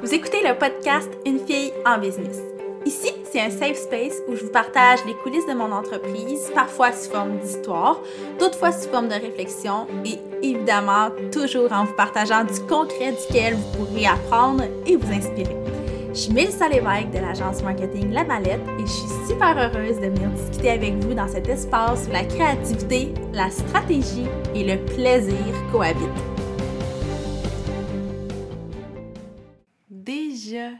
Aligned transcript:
Vous 0.00 0.14
écoutez 0.14 0.46
le 0.46 0.56
podcast 0.56 1.10
Une 1.26 1.40
fille 1.40 1.72
en 1.84 1.98
business. 1.98 2.38
Ici, 2.86 3.10
c'est 3.24 3.40
un 3.40 3.50
safe 3.50 3.76
space 3.76 4.22
où 4.28 4.36
je 4.36 4.44
vous 4.44 4.52
partage 4.52 5.00
les 5.06 5.14
coulisses 5.14 5.46
de 5.46 5.54
mon 5.54 5.72
entreprise, 5.72 6.52
parfois 6.54 6.92
sous 6.92 7.10
forme 7.10 7.38
d'histoire, 7.38 8.00
d'autres 8.38 8.56
fois 8.56 8.70
sous 8.70 8.88
forme 8.90 9.08
de 9.08 9.14
réflexion 9.14 9.88
et 10.04 10.18
évidemment 10.40 11.08
toujours 11.32 11.72
en 11.72 11.84
vous 11.84 11.94
partageant 11.94 12.44
du 12.44 12.60
concret 12.68 13.12
duquel 13.12 13.54
vous 13.54 13.84
pourrez 13.86 14.06
apprendre 14.06 14.62
et 14.86 14.94
vous 14.94 15.12
inspirer. 15.12 15.56
Je 16.10 16.20
suis 16.20 16.32
Mélissa 16.32 16.68
Lévesque 16.68 17.10
de 17.10 17.18
l'agence 17.18 17.62
marketing 17.64 18.12
La 18.12 18.22
Mallette 18.22 18.66
et 18.78 18.82
je 18.82 18.92
suis 18.92 19.28
super 19.28 19.58
heureuse 19.58 19.96
de 19.96 20.06
venir 20.06 20.28
discuter 20.30 20.70
avec 20.70 20.94
vous 21.02 21.12
dans 21.12 21.28
cet 21.28 21.48
espace 21.48 22.06
où 22.08 22.12
la 22.12 22.22
créativité, 22.22 23.12
la 23.32 23.50
stratégie 23.50 24.28
et 24.54 24.62
le 24.62 24.78
plaisir 24.84 25.54
cohabitent. 25.72 26.37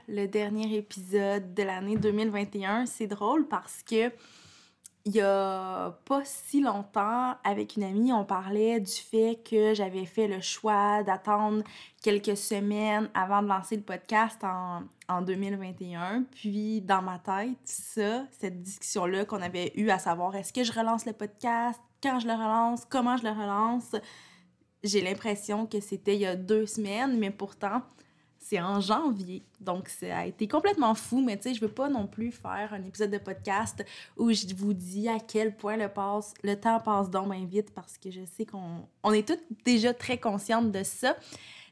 Le 0.09 0.27
dernier 0.27 0.77
épisode 0.77 1.55
de 1.55 1.63
l'année 1.63 1.97
2021, 1.97 2.87
c'est 2.87 3.07
drôle 3.07 3.47
parce 3.47 3.83
que 3.83 4.11
il 5.05 5.15
y 5.15 5.21
a 5.23 5.99
pas 6.05 6.21
si 6.25 6.61
longtemps, 6.61 7.35
avec 7.43 7.77
une 7.77 7.85
amie, 7.85 8.13
on 8.13 8.27
parlait 8.27 8.79
du 8.79 8.93
fait 8.93 9.41
que 9.43 9.73
j'avais 9.73 10.05
fait 10.05 10.29
le 10.29 10.43
choix 10.43 11.03
d'attendre 11.03 11.63
quelques 12.03 12.37
semaines 12.37 13.09
avant 13.15 13.43
de 13.43 13.49
lancer 13.49 13.77
le 13.77 13.83
podcast 13.83 14.43
en, 14.45 14.83
en 15.09 15.23
2021. 15.23 16.25
Puis, 16.31 16.83
dans 16.83 17.01
ma 17.01 17.19
tête, 17.19 17.57
ça, 17.65 18.27
cette 18.39 18.61
discussion-là 18.61 19.25
qu'on 19.25 19.41
avait 19.41 19.73
eue 19.77 19.89
à 19.89 19.99
savoir 19.99 20.37
est-ce 20.37 20.53
que 20.53 20.63
je 20.63 20.73
relance 20.73 21.07
le 21.07 21.15
podcast, 21.15 21.81
quand 22.03 22.19
je 22.19 22.27
le 22.27 22.35
relance, 22.35 22.85
comment 22.85 23.17
je 23.17 23.25
le 23.25 23.31
relance, 23.31 23.97
j'ai 24.85 25.01
l'impression 25.01 25.67
que 25.67 25.81
c'était 25.81 26.17
il 26.17 26.21
y 26.21 26.27
a 26.27 26.37
deux 26.37 26.67
semaines, 26.67 27.19
mais 27.19 27.31
pourtant, 27.31 27.83
c'est 28.49 28.61
en 28.61 28.81
janvier. 28.81 29.43
Donc, 29.61 29.89
ça 29.89 30.19
a 30.19 30.25
été 30.25 30.49
complètement 30.49 30.95
fou, 30.95 31.21
mais 31.21 31.37
tu 31.37 31.45
sais, 31.45 31.55
je 31.55 31.61
veux 31.61 31.71
pas 31.71 31.89
non 31.91 32.07
plus 32.07 32.33
faire 32.33 32.73
un 32.73 32.83
épisode 32.83 33.11
de 33.11 33.19
podcast 33.19 33.85
où 34.17 34.33
je 34.33 34.55
vous 34.57 34.73
dis 34.73 35.09
à 35.09 35.19
quel 35.19 35.55
point 35.55 35.77
le, 35.77 35.89
passe, 35.89 36.33
le 36.43 36.59
temps 36.59 36.81
passe 36.81 37.11
donc 37.11 37.33
vite 37.49 37.75
parce 37.75 37.99
que 37.99 38.11
je 38.11 38.25
sais 38.25 38.47
qu'on 38.47 38.89
on 39.03 39.13
est 39.13 39.27
toutes 39.27 39.45
déjà 39.65 39.93
très 39.93 40.19
conscientes 40.19 40.73
de 40.73 40.83
ça. 40.83 41.15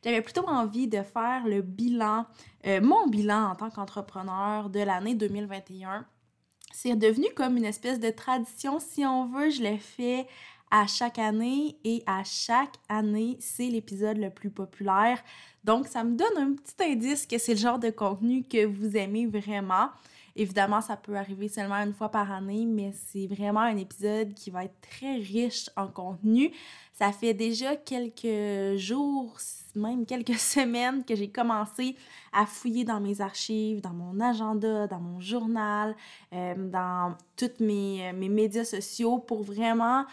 J'avais 0.04 0.20
plutôt 0.20 0.46
envie 0.46 0.86
de 0.86 1.02
faire 1.02 1.46
le 1.46 1.62
bilan, 1.62 2.26
euh, 2.66 2.80
mon 2.82 3.06
bilan 3.06 3.52
en 3.52 3.54
tant 3.54 3.70
qu'entrepreneur 3.70 4.68
de 4.68 4.80
l'année 4.80 5.14
2021. 5.14 6.04
C'est 6.72 6.94
devenu 6.94 7.26
comme 7.34 7.56
une 7.56 7.64
espèce 7.64 8.00
de 8.00 8.10
tradition, 8.10 8.78
si 8.80 9.06
on 9.06 9.26
veut. 9.26 9.48
Je 9.48 9.62
l'ai 9.62 9.78
fait 9.78 10.26
à 10.70 10.86
chaque 10.86 11.18
année 11.18 11.76
et 11.84 12.02
à 12.06 12.22
chaque 12.24 12.74
année, 12.88 13.36
c'est 13.40 13.68
l'épisode 13.68 14.18
le 14.18 14.30
plus 14.30 14.50
populaire. 14.50 15.22
Donc, 15.64 15.86
ça 15.86 16.04
me 16.04 16.16
donne 16.16 16.36
un 16.38 16.54
petit 16.54 16.74
indice 16.82 17.26
que 17.26 17.38
c'est 17.38 17.54
le 17.54 17.60
genre 17.60 17.78
de 17.78 17.90
contenu 17.90 18.42
que 18.42 18.64
vous 18.66 18.96
aimez 18.96 19.26
vraiment. 19.26 19.88
Évidemment, 20.38 20.82
ça 20.82 20.96
peut 20.96 21.16
arriver 21.16 21.48
seulement 21.48 21.76
une 21.76 21.94
fois 21.94 22.10
par 22.10 22.30
année, 22.30 22.66
mais 22.66 22.92
c'est 22.92 23.26
vraiment 23.26 23.60
un 23.60 23.76
épisode 23.78 24.34
qui 24.34 24.50
va 24.50 24.64
être 24.64 24.76
très 24.82 25.16
riche 25.16 25.70
en 25.76 25.88
contenu. 25.88 26.52
Ça 26.92 27.10
fait 27.10 27.32
déjà 27.32 27.74
quelques 27.74 28.76
jours, 28.76 29.38
même 29.74 30.04
quelques 30.04 30.34
semaines 30.38 31.04
que 31.04 31.14
j'ai 31.14 31.28
commencé 31.28 31.96
à 32.34 32.44
fouiller 32.44 32.84
dans 32.84 33.00
mes 33.00 33.22
archives, 33.22 33.80
dans 33.80 33.94
mon 33.94 34.20
agenda, 34.20 34.86
dans 34.86 35.00
mon 35.00 35.20
journal, 35.20 35.96
euh, 36.34 36.54
dans 36.70 37.16
tous 37.36 37.62
mes, 37.64 38.12
mes 38.12 38.28
médias 38.28 38.64
sociaux 38.64 39.18
pour 39.18 39.42
vraiment 39.42 40.04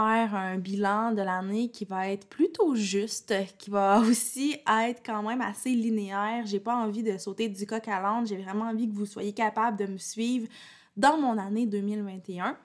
un 0.00 0.58
bilan 0.58 1.12
de 1.12 1.22
l'année 1.22 1.70
qui 1.70 1.84
va 1.84 2.08
être 2.08 2.28
plutôt 2.28 2.74
juste, 2.74 3.34
qui 3.58 3.70
va 3.70 4.00
aussi 4.08 4.56
être 4.66 5.02
quand 5.04 5.22
même 5.22 5.40
assez 5.40 5.70
linéaire. 5.70 6.46
J'ai 6.46 6.60
pas 6.60 6.76
envie 6.76 7.02
de 7.02 7.16
sauter 7.18 7.48
du 7.48 7.66
coq 7.66 7.86
à 7.88 8.00
l'âne, 8.00 8.26
j'ai 8.26 8.36
vraiment 8.36 8.66
envie 8.66 8.88
que 8.88 8.94
vous 8.94 9.06
soyez 9.06 9.32
capable 9.32 9.76
de 9.78 9.86
me 9.86 9.98
suivre 9.98 10.48
dans 10.96 11.18
mon 11.18 11.38
année 11.38 11.66
2021. 11.66 12.56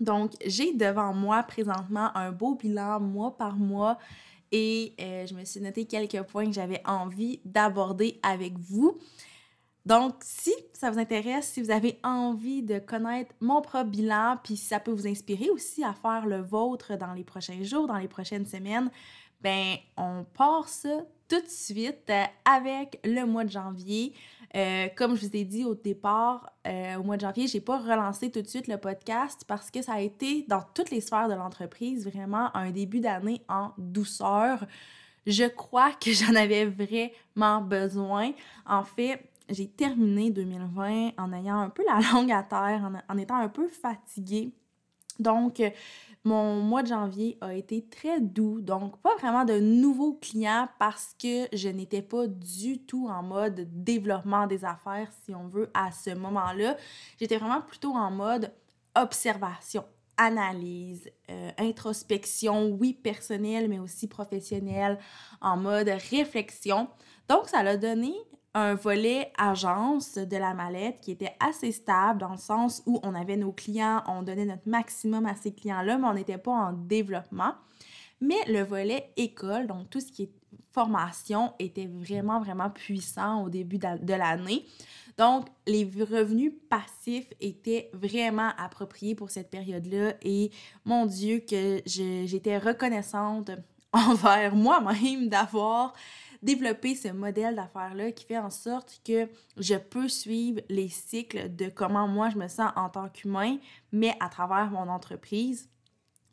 Donc, 0.00 0.32
j'ai 0.44 0.72
devant 0.72 1.14
moi 1.14 1.42
présentement 1.42 2.10
un 2.16 2.30
beau 2.30 2.54
bilan 2.54 3.00
mois 3.00 3.36
par 3.36 3.56
mois 3.56 3.98
et 4.52 4.94
euh, 5.00 5.26
je 5.26 5.34
me 5.34 5.44
suis 5.44 5.60
noté 5.60 5.86
quelques 5.86 6.22
points 6.22 6.46
que 6.46 6.52
j'avais 6.52 6.82
envie 6.86 7.40
d'aborder 7.44 8.20
avec 8.22 8.58
vous. 8.58 8.98
Donc, 9.86 10.16
si 10.20 10.52
ça 10.72 10.90
vous 10.90 10.98
intéresse, 10.98 11.46
si 11.46 11.62
vous 11.62 11.70
avez 11.70 12.00
envie 12.02 12.60
de 12.60 12.80
connaître 12.80 13.32
mon 13.40 13.62
propre 13.62 13.84
bilan, 13.84 14.36
puis 14.42 14.56
si 14.56 14.66
ça 14.66 14.80
peut 14.80 14.90
vous 14.90 15.06
inspirer 15.06 15.48
aussi 15.48 15.84
à 15.84 15.94
faire 15.94 16.26
le 16.26 16.40
vôtre 16.40 16.96
dans 16.96 17.12
les 17.12 17.22
prochains 17.22 17.62
jours, 17.62 17.86
dans 17.86 17.96
les 17.96 18.08
prochaines 18.08 18.46
semaines, 18.46 18.90
ben 19.40 19.76
on 19.96 20.24
part 20.34 20.68
ça 20.68 21.02
tout 21.28 21.40
de 21.40 21.48
suite 21.48 22.10
euh, 22.10 22.24
avec 22.44 22.98
le 23.04 23.24
mois 23.26 23.44
de 23.44 23.50
janvier. 23.50 24.12
Euh, 24.56 24.88
comme 24.96 25.14
je 25.14 25.26
vous 25.26 25.36
ai 25.36 25.44
dit 25.44 25.64
au 25.64 25.76
départ, 25.76 26.50
euh, 26.66 26.96
au 26.96 27.04
mois 27.04 27.16
de 27.16 27.20
janvier, 27.20 27.46
j'ai 27.46 27.60
pas 27.60 27.78
relancé 27.78 28.32
tout 28.32 28.42
de 28.42 28.48
suite 28.48 28.66
le 28.66 28.78
podcast 28.78 29.44
parce 29.46 29.70
que 29.70 29.82
ça 29.82 29.94
a 29.94 30.00
été 30.00 30.44
dans 30.48 30.62
toutes 30.74 30.90
les 30.90 31.00
sphères 31.00 31.28
de 31.28 31.34
l'entreprise 31.34 32.08
vraiment 32.08 32.54
un 32.56 32.72
début 32.72 32.98
d'année 32.98 33.42
en 33.48 33.70
douceur. 33.78 34.66
Je 35.28 35.44
crois 35.44 35.92
que 35.92 36.10
j'en 36.12 36.34
avais 36.34 36.64
vraiment 36.64 37.60
besoin. 37.60 38.32
En 38.66 38.82
fait, 38.82 39.22
j'ai 39.48 39.68
terminé 39.68 40.30
2020 40.30 41.12
en 41.18 41.32
ayant 41.32 41.60
un 41.60 41.70
peu 41.70 41.84
la 41.84 42.00
langue 42.12 42.32
à 42.32 42.42
terre, 42.42 42.90
en, 43.08 43.18
étant 43.18 43.36
un 43.36 43.48
peu 43.48 43.68
fatiguée. 43.68 44.52
Donc, 45.18 45.62
mon 46.24 46.56
mois 46.60 46.82
de 46.82 46.88
janvier 46.88 47.38
a 47.40 47.54
été 47.54 47.86
très 47.86 48.20
doux, 48.20 48.60
donc 48.60 49.00
pas 49.00 49.14
vraiment 49.16 49.44
de 49.44 49.58
nouveaux 49.58 50.14
clients 50.14 50.68
parce 50.78 51.14
que 51.18 51.46
je 51.52 51.68
n'étais 51.68 52.02
pas 52.02 52.26
du 52.26 52.80
tout 52.84 53.08
en 53.08 53.22
mode 53.22 53.68
développement 53.84 54.46
des 54.46 54.64
affaires, 54.64 55.08
si 55.24 55.34
on 55.34 55.48
veut, 55.48 55.70
à 55.72 55.92
ce 55.92 56.10
moment-là. 56.10 56.76
J'étais 57.18 57.38
vraiment 57.38 57.62
plutôt 57.62 57.92
en 57.92 58.10
mode 58.10 58.52
observation, 58.96 59.84
analyse, 60.16 61.08
euh, 61.30 61.50
introspection, 61.58 62.70
oui, 62.70 62.92
personnelle, 62.92 63.68
mais 63.68 63.78
aussi 63.78 64.08
professionnelle, 64.08 64.98
en 65.40 65.56
mode 65.56 65.88
réflexion. 66.10 66.88
Donc, 67.28 67.48
ça 67.48 67.62
l'a 67.62 67.76
donné 67.76 68.12
un 68.56 68.74
volet 68.74 69.30
agence 69.36 70.14
de 70.14 70.36
la 70.38 70.54
mallette 70.54 71.02
qui 71.02 71.10
était 71.10 71.36
assez 71.40 71.72
stable 71.72 72.20
dans 72.20 72.32
le 72.32 72.38
sens 72.38 72.82
où 72.86 72.98
on 73.02 73.14
avait 73.14 73.36
nos 73.36 73.52
clients, 73.52 74.02
on 74.06 74.22
donnait 74.22 74.46
notre 74.46 74.66
maximum 74.66 75.26
à 75.26 75.36
ces 75.36 75.52
clients-là, 75.52 75.98
mais 75.98 76.06
on 76.06 76.14
n'était 76.14 76.38
pas 76.38 76.52
en 76.52 76.72
développement. 76.72 77.52
Mais 78.22 78.42
le 78.48 78.62
volet 78.62 79.12
école, 79.18 79.66
donc 79.66 79.90
tout 79.90 80.00
ce 80.00 80.10
qui 80.10 80.22
est 80.22 80.30
formation, 80.72 81.52
était 81.58 81.86
vraiment, 81.86 82.40
vraiment 82.40 82.70
puissant 82.70 83.42
au 83.42 83.50
début 83.50 83.78
de 83.78 84.14
l'année. 84.14 84.64
Donc, 85.18 85.48
les 85.66 85.84
revenus 85.84 86.52
passifs 86.70 87.30
étaient 87.40 87.90
vraiment 87.92 88.50
appropriés 88.58 89.14
pour 89.14 89.30
cette 89.30 89.50
période-là 89.50 90.14
et 90.22 90.50
mon 90.84 91.04
Dieu 91.04 91.40
que 91.40 91.82
j'étais 91.86 92.56
reconnaissante 92.56 93.50
envers 93.92 94.54
moi-même 94.54 95.28
d'avoir 95.28 95.94
développer 96.42 96.94
ce 96.94 97.08
modèle 97.08 97.56
d'affaires-là 97.56 98.12
qui 98.12 98.24
fait 98.24 98.38
en 98.38 98.50
sorte 98.50 99.00
que 99.04 99.28
je 99.56 99.74
peux 99.74 100.08
suivre 100.08 100.60
les 100.68 100.88
cycles 100.88 101.54
de 101.54 101.68
comment 101.68 102.08
moi 102.08 102.30
je 102.30 102.38
me 102.38 102.48
sens 102.48 102.72
en 102.76 102.88
tant 102.88 103.08
qu'humain, 103.08 103.58
mais 103.92 104.14
à 104.20 104.28
travers 104.28 104.70
mon 104.70 104.88
entreprise. 104.88 105.68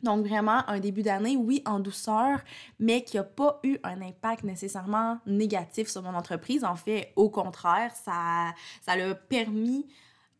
Donc 0.03 0.27
vraiment 0.27 0.67
un 0.69 0.79
début 0.79 1.01
d'année, 1.01 1.37
oui, 1.37 1.63
en 1.65 1.79
douceur, 1.79 2.41
mais 2.77 3.03
qui 3.03 3.15
n'a 3.15 3.23
pas 3.23 3.59
eu 3.63 3.77
un 3.83 4.01
impact 4.01 4.43
nécessairement 4.43 5.19
négatif 5.25 5.87
sur 5.87 6.03
mon 6.03 6.13
entreprise. 6.13 6.65
En 6.65 6.75
fait, 6.75 7.13
au 7.15 7.29
contraire, 7.29 7.95
ça, 7.95 8.53
ça 8.81 8.97
l'a 8.97 9.15
permis 9.15 9.87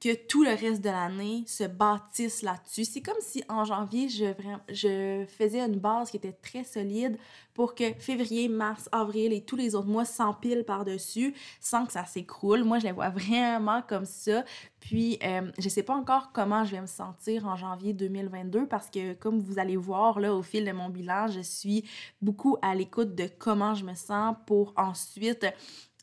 que 0.04 0.14
tout 0.14 0.44
le 0.44 0.50
reste 0.50 0.82
de 0.82 0.90
l'année 0.90 1.46
se 1.48 1.64
bâtisse 1.64 2.42
là-dessus. 2.42 2.84
C'est 2.84 3.02
comme 3.02 3.22
si 3.22 3.42
en 3.48 3.64
janvier, 3.64 4.10
je, 4.10 5.26
faisais 5.30 5.62
une 5.62 5.78
base 5.80 6.12
qui 6.12 6.18
était 6.18 6.34
très 6.34 6.66
solide 6.66 7.18
pour 7.54 7.74
que 7.74 7.94
février, 8.00 8.50
mars, 8.50 8.90
avril 8.92 9.32
et 9.32 9.46
tous 9.46 9.56
les 9.56 9.76
autres 9.76 9.88
mois 9.88 10.04
s'empilent 10.04 10.66
par-dessus 10.66 11.34
sans 11.62 11.86
que 11.86 11.94
ça 11.94 12.04
s'écroule. 12.06 12.66
Moi, 12.66 12.80
je 12.80 12.86
les 12.86 12.92
vois 12.92 13.12
vraiment 13.12 13.82
comme 13.82 14.04
ça. 14.04 14.44
Puis, 14.82 15.20
euh, 15.24 15.50
je 15.58 15.70
sais 15.70 15.84
pas 15.84 15.96
encore 15.96 16.34
comment 16.34 16.66
je 16.66 16.72
vais 16.72 16.82
me 16.82 16.88
sentir 16.88 17.48
en 17.48 17.56
janvier 17.56 17.94
2022 17.94 18.68
parce 18.68 18.90
que, 18.90 19.14
comme 19.14 19.40
vous 19.40 19.58
allez 19.58 19.78
voir 19.78 20.20
là 20.20 20.34
au 20.34 20.42
fil 20.42 20.66
de 20.66 20.72
mon 20.74 20.90
bilan, 20.90 21.28
je 21.28 21.40
suis 21.40 21.88
beaucoup 22.22 22.58
à 22.62 22.76
l'écoute 22.76 23.16
de 23.16 23.30
comment 23.40 23.74
je 23.74 23.86
me 23.86 23.96
sens 23.96 24.36
pour 24.46 24.74
ensuite 24.76 25.46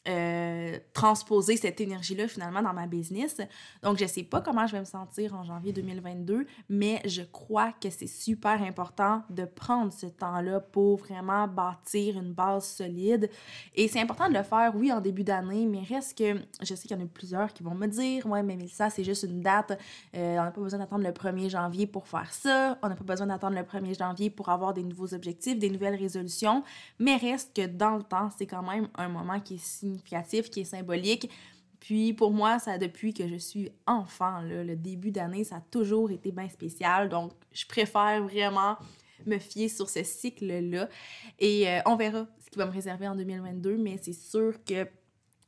euh, 0.08 0.79
transposer 0.94 1.58
cette 1.58 1.79
énergie-là 1.79 2.26
finalement 2.26 2.62
dans 2.62 2.73
ma 2.73 2.87
business. 2.87 3.37
Donc, 3.82 3.99
je 3.99 4.06
sais 4.06 4.23
pas 4.23 4.41
comment 4.41 4.67
je 4.67 4.73
vais 4.73 4.81
me 4.81 4.87
sentir 4.87 5.35
en 5.35 5.44
janvier 5.44 5.75
2022, 5.75 6.47
mais 6.70 7.02
je 7.05 7.20
crois 7.20 7.73
que 7.73 7.91
c'est 7.91 8.06
super 8.06 8.62
important 8.62 9.23
de 9.29 9.44
prendre 9.44 9.93
ce 9.93 10.06
temps-là 10.06 10.61
pour 10.61 10.97
vraiment 10.97 11.47
bâtir 11.47 12.19
une 12.19 12.32
base 12.32 12.67
solide. 12.67 13.29
Et 13.75 13.88
c'est 13.88 14.00
important 14.00 14.29
de 14.29 14.35
le 14.35 14.43
faire, 14.43 14.73
oui, 14.75 14.91
en 14.91 15.02
début 15.02 15.23
d'année, 15.23 15.67
mais 15.67 15.82
reste 15.82 16.17
que 16.17 16.41
je 16.62 16.75
sais 16.75 16.88
qu'il 16.88 16.97
y 16.97 17.00
en 17.00 17.05
a 17.05 17.08
plusieurs 17.08 17.52
qui 17.52 17.62
vont 17.62 17.75
me 17.75 17.87
dire 17.87 18.25
Ouais, 18.25 18.43
mais 18.43 18.56
ça, 18.69 18.88
c'est 18.88 19.05
juste 19.05 19.25
une 19.25 19.43
date. 19.43 19.79
Euh, 20.14 20.38
on 20.38 20.44
n'a 20.44 20.50
pas 20.50 20.61
besoin 20.62 20.79
d'attendre 20.79 21.05
le 21.05 21.12
1er 21.12 21.50
janvier 21.50 21.87
pour 21.87 22.06
faire 22.06 22.32
ça. 22.32 22.79
On 22.82 22.88
n'a 22.88 22.97
pas 22.97 23.05
besoin 23.05 23.26
d'attendre 23.26 23.56
le 23.56 23.64
1er 23.64 23.99
janvier 23.99 24.31
pour 24.31 24.49
avoir 24.49 24.73
des 24.73 24.82
nouveaux 24.82 25.12
objectifs, 25.12 25.58
des 25.58 25.69
nouvelles 25.69 25.97
résolutions. 25.97 26.62
Mais 26.99 27.17
reste 27.17 27.55
que 27.55 27.67
dans 27.67 27.97
le 27.97 28.02
temps, 28.02 28.31
c'est 28.37 28.47
quand 28.47 28.62
même 28.62 28.88
un 28.94 29.08
moment 29.08 29.41
qui 29.41 29.56
est 29.56 29.58
qui 29.99 30.61
est 30.61 30.65
symbolique. 30.65 31.31
Puis 31.79 32.13
pour 32.13 32.31
moi, 32.31 32.59
ça 32.59 32.79
depuis 32.79 33.15
que 33.15 33.27
je 33.27 33.37
suis 33.37 33.71
enfant, 33.87 34.43
le 34.43 34.77
début 34.77 35.11
d'année, 35.11 35.45
ça 35.45 35.57
a 35.57 35.61
toujours 35.61 36.11
été 36.11 36.31
bien 36.31 36.49
spécial. 36.49 37.09
Donc, 37.09 37.33
je 37.53 37.67
préfère 37.67 38.23
vraiment 38.23 38.77
me 39.27 39.39
fier 39.39 39.69
sur 39.69 39.89
ce 39.89 40.03
cycle-là. 40.03 40.89
Et 41.39 41.69
euh, 41.69 41.81
on 41.87 41.97
verra 41.97 42.27
ce 42.45 42.51
qui 42.51 42.59
va 42.59 42.67
me 42.67 42.73
réserver 42.73 43.09
en 43.09 43.17
2022, 43.17 43.77
mais 43.77 43.99
c'est 44.03 44.13
sûr 44.13 44.63
que 44.65 44.87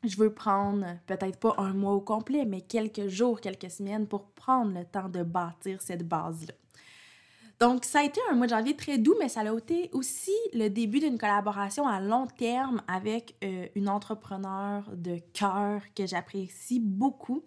je 0.04 0.16
veux 0.16 0.32
prendre 0.32 0.86
peut-être 1.06 1.38
pas 1.38 1.54
un 1.58 1.72
mois 1.72 1.92
au 1.92 2.00
complet, 2.00 2.44
mais 2.44 2.60
quelques 2.60 3.08
jours, 3.08 3.40
quelques 3.40 3.70
semaines 3.70 4.06
pour 4.06 4.30
prendre 4.30 4.76
le 4.76 4.84
temps 4.84 5.08
de 5.08 5.22
bâtir 5.22 5.80
cette 5.80 6.06
base-là. 6.06 6.54
Donc, 7.62 7.84
ça 7.84 8.00
a 8.00 8.02
été 8.02 8.20
un 8.28 8.34
mois 8.34 8.48
de 8.48 8.50
janvier 8.50 8.74
très 8.74 8.98
doux, 8.98 9.14
mais 9.20 9.28
ça 9.28 9.42
a 9.42 9.56
été 9.56 9.88
aussi 9.92 10.34
le 10.52 10.66
début 10.66 10.98
d'une 10.98 11.16
collaboration 11.16 11.86
à 11.86 12.00
long 12.00 12.26
terme 12.26 12.82
avec 12.88 13.36
euh, 13.44 13.68
une 13.76 13.88
entrepreneur 13.88 14.82
de 14.92 15.18
cœur 15.32 15.80
que 15.94 16.04
j'apprécie 16.04 16.80
beaucoup. 16.80 17.44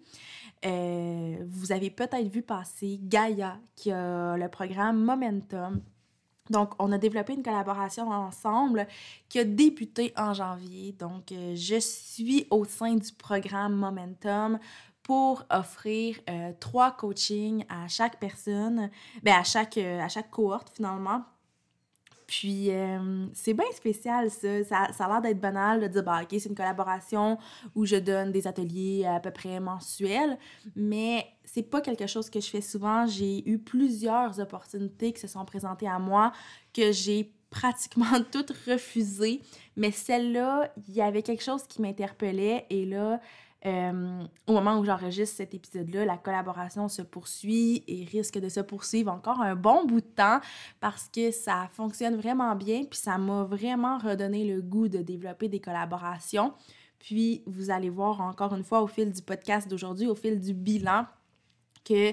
Euh, 0.64 1.36
vous 1.46 1.70
avez 1.70 1.90
peut-être 1.90 2.28
vu 2.28 2.40
passer 2.40 2.98
Gaia, 3.02 3.58
qui 3.74 3.92
a 3.92 4.38
le 4.38 4.48
programme 4.48 5.04
Momentum. 5.04 5.82
Donc, 6.48 6.72
on 6.78 6.92
a 6.92 6.96
développé 6.96 7.34
une 7.34 7.42
collaboration 7.42 8.08
ensemble 8.08 8.86
qui 9.28 9.38
a 9.38 9.44
débuté 9.44 10.14
en 10.16 10.32
janvier. 10.32 10.92
Donc, 10.92 11.30
euh, 11.30 11.52
je 11.54 11.78
suis 11.78 12.46
au 12.50 12.64
sein 12.64 12.94
du 12.94 13.12
programme 13.12 13.74
Momentum 13.74 14.58
pour 15.06 15.44
offrir 15.50 16.16
euh, 16.28 16.50
trois 16.58 16.90
coachings 16.90 17.64
à 17.68 17.86
chaque 17.86 18.18
personne, 18.18 18.90
ben 19.22 19.36
à 19.38 19.44
chaque, 19.44 19.78
euh, 19.78 20.00
à 20.00 20.08
chaque 20.08 20.32
cohorte 20.32 20.72
finalement. 20.74 21.22
Puis 22.26 22.72
euh, 22.72 23.26
c'est 23.32 23.54
bien 23.54 23.70
spécial 23.72 24.32
ça. 24.32 24.64
ça. 24.64 24.88
ça 24.92 25.04
a 25.04 25.08
l'air 25.08 25.22
d'être 25.22 25.40
banal 25.40 25.80
de 25.80 25.86
dire 25.86 26.02
bah 26.02 26.22
ok 26.24 26.28
c'est 26.30 26.48
une 26.48 26.56
collaboration 26.56 27.38
où 27.76 27.86
je 27.86 27.94
donne 27.94 28.32
des 28.32 28.48
ateliers 28.48 29.06
à 29.06 29.20
peu 29.20 29.30
près 29.30 29.60
mensuels, 29.60 30.36
mais 30.74 31.24
c'est 31.44 31.62
pas 31.62 31.80
quelque 31.80 32.08
chose 32.08 32.28
que 32.28 32.40
je 32.40 32.50
fais 32.50 32.60
souvent. 32.60 33.06
J'ai 33.06 33.48
eu 33.48 33.60
plusieurs 33.60 34.40
opportunités 34.40 35.12
qui 35.12 35.20
se 35.20 35.28
sont 35.28 35.44
présentées 35.44 35.88
à 35.88 36.00
moi 36.00 36.32
que 36.74 36.90
j'ai 36.90 37.32
pratiquement 37.50 38.20
toutes 38.32 38.52
refusées, 38.66 39.40
mais 39.76 39.92
celle-là, 39.92 40.72
il 40.88 40.94
y 40.94 41.02
avait 41.02 41.22
quelque 41.22 41.44
chose 41.44 41.62
qui 41.68 41.80
m'interpellait 41.80 42.66
et 42.70 42.86
là, 42.86 43.20
euh, 43.64 44.24
au 44.46 44.52
moment 44.52 44.78
où 44.78 44.84
j'enregistre 44.84 45.36
cet 45.36 45.54
épisode-là, 45.54 46.04
la 46.04 46.18
collaboration 46.18 46.88
se 46.88 47.02
poursuit 47.02 47.82
et 47.88 48.04
risque 48.04 48.38
de 48.38 48.48
se 48.48 48.60
poursuivre 48.60 49.10
encore 49.10 49.40
un 49.40 49.56
bon 49.56 49.86
bout 49.86 50.00
de 50.00 50.06
temps 50.06 50.40
parce 50.80 51.08
que 51.08 51.30
ça 51.30 51.68
fonctionne 51.72 52.16
vraiment 52.16 52.54
bien, 52.54 52.84
puis 52.84 52.98
ça 52.98 53.18
m'a 53.18 53.44
vraiment 53.44 53.98
redonné 53.98 54.44
le 54.44 54.60
goût 54.62 54.88
de 54.88 54.98
développer 54.98 55.48
des 55.48 55.60
collaborations. 55.60 56.52
Puis 56.98 57.42
vous 57.46 57.70
allez 57.70 57.90
voir 57.90 58.20
encore 58.20 58.54
une 58.54 58.64
fois 58.64 58.82
au 58.82 58.86
fil 58.86 59.10
du 59.10 59.22
podcast 59.22 59.68
d'aujourd'hui, 59.68 60.06
au 60.06 60.14
fil 60.14 60.38
du 60.38 60.54
bilan, 60.54 61.06
que 61.86 62.12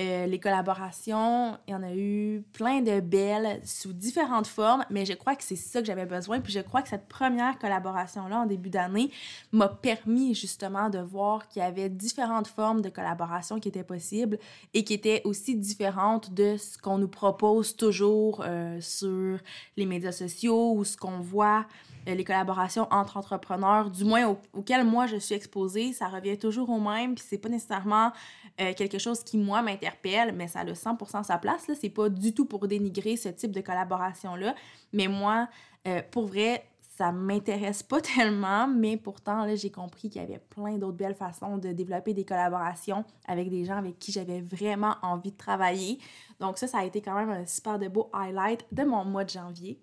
euh, 0.00 0.24
les 0.26 0.38
collaborations, 0.38 1.58
il 1.68 1.72
y 1.72 1.74
en 1.74 1.82
a 1.82 1.92
eu 1.94 2.42
plein 2.54 2.80
de 2.80 3.00
belles 3.00 3.60
sous 3.64 3.92
différentes 3.92 4.46
formes, 4.46 4.82
mais 4.88 5.04
je 5.04 5.12
crois 5.12 5.36
que 5.36 5.44
c'est 5.44 5.56
ça 5.56 5.80
que 5.80 5.86
j'avais 5.86 6.06
besoin. 6.06 6.40
Puis 6.40 6.54
je 6.54 6.60
crois 6.60 6.80
que 6.80 6.88
cette 6.88 7.06
première 7.06 7.58
collaboration-là 7.58 8.38
en 8.38 8.46
début 8.46 8.70
d'année 8.70 9.10
m'a 9.52 9.68
permis 9.68 10.34
justement 10.34 10.88
de 10.88 11.00
voir 11.00 11.48
qu'il 11.48 11.60
y 11.60 11.64
avait 11.64 11.90
différentes 11.90 12.46
formes 12.46 12.80
de 12.80 12.88
collaboration 12.88 13.60
qui 13.60 13.68
étaient 13.68 13.84
possibles 13.84 14.38
et 14.72 14.84
qui 14.84 14.94
étaient 14.94 15.20
aussi 15.24 15.54
différentes 15.54 16.32
de 16.32 16.56
ce 16.56 16.78
qu'on 16.78 16.96
nous 16.96 17.08
propose 17.08 17.76
toujours 17.76 18.42
euh, 18.42 18.80
sur 18.80 19.38
les 19.76 19.84
médias 19.84 20.12
sociaux 20.12 20.72
ou 20.76 20.84
ce 20.84 20.96
qu'on 20.96 21.20
voit 21.20 21.66
les 22.06 22.24
collaborations 22.24 22.86
entre 22.90 23.16
entrepreneurs, 23.16 23.90
du 23.90 24.04
moins 24.04 24.36
auxquelles 24.52 24.84
moi 24.84 25.06
je 25.06 25.16
suis 25.16 25.34
exposée, 25.34 25.92
ça 25.92 26.08
revient 26.08 26.38
toujours 26.38 26.70
au 26.70 26.80
même, 26.80 27.14
puis 27.14 27.24
c'est 27.26 27.38
pas 27.38 27.48
nécessairement 27.48 28.12
euh, 28.60 28.74
quelque 28.74 28.98
chose 28.98 29.22
qui, 29.22 29.38
moi, 29.38 29.62
m'interpelle, 29.62 30.34
mais 30.34 30.48
ça 30.48 30.60
a 30.60 30.64
100% 30.64 31.24
sa 31.24 31.38
place. 31.38 31.66
Là. 31.68 31.74
C'est 31.80 31.88
pas 31.88 32.08
du 32.08 32.34
tout 32.34 32.44
pour 32.44 32.66
dénigrer 32.68 33.16
ce 33.16 33.28
type 33.28 33.52
de 33.52 33.60
collaboration-là. 33.60 34.54
Mais 34.92 35.08
moi, 35.08 35.48
euh, 35.88 36.02
pour 36.10 36.26
vrai, 36.26 36.64
ça 36.80 37.12
m'intéresse 37.12 37.82
pas 37.82 38.00
tellement, 38.16 38.68
mais 38.68 38.98
pourtant, 38.98 39.46
là, 39.46 39.54
j'ai 39.54 39.70
compris 39.70 40.10
qu'il 40.10 40.20
y 40.20 40.24
avait 40.24 40.40
plein 40.50 40.76
d'autres 40.76 40.98
belles 40.98 41.14
façons 41.14 41.56
de 41.56 41.72
développer 41.72 42.12
des 42.12 42.24
collaborations 42.24 43.04
avec 43.26 43.48
des 43.48 43.64
gens 43.64 43.76
avec 43.76 43.98
qui 43.98 44.12
j'avais 44.12 44.42
vraiment 44.42 44.96
envie 45.02 45.32
de 45.32 45.36
travailler. 45.36 45.98
Donc 46.38 46.58
ça, 46.58 46.66
ça 46.66 46.78
a 46.78 46.84
été 46.84 47.00
quand 47.00 47.14
même 47.14 47.30
un 47.30 47.46
super 47.46 47.78
de 47.78 47.88
beau 47.88 48.10
highlight 48.12 48.66
de 48.72 48.84
mon 48.84 49.04
mois 49.06 49.24
de 49.24 49.30
janvier. 49.30 49.80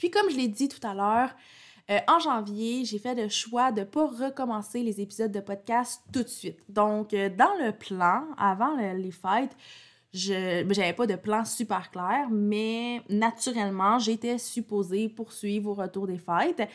Puis 0.00 0.10
comme 0.10 0.30
je 0.30 0.36
l'ai 0.36 0.48
dit 0.48 0.66
tout 0.66 0.80
à 0.82 0.94
l'heure, 0.94 1.36
euh, 1.90 1.98
en 2.08 2.18
janvier, 2.20 2.86
j'ai 2.86 2.98
fait 2.98 3.14
le 3.14 3.28
choix 3.28 3.70
de 3.70 3.80
ne 3.80 3.84
pas 3.84 4.06
recommencer 4.06 4.82
les 4.82 5.02
épisodes 5.02 5.30
de 5.30 5.40
podcast 5.40 6.00
tout 6.10 6.22
de 6.22 6.28
suite. 6.28 6.56
Donc, 6.70 7.12
euh, 7.12 7.28
dans 7.28 7.52
le 7.62 7.72
plan, 7.72 8.22
avant 8.38 8.74
les 8.76 9.10
fêtes, 9.10 9.54
je 10.14 10.62
n'avais 10.62 10.94
pas 10.94 11.06
de 11.06 11.16
plan 11.16 11.44
super 11.44 11.90
clair, 11.90 12.28
mais 12.30 13.02
naturellement, 13.10 13.98
j'étais 13.98 14.38
supposée 14.38 15.10
poursuivre 15.10 15.72
au 15.72 15.74
retour 15.74 16.06
des 16.06 16.16
fêtes. 16.16 16.66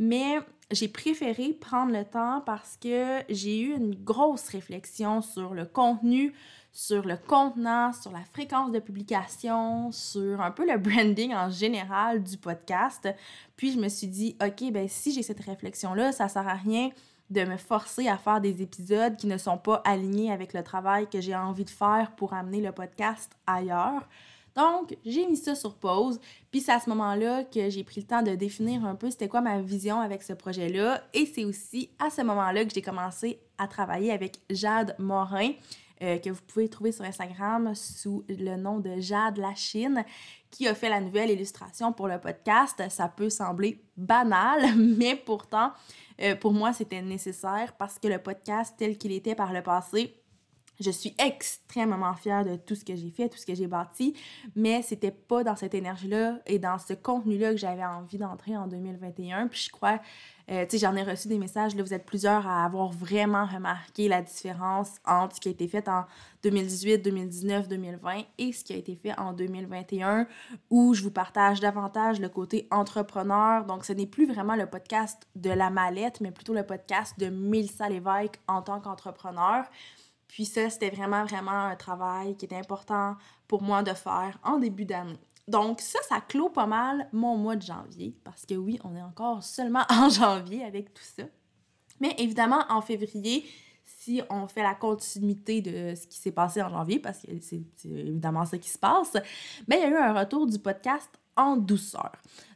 Mais 0.00 0.40
j'ai 0.72 0.88
préféré 0.88 1.52
prendre 1.52 1.92
le 1.92 2.04
temps 2.04 2.42
parce 2.44 2.76
que 2.76 3.20
j'ai 3.28 3.60
eu 3.60 3.76
une 3.76 3.94
grosse 3.94 4.48
réflexion 4.48 5.22
sur 5.22 5.54
le 5.54 5.66
contenu, 5.66 6.34
sur 6.72 7.06
le 7.06 7.16
contenant, 7.16 7.92
sur 7.92 8.10
la 8.10 8.24
fréquence 8.32 8.72
de 8.72 8.78
publication, 8.78 9.92
sur 9.92 10.40
un 10.40 10.50
peu 10.50 10.66
le 10.66 10.78
branding 10.78 11.34
en 11.34 11.50
général 11.50 12.22
du 12.22 12.38
podcast. 12.38 13.08
Puis 13.56 13.72
je 13.72 13.78
me 13.78 13.88
suis 13.88 14.08
dit, 14.08 14.36
OK, 14.42 14.72
ben 14.72 14.88
si 14.88 15.12
j'ai 15.12 15.22
cette 15.22 15.40
réflexion-là, 15.40 16.12
ça 16.12 16.28
sert 16.28 16.48
à 16.48 16.54
rien 16.54 16.90
de 17.28 17.44
me 17.44 17.56
forcer 17.56 18.08
à 18.08 18.16
faire 18.16 18.40
des 18.40 18.62
épisodes 18.62 19.16
qui 19.16 19.26
ne 19.26 19.38
sont 19.38 19.58
pas 19.58 19.82
alignés 19.84 20.32
avec 20.32 20.52
le 20.52 20.62
travail 20.62 21.08
que 21.08 21.20
j'ai 21.20 21.34
envie 21.34 21.64
de 21.64 21.70
faire 21.70 22.12
pour 22.16 22.32
amener 22.34 22.60
le 22.60 22.72
podcast 22.72 23.32
ailleurs. 23.46 24.08
Donc, 24.54 24.96
j'ai 25.04 25.26
mis 25.26 25.36
ça 25.36 25.54
sur 25.54 25.74
pause. 25.74 26.20
Puis 26.50 26.60
c'est 26.60 26.72
à 26.72 26.80
ce 26.80 26.90
moment-là 26.90 27.44
que 27.44 27.70
j'ai 27.70 27.84
pris 27.84 28.02
le 28.02 28.06
temps 28.06 28.22
de 28.22 28.34
définir 28.34 28.84
un 28.84 28.94
peu 28.94 29.10
c'était 29.10 29.28
quoi 29.28 29.40
ma 29.40 29.60
vision 29.60 30.00
avec 30.00 30.22
ce 30.22 30.34
projet-là. 30.34 31.02
Et 31.14 31.26
c'est 31.26 31.44
aussi 31.44 31.90
à 31.98 32.10
ce 32.10 32.22
moment-là 32.22 32.64
que 32.64 32.72
j'ai 32.74 32.82
commencé 32.82 33.40
à 33.56 33.66
travailler 33.66 34.12
avec 34.12 34.38
Jade 34.50 34.94
Morin. 34.98 35.52
Euh, 36.02 36.18
que 36.18 36.30
vous 36.30 36.42
pouvez 36.48 36.68
trouver 36.68 36.90
sur 36.90 37.04
Instagram 37.04 37.74
sous 37.76 38.24
le 38.28 38.56
nom 38.56 38.80
de 38.80 38.98
Jade 38.98 39.38
La 39.38 39.54
Chine, 39.54 40.04
qui 40.50 40.66
a 40.66 40.74
fait 40.74 40.88
la 40.88 41.00
nouvelle 41.00 41.30
illustration 41.30 41.92
pour 41.92 42.08
le 42.08 42.18
podcast. 42.18 42.82
Ça 42.88 43.08
peut 43.08 43.30
sembler 43.30 43.84
banal, 43.96 44.76
mais 44.76 45.14
pourtant, 45.14 45.70
euh, 46.20 46.34
pour 46.34 46.52
moi, 46.52 46.72
c'était 46.72 47.02
nécessaire 47.02 47.74
parce 47.78 48.00
que 48.00 48.08
le 48.08 48.18
podcast 48.18 48.74
tel 48.76 48.98
qu'il 48.98 49.12
était 49.12 49.36
par 49.36 49.52
le 49.52 49.62
passé, 49.62 50.21
je 50.80 50.90
suis 50.90 51.14
extrêmement 51.18 52.14
fière 52.14 52.44
de 52.44 52.56
tout 52.56 52.74
ce 52.74 52.84
que 52.84 52.96
j'ai 52.96 53.10
fait, 53.10 53.28
tout 53.28 53.38
ce 53.38 53.46
que 53.46 53.54
j'ai 53.54 53.66
bâti, 53.66 54.14
mais 54.56 54.82
c'était 54.82 55.10
pas 55.10 55.44
dans 55.44 55.56
cette 55.56 55.74
énergie-là 55.74 56.40
et 56.46 56.58
dans 56.58 56.78
ce 56.78 56.94
contenu-là 56.94 57.52
que 57.52 57.58
j'avais 57.58 57.84
envie 57.84 58.18
d'entrer 58.18 58.56
en 58.56 58.66
2021. 58.66 59.48
Puis 59.48 59.66
je 59.66 59.70
crois 59.70 60.00
euh, 60.50 60.64
tu 60.66 60.72
sais, 60.72 60.78
j'en 60.78 60.96
ai 60.96 61.02
reçu 61.02 61.28
des 61.28 61.38
messages, 61.38 61.76
là, 61.76 61.82
vous 61.82 61.94
êtes 61.94 62.04
plusieurs 62.04 62.46
à 62.46 62.64
avoir 62.64 62.90
vraiment 62.90 63.46
remarqué 63.46 64.08
la 64.08 64.22
différence 64.22 64.96
entre 65.06 65.36
ce 65.36 65.40
qui 65.40 65.48
a 65.48 65.52
été 65.52 65.68
fait 65.68 65.88
en 65.88 66.04
2018, 66.42 66.98
2019, 66.98 67.68
2020 67.68 68.22
et 68.38 68.52
ce 68.52 68.64
qui 68.64 68.72
a 68.72 68.76
été 68.76 68.96
fait 68.96 69.16
en 69.18 69.32
2021, 69.32 70.26
où 70.70 70.94
je 70.94 71.02
vous 71.02 71.10
partage 71.10 71.60
davantage 71.60 72.20
le 72.20 72.28
côté 72.28 72.66
entrepreneur. 72.70 73.64
Donc, 73.64 73.84
ce 73.84 73.92
n'est 73.92 74.06
plus 74.06 74.26
vraiment 74.26 74.56
le 74.56 74.66
podcast 74.66 75.28
de 75.36 75.50
la 75.50 75.70
mallette, 75.70 76.20
mais 76.20 76.32
plutôt 76.32 76.54
le 76.54 76.66
podcast 76.66 77.18
de 77.18 77.28
Mélissa 77.28 77.88
Lévesque 77.88 78.40
en 78.48 78.62
tant 78.62 78.80
qu'entrepreneur. 78.80 79.64
Puis 80.32 80.46
ça, 80.46 80.70
c'était 80.70 80.88
vraiment, 80.88 81.26
vraiment 81.26 81.66
un 81.66 81.76
travail 81.76 82.34
qui 82.38 82.46
était 82.46 82.56
important 82.56 83.16
pour 83.46 83.62
moi 83.62 83.82
de 83.82 83.92
faire 83.92 84.38
en 84.42 84.56
début 84.56 84.86
d'année. 84.86 85.18
Donc 85.46 85.82
ça, 85.82 85.98
ça 86.08 86.22
clôt 86.22 86.48
pas 86.48 86.64
mal 86.64 87.06
mon 87.12 87.36
mois 87.36 87.54
de 87.54 87.60
janvier, 87.60 88.16
parce 88.24 88.46
que 88.46 88.54
oui, 88.54 88.80
on 88.82 88.96
est 88.96 89.02
encore 89.02 89.42
seulement 89.42 89.84
en 89.90 90.08
janvier 90.08 90.64
avec 90.64 90.94
tout 90.94 91.02
ça. 91.02 91.24
Mais 92.00 92.14
évidemment, 92.16 92.64
en 92.70 92.80
février, 92.80 93.44
si 93.84 94.22
on 94.30 94.48
fait 94.48 94.62
la 94.62 94.74
continuité 94.74 95.60
de 95.60 95.94
ce 95.94 96.06
qui 96.06 96.16
s'est 96.16 96.32
passé 96.32 96.62
en 96.62 96.70
janvier, 96.70 96.98
parce 96.98 97.20
que 97.20 97.28
c'est 97.42 97.62
évidemment 97.84 98.46
ça 98.46 98.56
qui 98.56 98.70
se 98.70 98.78
passe, 98.78 99.12
mais 99.68 99.76
ben, 99.76 99.76
il 99.76 99.82
y 99.82 99.84
a 99.84 99.88
eu 99.90 99.96
un 99.96 100.18
retour 100.18 100.46
du 100.46 100.58
podcast 100.58 101.10
en 101.36 101.56
douceur. 101.56 102.12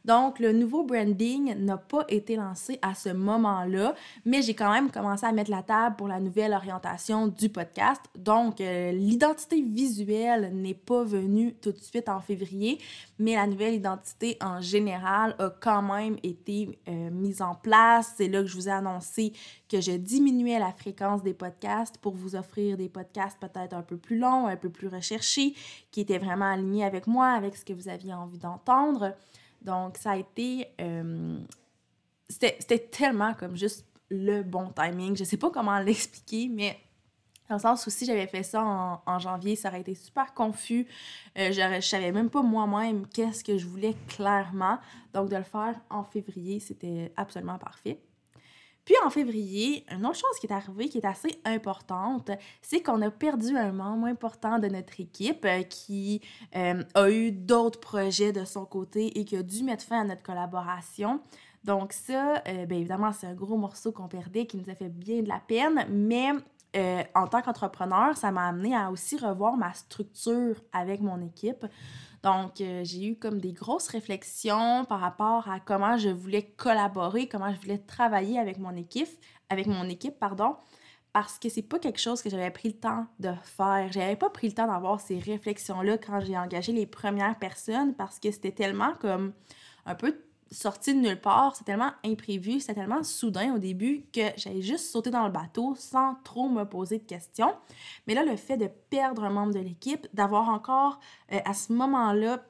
Donc, 0.07 0.39
le 0.39 0.53
nouveau 0.53 0.83
branding 0.83 1.53
n'a 1.57 1.75
pas 1.75 2.05
été 2.07 2.37
lancé 2.37 2.79
à 2.81 2.95
ce 2.95 3.09
moment-là, 3.09 3.93
mais 4.23 4.41
j'ai 4.41 4.53
quand 4.53 4.71
même 4.71 4.89
commencé 4.89 5.25
à 5.25 5.33
mettre 5.33 5.51
la 5.51 5.63
table 5.63 5.97
pour 5.97 6.07
la 6.07 6.21
nouvelle 6.21 6.53
orientation 6.53 7.27
du 7.27 7.49
podcast. 7.49 8.01
Donc, 8.15 8.61
euh, 8.61 8.93
l'identité 8.93 9.61
visuelle 9.61 10.51
n'est 10.53 10.73
pas 10.73 11.03
venue 11.03 11.55
tout 11.55 11.73
de 11.73 11.79
suite 11.79 12.07
en 12.07 12.21
février, 12.21 12.79
mais 13.19 13.35
la 13.35 13.47
nouvelle 13.47 13.73
identité 13.73 14.37
en 14.41 14.61
général 14.61 15.35
a 15.39 15.49
quand 15.49 15.81
même 15.81 16.15
été 16.23 16.79
euh, 16.87 17.09
mise 17.11 17.41
en 17.41 17.55
place. 17.55 18.13
C'est 18.15 18.29
là 18.29 18.41
que 18.41 18.47
je 18.47 18.55
vous 18.55 18.69
ai 18.69 18.71
annoncé 18.71 19.33
que 19.69 19.81
je 19.81 19.91
diminuais 19.91 20.59
la 20.59 20.71
fréquence 20.71 21.23
des 21.23 21.33
podcasts 21.33 21.97
pour 21.97 22.13
vous 22.15 22.35
offrir 22.35 22.77
des 22.77 22.89
podcasts 22.89 23.37
peut-être 23.39 23.73
un 23.73 23.81
peu 23.81 23.97
plus 23.97 24.17
longs, 24.17 24.47
un 24.47 24.55
peu 24.55 24.69
plus 24.69 24.87
recherchés, 24.87 25.53
qui 25.91 26.01
étaient 26.01 26.17
vraiment 26.17 26.51
alignés 26.51 26.85
avec 26.85 27.07
moi, 27.07 27.27
avec 27.27 27.55
ce 27.55 27.65
que 27.65 27.73
vous 27.73 27.89
aviez 27.89 28.13
envie 28.13 28.39
d'entendre. 28.39 29.15
Donc, 29.61 29.97
ça 29.97 30.11
a 30.11 30.17
été... 30.17 30.67
Euh, 30.79 31.37
c'était 32.29 32.79
tellement 32.79 33.33
comme 33.33 33.55
juste 33.55 33.85
le 34.09 34.41
bon 34.43 34.71
timing. 34.71 35.15
Je 35.15 35.23
sais 35.23 35.37
pas 35.37 35.49
comment 35.49 35.79
l'expliquer, 35.79 36.49
mais 36.49 36.77
dans 37.49 37.55
le 37.55 37.61
sens 37.61 37.87
où 37.87 37.89
si 37.89 38.05
j'avais 38.05 38.27
fait 38.27 38.43
ça 38.43 39.01
en, 39.05 39.19
janvier, 39.19 39.55
ça 39.55 39.69
aurait 39.69 39.81
été 39.81 39.95
super 39.95 40.33
confus. 40.33 40.85
Euh, 41.37 41.51
je 41.51 41.81
savais 41.81 42.11
même 42.11 42.29
pas 42.29 42.41
moi-même 42.41 43.07
qu'est-ce 43.07 43.43
que 43.43 43.57
je 43.57 43.65
voulais 43.65 43.95
clairement. 44.07 44.79
Donc, 45.13 45.29
de 45.29 45.37
le 45.37 45.43
faire 45.43 45.75
en 45.89 46.03
février, 46.03 46.59
c'était 46.59 47.11
absolument 47.15 47.57
parfait. 47.57 47.99
Puis 48.87 48.95
en 49.03 49.09
février, 49.09 49.85
une 49.91 50.05
autre 50.05 50.15
chose 50.15 50.39
qui 50.39 50.47
est 50.47 50.53
arrivée 50.53 50.87
qui 50.87 50.99
est 50.99 51.05
assez 51.05 51.41
importante, 51.43 52.31
c'est 52.61 52.81
qu'on 52.81 53.01
a 53.01 53.11
perdu 53.11 53.57
un 53.57 53.73
membre 53.73 54.07
important 54.07 54.59
de 54.59 54.67
notre 54.67 55.01
équipe 55.01 55.43
euh, 55.43 55.63
qui 55.63 56.21
euh, 56.55 56.81
a 56.93 57.09
eu 57.09 57.33
d'autres 57.33 57.81
projets 57.81 58.31
de 58.31 58.45
son 58.45 58.63
côté 58.63 59.19
et 59.19 59.25
qui 59.25 59.35
a 59.35 59.43
dû 59.43 59.61
mettre 59.65 59.83
fin 59.83 59.99
à 59.99 60.03
notre 60.05 60.23
collaboration. 60.23 61.19
Donc 61.65 61.91
ça, 61.91 62.41
euh, 62.47 62.65
bien 62.65 62.77
évidemment, 62.77 63.11
c'est 63.11 63.27
un 63.27 63.33
gros 63.33 63.57
morceau 63.57 63.91
qu'on 63.91 64.07
perdait 64.07 64.45
qui 64.45 64.55
nous 64.55 64.69
a 64.69 64.75
fait 64.75 64.87
bien 64.87 65.21
de 65.21 65.27
la 65.27 65.41
peine, 65.45 65.85
mais 65.89 66.29
en 67.15 67.27
tant 67.27 67.41
qu'entrepreneur, 67.41 68.15
ça 68.15 68.31
m'a 68.31 68.47
amené 68.47 68.73
à 68.73 68.91
aussi 68.91 69.17
revoir 69.17 69.57
ma 69.57 69.73
structure 69.73 70.55
avec 70.71 71.01
mon 71.01 71.19
équipe. 71.25 71.65
Donc, 72.23 72.61
euh, 72.61 72.83
j'ai 72.83 73.07
eu 73.07 73.15
comme 73.15 73.39
des 73.39 73.53
grosses 73.53 73.87
réflexions 73.87 74.85
par 74.85 74.99
rapport 74.99 75.49
à 75.49 75.59
comment 75.59 75.97
je 75.97 76.09
voulais 76.09 76.43
collaborer, 76.43 77.27
comment 77.27 77.53
je 77.53 77.59
voulais 77.59 77.77
travailler 77.77 78.39
avec 78.39 78.57
mon 78.57 78.75
équipe, 78.75 79.09
avec 79.49 79.67
mon 79.67 79.83
équipe, 79.87 80.19
pardon, 80.19 80.55
parce 81.13 81.39
que 81.39 81.49
c'est 81.49 81.61
pas 81.61 81.79
quelque 81.79 81.99
chose 81.99 82.21
que 82.21 82.29
j'avais 82.29 82.51
pris 82.51 82.69
le 82.69 82.75
temps 82.75 83.07
de 83.19 83.31
faire. 83.43 83.91
J'avais 83.91 84.15
pas 84.15 84.29
pris 84.29 84.47
le 84.47 84.53
temps 84.53 84.67
d'avoir 84.67 84.99
ces 84.99 85.19
réflexions-là 85.19 85.97
quand 85.97 86.19
j'ai 86.19 86.37
engagé 86.37 86.71
les 86.71 86.85
premières 86.85 87.37
personnes 87.39 87.95
parce 87.95 88.19
que 88.19 88.31
c'était 88.31 88.51
tellement 88.51 88.93
comme 88.99 89.33
un 89.85 89.95
peu 89.95 90.19
sorti 90.51 90.93
de 90.93 90.99
nulle 90.99 91.19
part, 91.19 91.55
c'est 91.55 91.63
tellement 91.63 91.91
imprévu, 92.03 92.59
c'est 92.59 92.73
tellement 92.73 93.03
soudain 93.03 93.53
au 93.55 93.57
début 93.57 94.05
que 94.13 94.21
j'avais 94.37 94.61
juste 94.61 94.91
sauté 94.91 95.09
dans 95.09 95.25
le 95.25 95.31
bateau 95.31 95.75
sans 95.75 96.15
trop 96.23 96.49
me 96.49 96.63
poser 96.63 96.99
de 96.99 97.03
questions. 97.05 97.53
Mais 98.07 98.13
là, 98.13 98.23
le 98.23 98.35
fait 98.35 98.57
de 98.57 98.69
perdre 98.89 99.23
un 99.23 99.29
membre 99.29 99.53
de 99.53 99.59
l'équipe, 99.59 100.07
d'avoir 100.13 100.49
encore 100.49 100.99
euh, 101.31 101.39
à 101.45 101.53
ce 101.53 101.73
moment-là, 101.73 102.43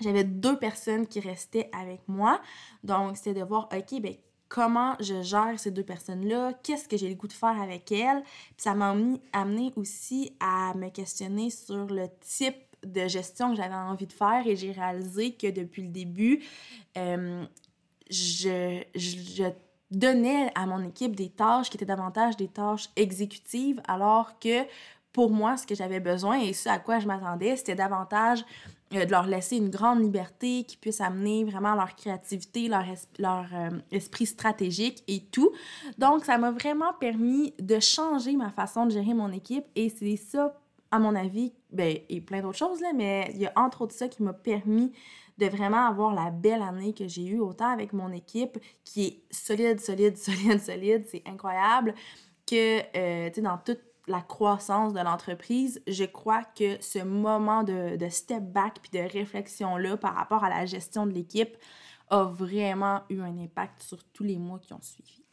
j'avais 0.00 0.24
deux 0.24 0.56
personnes 0.56 1.06
qui 1.06 1.20
restaient 1.20 1.70
avec 1.72 2.00
moi. 2.06 2.40
Donc, 2.84 3.16
c'est 3.16 3.34
de 3.34 3.42
voir, 3.42 3.68
OK, 3.72 4.00
ben 4.00 4.14
comment 4.48 4.96
je 5.00 5.22
gère 5.22 5.54
ces 5.58 5.70
deux 5.70 5.82
personnes-là, 5.82 6.54
qu'est-ce 6.62 6.88
que 6.88 6.96
j'ai 6.96 7.08
le 7.08 7.14
goût 7.14 7.28
de 7.28 7.32
faire 7.32 7.60
avec 7.60 7.92
elles? 7.92 8.22
Puis 8.22 8.56
ça 8.62 8.74
m'a 8.74 8.94
amené 9.32 9.72
aussi 9.76 10.32
à 10.40 10.72
me 10.74 10.88
questionner 10.88 11.50
sur 11.50 11.86
le 11.86 12.06
type 12.20 12.56
de 12.84 13.08
gestion 13.08 13.50
que 13.50 13.56
j'avais 13.56 13.74
envie 13.74 14.06
de 14.06 14.12
faire 14.12 14.46
et 14.46 14.56
j'ai 14.56 14.72
réalisé 14.72 15.32
que 15.32 15.50
depuis 15.50 15.82
le 15.82 15.88
début, 15.88 16.44
euh, 16.96 17.44
je, 18.10 18.82
je, 18.94 19.44
donnais 19.90 20.50
à 20.54 20.66
mon 20.66 20.84
équipe 20.84 21.16
des 21.16 21.30
tâches 21.30 21.70
qui 21.70 21.78
étaient 21.78 21.86
davantage 21.86 22.36
des 22.36 22.48
tâches 22.48 22.90
exécutives, 22.94 23.80
alors 23.88 24.38
que 24.38 24.64
pour 25.12 25.30
moi, 25.30 25.56
ce 25.56 25.66
que 25.66 25.74
j'avais 25.74 26.00
besoin 26.00 26.40
et 26.40 26.52
ce 26.52 26.68
à 26.68 26.78
quoi 26.78 26.98
je 26.98 27.06
m'attendais, 27.06 27.56
c'était 27.56 27.74
davantage 27.74 28.44
euh, 28.94 29.04
de 29.04 29.10
leur 29.10 29.26
laisser 29.26 29.56
une 29.56 29.70
grande 29.70 30.00
liberté 30.00 30.64
qui 30.64 30.76
puisse 30.76 31.00
amener 31.00 31.44
vraiment 31.44 31.74
leur 31.74 31.94
créativité, 31.96 32.68
leur, 32.68 32.84
leur 33.18 33.46
euh, 33.52 33.70
esprit 33.90 34.26
stratégique 34.26 35.02
et 35.08 35.20
tout. 35.20 35.52
Donc, 35.98 36.24
ça 36.24 36.38
m'a 36.38 36.50
vraiment 36.50 36.92
permis 36.94 37.54
de 37.58 37.80
changer 37.80 38.36
ma 38.36 38.50
façon 38.50 38.86
de 38.86 38.90
gérer 38.92 39.14
mon 39.14 39.32
équipe 39.32 39.64
et 39.74 39.88
c'est 39.88 40.16
ça 40.16 40.58
à 40.90 40.98
mon 40.98 41.14
avis, 41.14 41.52
ben, 41.70 41.98
et 42.08 42.20
plein 42.20 42.40
d'autres 42.40 42.58
choses, 42.58 42.80
là, 42.80 42.92
mais 42.94 43.30
il 43.34 43.40
y 43.40 43.46
a 43.46 43.52
entre 43.56 43.82
autres 43.82 43.94
ça 43.94 44.08
qui 44.08 44.22
m'a 44.22 44.32
permis 44.32 44.92
de 45.38 45.46
vraiment 45.46 45.86
avoir 45.86 46.14
la 46.14 46.30
belle 46.30 46.62
année 46.62 46.94
que 46.94 47.06
j'ai 47.06 47.26
eue, 47.26 47.40
autant 47.40 47.70
avec 47.70 47.92
mon 47.92 48.12
équipe 48.12 48.58
qui 48.84 49.06
est 49.06 49.22
solide, 49.30 49.80
solide, 49.80 50.16
solide, 50.18 50.60
solide, 50.60 51.04
c'est 51.08 51.22
incroyable, 51.26 51.94
que, 52.46 52.80
euh, 52.96 53.30
dans 53.40 53.58
toute 53.58 53.80
la 54.06 54.22
croissance 54.22 54.94
de 54.94 55.00
l'entreprise, 55.00 55.82
je 55.86 56.04
crois 56.04 56.42
que 56.42 56.80
ce 56.80 56.98
moment 56.98 57.62
de, 57.62 57.96
de 57.96 58.08
step 58.08 58.42
back 58.42 58.78
puis 58.80 58.98
de 58.98 59.06
réflexion-là 59.06 59.98
par 59.98 60.14
rapport 60.14 60.44
à 60.44 60.48
la 60.48 60.64
gestion 60.64 61.06
de 61.06 61.12
l'équipe 61.12 61.56
a 62.10 62.24
vraiment 62.24 63.02
eu 63.10 63.20
un 63.20 63.36
impact 63.38 63.82
sur 63.82 64.02
tous 64.12 64.24
les 64.24 64.38
mois 64.38 64.58
qui 64.58 64.72
ont 64.72 64.80
suivi. 64.80 65.27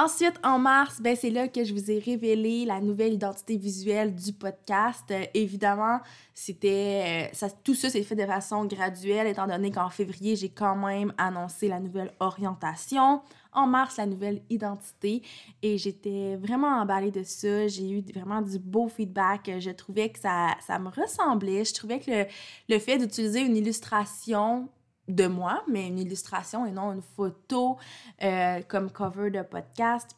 Ensuite, 0.00 0.38
en 0.44 0.60
mars, 0.60 1.00
ben, 1.00 1.16
c'est 1.16 1.30
là 1.30 1.48
que 1.48 1.64
je 1.64 1.74
vous 1.74 1.90
ai 1.90 1.98
révélé 1.98 2.64
la 2.64 2.80
nouvelle 2.80 3.14
identité 3.14 3.56
visuelle 3.56 4.14
du 4.14 4.32
podcast. 4.32 5.02
Euh, 5.10 5.24
évidemment, 5.34 5.98
c'était 6.34 7.32
euh, 7.42 7.48
tout 7.64 7.74
ça 7.74 7.90
s'est 7.90 8.04
fait 8.04 8.14
de 8.14 8.24
façon 8.24 8.64
graduelle, 8.64 9.26
étant 9.26 9.48
donné 9.48 9.72
qu'en 9.72 9.90
février, 9.90 10.36
j'ai 10.36 10.50
quand 10.50 10.76
même 10.76 11.12
annoncé 11.18 11.66
la 11.66 11.80
nouvelle 11.80 12.12
orientation. 12.20 13.22
En 13.52 13.66
mars, 13.66 13.96
la 13.96 14.06
nouvelle 14.06 14.40
identité. 14.50 15.22
Et 15.62 15.78
j'étais 15.78 16.36
vraiment 16.36 16.80
emballée 16.80 17.10
de 17.10 17.24
ça. 17.24 17.66
J'ai 17.66 17.90
eu 17.90 18.04
vraiment 18.14 18.40
du 18.40 18.60
beau 18.60 18.86
feedback. 18.86 19.50
Je 19.58 19.70
trouvais 19.70 20.10
que 20.10 20.20
ça, 20.20 20.54
ça 20.64 20.78
me 20.78 20.90
ressemblait. 20.90 21.64
Je 21.64 21.74
trouvais 21.74 21.98
que 21.98 22.24
le 22.68 22.78
fait 22.78 22.98
d'utiliser 22.98 23.40
une 23.40 23.56
illustration 23.56 24.68
de 25.08 25.26
moi, 25.26 25.62
mais 25.68 25.88
une 25.88 25.98
illustration 25.98 26.66
et 26.66 26.70
non 26.70 26.92
une 26.92 27.02
photo 27.02 27.78
euh, 28.22 28.60
comme 28.68 28.90
cover 28.90 29.30
de 29.30 29.42
podcast. 29.42 30.16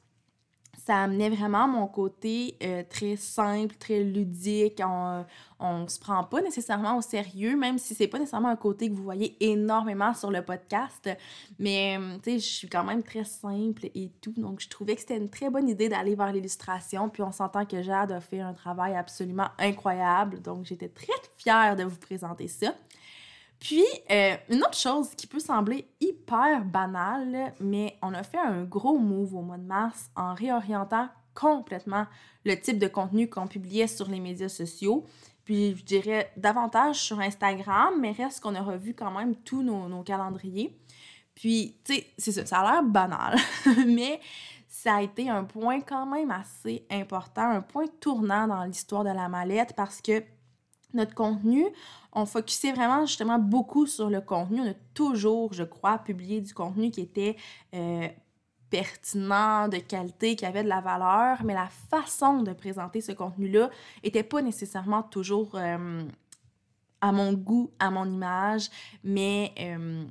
Ça 0.87 1.03
amenait 1.03 1.31
vraiment 1.31 1.69
mon 1.69 1.87
côté 1.87 2.57
euh, 2.63 2.83
très 2.89 3.17
simple, 3.17 3.75
très 3.77 4.03
ludique. 4.03 4.81
On, 4.85 5.25
on 5.61 5.87
se 5.87 6.01
prend 6.01 6.25
pas 6.25 6.41
nécessairement 6.41 6.97
au 6.97 7.03
sérieux, 7.03 7.57
même 7.57 7.79
si 7.79 7.95
c'est 7.95 8.09
pas 8.09 8.19
nécessairement 8.19 8.49
un 8.49 8.57
côté 8.57 8.89
que 8.89 8.95
vous 8.95 9.03
voyez 9.03 9.37
énormément 9.41 10.15
sur 10.15 10.31
le 10.31 10.43
podcast. 10.43 11.11
Mais, 11.59 11.99
euh, 11.99 12.17
tu 12.23 12.31
sais, 12.31 12.39
je 12.39 12.47
suis 12.47 12.69
quand 12.69 12.83
même 12.83 13.03
très 13.03 13.25
simple 13.25 13.87
et 13.95 14.11
tout. 14.23 14.33
Donc, 14.37 14.61
je 14.61 14.69
trouvais 14.69 14.95
que 14.95 15.03
c'était 15.03 15.19
une 15.19 15.29
très 15.29 15.51
bonne 15.51 15.69
idée 15.69 15.89
d'aller 15.89 16.15
vers 16.15 16.33
l'illustration. 16.33 17.11
Puis, 17.11 17.23
on 17.23 17.33
s'entend 17.33 17.67
que 17.67 17.83
Jade 17.83 18.13
a 18.13 18.21
fait 18.21 18.41
un 18.41 18.55
travail 18.55 18.97
absolument 18.97 19.49
incroyable. 19.59 20.41
Donc, 20.41 20.65
j'étais 20.65 20.89
très 20.89 21.13
fière 21.37 21.77
de 21.77 21.85
vous 21.85 21.99
présenter 21.99 22.49
ça. 22.49 22.75
Puis, 23.61 23.85
euh, 24.11 24.37
une 24.49 24.63
autre 24.63 24.77
chose 24.77 25.15
qui 25.15 25.27
peut 25.27 25.39
sembler 25.39 25.87
hyper 26.01 26.65
banale, 26.65 27.53
mais 27.61 27.99
on 28.03 28.15
a 28.15 28.23
fait 28.23 28.39
un 28.39 28.65
gros 28.65 28.99
move 28.99 29.35
au 29.35 29.43
mois 29.43 29.59
de 29.59 29.67
mars 29.67 30.11
en 30.17 30.33
réorientant 30.33 31.09
complètement 31.35 32.07
le 32.45 32.59
type 32.59 32.79
de 32.79 32.89
contenu 32.89 33.29
qu'on 33.29 33.47
publiait 33.47 33.87
sur 33.87 34.09
les 34.09 34.19
médias 34.19 34.49
sociaux. 34.49 35.05
Puis, 35.45 35.77
je 35.77 35.85
dirais 35.85 36.33
davantage 36.39 37.03
sur 37.03 37.21
Instagram, 37.21 37.95
mais 38.01 38.13
reste 38.13 38.41
qu'on 38.41 38.55
a 38.55 38.63
revu 38.63 38.95
quand 38.95 39.11
même 39.11 39.37
tous 39.37 39.63
nos, 39.63 40.03
calendriers. 40.05 40.75
Puis, 41.35 41.77
tu 41.85 41.95
sais, 41.95 42.07
c'est 42.17 42.33
ça, 42.33 42.47
ça 42.47 42.61
a 42.61 42.73
l'air 42.73 42.83
banal, 42.83 43.37
mais 43.87 44.21
ça 44.69 44.97
a 44.97 45.03
été 45.03 45.29
un 45.29 45.45
point 45.45 45.81
quand 45.83 46.07
même 46.07 46.31
assez 46.31 46.87
important, 46.91 47.43
un 47.43 47.61
point 47.61 47.87
tournant 48.01 48.47
dans 48.47 48.65
l'histoire 48.65 49.05
de 49.05 49.11
la 49.11 49.29
mallette 49.29 49.75
parce 49.77 50.01
que 50.01 50.23
notre 50.95 51.15
contenu, 51.15 51.67
on 52.13 52.27
focusait 52.27 52.73
vraiment 52.73 53.07
justement 53.07 53.39
beaucoup 53.39 53.87
sur 53.87 54.11
le 54.11 54.21
contenu. 54.21 54.61
On 54.61 54.71
a 54.71 54.75
toujours, 54.95 55.53
je 55.53 55.63
crois, 55.63 55.99
publié 55.99 56.41
du 56.41 56.55
contenu 56.55 56.91
qui 56.91 57.01
était 57.01 57.37
euh, 57.75 58.09
pertinent, 58.71 59.69
de 59.69 59.79
qualité, 59.79 60.37
qui 60.37 60.47
avait 60.47 60.63
de 60.63 60.69
la 60.69 60.81
valeur, 60.81 61.45
mais 61.45 61.55
la 61.55 61.69
façon 61.91 62.43
de 62.43 62.53
présenter 62.53 63.01
ce 63.01 63.13
contenu-là 63.13 63.71
n'était 64.03 64.23
pas 64.23 64.43
nécessairement 64.43 65.03
toujours 65.03 65.55
euh, 65.55 66.03
à 67.01 67.13
mon 67.13 67.33
goût, 67.33 67.71
à 67.79 67.91
mon 67.91 68.11
image, 68.11 68.71
mais 69.03 69.53
euh, 69.59 70.05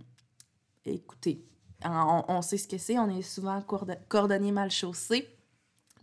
écoutez, 0.86 1.46
on, 1.84 2.42
sait 2.42 2.58
ce 2.58 2.68
que 2.68 2.78
c'est, 2.78 3.00
on 3.00 3.10
est 3.10 3.22
souvent 3.22 3.62
coordonné 4.10 4.52
mal 4.52 4.70
chaussé. 4.70 5.30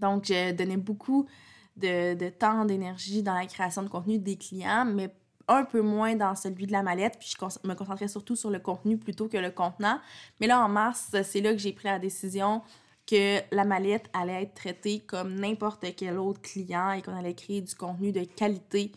Donc, 0.00 0.26
je 0.26 0.52
donnais 0.52 0.78
beaucoup 0.78 1.26
de, 1.76 2.28
temps, 2.30 2.64
d'énergie 2.64 3.22
dans 3.22 3.34
la 3.34 3.46
création 3.46 3.82
de 3.82 3.88
contenu 3.88 4.18
des 4.18 4.36
clients, 4.36 4.84
mais 4.84 5.10
un 5.48 5.64
peu 5.64 5.80
moins 5.80 6.16
dans 6.16 6.34
celui 6.34 6.66
de 6.66 6.72
la 6.72 6.82
mallette, 6.82 7.18
puis 7.18 7.32
je 7.38 7.68
me 7.68 7.74
concentrais 7.74 8.08
surtout 8.08 8.34
sur 8.34 8.50
le 8.50 8.58
contenu 8.58 8.98
plutôt 8.98 9.28
que 9.28 9.36
le 9.36 9.50
contenant. 9.50 10.00
Mais 10.40 10.46
là, 10.46 10.64
en 10.64 10.68
mars, 10.68 11.14
c'est 11.22 11.40
là 11.40 11.52
que 11.52 11.58
j'ai 11.58 11.72
pris 11.72 11.86
la 11.86 11.98
décision 11.98 12.62
que 13.06 13.38
la 13.54 13.64
mallette 13.64 14.10
allait 14.12 14.42
être 14.42 14.54
traitée 14.54 15.00
comme 15.00 15.34
n'importe 15.36 15.84
quel 15.96 16.18
autre 16.18 16.42
client 16.42 16.90
et 16.90 17.02
qu'on 17.02 17.16
allait 17.16 17.34
créer 17.34 17.60
du 17.60 17.74
contenu 17.76 18.10
de 18.10 18.24
qualité, 18.24 18.90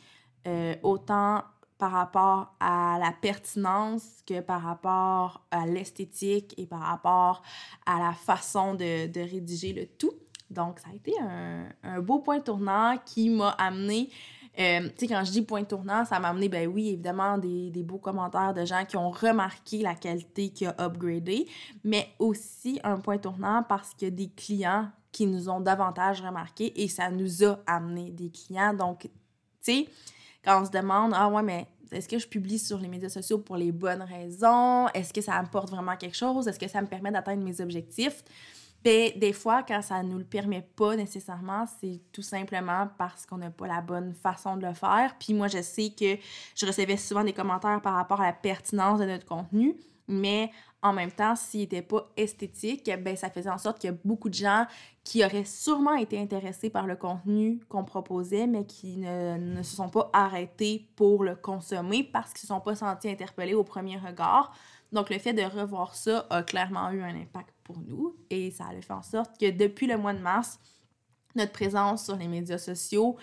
euh, 0.47 0.75
autant 0.81 1.43
par 1.77 1.91
rapport 1.91 2.55
à 2.59 2.97
la 2.99 3.11
pertinence 3.11 4.03
que 4.25 4.41
par 4.41 4.63
rapport 4.63 5.45
à 5.51 5.67
l'esthétique 5.67 6.55
et 6.57 6.65
par 6.65 6.81
rapport 6.81 7.43
à 7.85 7.99
la 7.99 8.13
façon 8.13 8.73
de 8.73 9.19
rédiger 9.19 9.73
le 9.73 9.85
tout. 9.85 10.13
Donc, 10.49 10.79
ça 10.79 10.89
a 10.91 10.95
été 10.95 11.13
un, 11.21 11.67
un 11.83 11.99
beau 12.01 12.19
point 12.19 12.39
tournant 12.39 12.97
qui 13.05 13.29
m'a 13.29 13.49
amené 13.51 14.09
euh, 14.59 14.89
tu 14.89 15.05
sais, 15.05 15.07
quand 15.07 15.23
je 15.23 15.31
dis 15.31 15.41
point 15.41 15.63
tournant, 15.63 16.03
ça 16.03 16.19
m'a 16.19 16.29
amené, 16.29 16.49
ben 16.49 16.67
oui, 16.67 16.89
évidemment, 16.89 17.37
des, 17.37 17.69
des, 17.69 17.83
beaux 17.83 17.97
commentaires 17.97 18.53
de 18.53 18.65
gens 18.65 18.83
qui 18.83 18.97
ont 18.97 19.09
remarqué 19.09 19.77
la 19.81 19.95
qualité 19.95 20.49
qui 20.49 20.65
a 20.65 20.75
upgradé, 20.79 21.47
mais 21.83 22.09
aussi 22.19 22.79
un 22.83 22.97
point 22.97 23.17
tournant 23.17 23.63
parce 23.63 23.93
que 23.93 24.07
des 24.07 24.29
clients 24.29 24.89
qui 25.11 25.27
nous 25.27 25.49
ont 25.49 25.61
davantage 25.61 26.21
remarqué 26.21 26.81
et 26.81 26.87
ça 26.87 27.09
nous 27.09 27.43
a 27.43 27.59
amené 27.67 28.11
des 28.11 28.29
clients. 28.29 28.73
Donc, 28.73 29.03
tu 29.03 29.09
sais, 29.61 29.87
quand 30.43 30.61
on 30.61 30.65
se 30.65 30.71
demande, 30.71 31.13
ah 31.15 31.29
ouais, 31.29 31.43
mais 31.43 31.67
est-ce 31.91 32.09
que 32.09 32.19
je 32.19 32.27
publie 32.27 32.59
sur 32.59 32.79
les 32.79 32.87
médias 32.87 33.09
sociaux 33.09 33.39
pour 33.39 33.55
les 33.55 33.71
bonnes 33.71 34.03
raisons? 34.03 34.87
Est-ce 34.89 35.13
que 35.13 35.21
ça 35.21 35.35
apporte 35.35 35.69
vraiment 35.69 35.95
quelque 35.95 36.17
chose? 36.17 36.47
Est-ce 36.47 36.59
que 36.59 36.67
ça 36.67 36.81
me 36.81 36.87
permet 36.87 37.11
d'atteindre 37.11 37.43
mes 37.43 37.61
objectifs? 37.61 38.23
Ben, 38.83 39.11
des 39.17 39.33
fois, 39.33 39.63
quand 39.63 39.81
ça 39.81 40.01
ne 40.01 40.09
nous 40.09 40.17
le 40.17 40.23
permet 40.23 40.61
pas 40.75 40.95
nécessairement, 40.95 41.65
c'est 41.81 42.01
tout 42.13 42.21
simplement 42.21 42.87
parce 42.97 43.25
qu'on 43.25 43.37
n'a 43.37 43.49
pas 43.49 43.67
la 43.67 43.81
bonne 43.81 44.13
façon 44.13 44.55
de 44.55 44.65
le 44.65 44.73
faire. 44.73 45.15
Puis 45.19 45.33
moi, 45.33 45.47
je 45.47 45.61
sais 45.61 45.89
que 45.89 46.17
je 46.55 46.65
recevais 46.65 46.95
souvent 46.95 47.23
des 47.23 47.33
commentaires 47.33 47.81
par 47.81 47.95
rapport 47.95 48.21
à 48.21 48.27
la 48.27 48.33
pertinence 48.33 48.99
de 48.99 49.05
notre 49.05 49.25
contenu, 49.25 49.75
mais 50.07 50.49
en 50.81 50.93
même 50.93 51.11
temps, 51.11 51.35
s'il 51.35 51.61
n'était 51.61 51.81
pas 51.81 52.09
esthétique, 52.15 52.89
ben, 53.03 53.17
ça 53.17 53.29
faisait 53.29 53.49
en 53.49 53.57
sorte 53.57 53.79
qu'il 53.79 53.89
y 53.89 53.93
a 53.93 53.97
beaucoup 54.05 54.29
de 54.29 54.33
gens 54.33 54.65
qui 55.03 55.25
auraient 55.25 55.43
sûrement 55.43 55.95
été 55.95 56.17
intéressés 56.17 56.69
par 56.69 56.87
le 56.87 56.95
contenu 56.95 57.59
qu'on 57.67 57.83
proposait, 57.83 58.47
mais 58.47 58.65
qui 58.65 58.97
ne, 58.97 59.37
ne, 59.37 59.61
se 59.61 59.75
sont 59.75 59.89
pas 59.89 60.09
arrêtés 60.13 60.87
pour 60.95 61.23
le 61.23 61.35
consommer 61.35 62.03
parce 62.03 62.31
qu'ils 62.31 62.45
ne 62.45 62.47
se 62.47 62.47
sont 62.47 62.61
pas 62.61 62.75
sentis 62.75 63.09
interpellés 63.09 63.55
au 63.55 63.65
premier 63.65 63.97
regard. 63.97 64.53
Donc, 64.91 65.09
le 65.09 65.19
fait 65.19 65.33
de 65.33 65.43
revoir 65.43 65.95
ça 65.95 66.25
a 66.29 66.43
clairement 66.43 66.89
eu 66.91 67.01
un 67.01 67.15
impact 67.15 67.53
pour 67.63 67.79
nous 67.79 68.15
et 68.29 68.51
ça 68.51 68.65
a 68.65 68.81
fait 68.81 68.93
en 68.93 69.03
sorte 69.03 69.39
que 69.39 69.51
depuis 69.51 69.87
le 69.87 69.97
mois 69.97 70.13
de 70.13 70.19
mars, 70.19 70.59
notre 71.35 71.51
présence 71.51 72.05
sur 72.05 72.15
les 72.15 72.27
médias 72.27 72.57
sociaux 72.57 73.17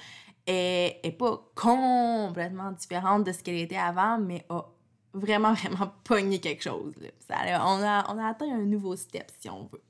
est, 0.47 1.19
pas 1.19 1.43
complètement 1.55 2.71
différente 2.73 3.25
de 3.25 3.33
ce 3.33 3.43
qu'elle 3.43 3.57
était 3.57 3.77
avant, 3.77 4.19
mais 4.19 4.45
a 4.49 4.65
vraiment, 5.13 5.53
vraiment 5.55 5.93
pogné 6.05 6.41
quelque 6.41 6.63
chose. 6.63 6.95
Ça, 7.29 7.37
on, 7.65 7.83
a, 7.83 8.13
on 8.15 8.19
a 8.19 8.29
atteint 8.29 8.55
un 8.55 8.65
nouveau 8.65 8.95
step, 8.97 9.31
si 9.41 9.51
on 9.51 9.65
veut. 9.65 9.83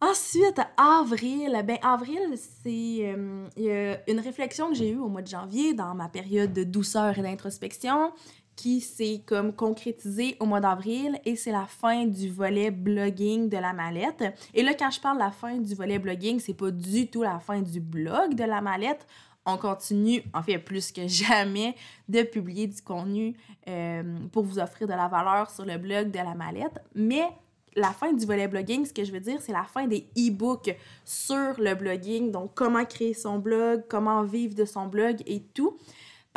Ensuite, 0.00 0.60
avril. 0.76 1.60
Ben, 1.66 1.78
avril, 1.82 2.34
c'est 2.36 2.98
euh, 3.02 3.96
une 4.06 4.20
réflexion 4.20 4.68
que 4.68 4.74
j'ai 4.74 4.90
eue 4.90 4.98
au 4.98 5.08
mois 5.08 5.22
de 5.22 5.26
janvier 5.26 5.74
dans 5.74 5.92
ma 5.96 6.08
période 6.08 6.52
de 6.52 6.62
douceur 6.62 7.18
et 7.18 7.22
d'introspection 7.22 8.12
qui 8.58 8.80
s'est 8.80 9.22
comme 9.24 9.52
concrétisé 9.52 10.36
au 10.40 10.44
mois 10.44 10.58
d'avril 10.58 11.20
et 11.24 11.36
c'est 11.36 11.52
la 11.52 11.66
fin 11.66 12.06
du 12.06 12.28
volet 12.28 12.72
blogging 12.72 13.48
de 13.48 13.56
la 13.56 13.72
mallette. 13.72 14.24
Et 14.52 14.64
là, 14.64 14.74
quand 14.74 14.90
je 14.90 15.00
parle 15.00 15.18
de 15.18 15.22
la 15.22 15.30
fin 15.30 15.58
du 15.58 15.76
volet 15.76 16.00
blogging, 16.00 16.40
c'est 16.40 16.54
pas 16.54 16.72
du 16.72 17.06
tout 17.06 17.22
la 17.22 17.38
fin 17.38 17.62
du 17.62 17.78
blog 17.78 18.34
de 18.34 18.42
la 18.42 18.60
mallette. 18.60 19.06
On 19.46 19.58
continue, 19.58 20.24
en 20.34 20.42
fait, 20.42 20.58
plus 20.58 20.90
que 20.90 21.02
jamais, 21.06 21.76
de 22.08 22.22
publier 22.22 22.66
du 22.66 22.82
contenu 22.82 23.36
euh, 23.68 24.02
pour 24.32 24.42
vous 24.42 24.58
offrir 24.58 24.88
de 24.88 24.92
la 24.92 25.06
valeur 25.06 25.48
sur 25.50 25.64
le 25.64 25.78
blog 25.78 26.10
de 26.10 26.18
la 26.18 26.34
mallette. 26.34 26.80
Mais 26.96 27.28
la 27.76 27.92
fin 27.92 28.12
du 28.12 28.26
volet 28.26 28.48
blogging, 28.48 28.84
ce 28.84 28.92
que 28.92 29.04
je 29.04 29.12
veux 29.12 29.20
dire, 29.20 29.40
c'est 29.40 29.52
la 29.52 29.64
fin 29.72 29.86
des 29.86 30.08
e-books 30.18 30.74
sur 31.04 31.54
le 31.60 31.74
blogging. 31.76 32.32
Donc, 32.32 32.54
comment 32.54 32.84
créer 32.84 33.14
son 33.14 33.38
blog, 33.38 33.84
comment 33.88 34.24
vivre 34.24 34.56
de 34.56 34.64
son 34.64 34.88
blog 34.88 35.22
et 35.26 35.44
tout. 35.54 35.78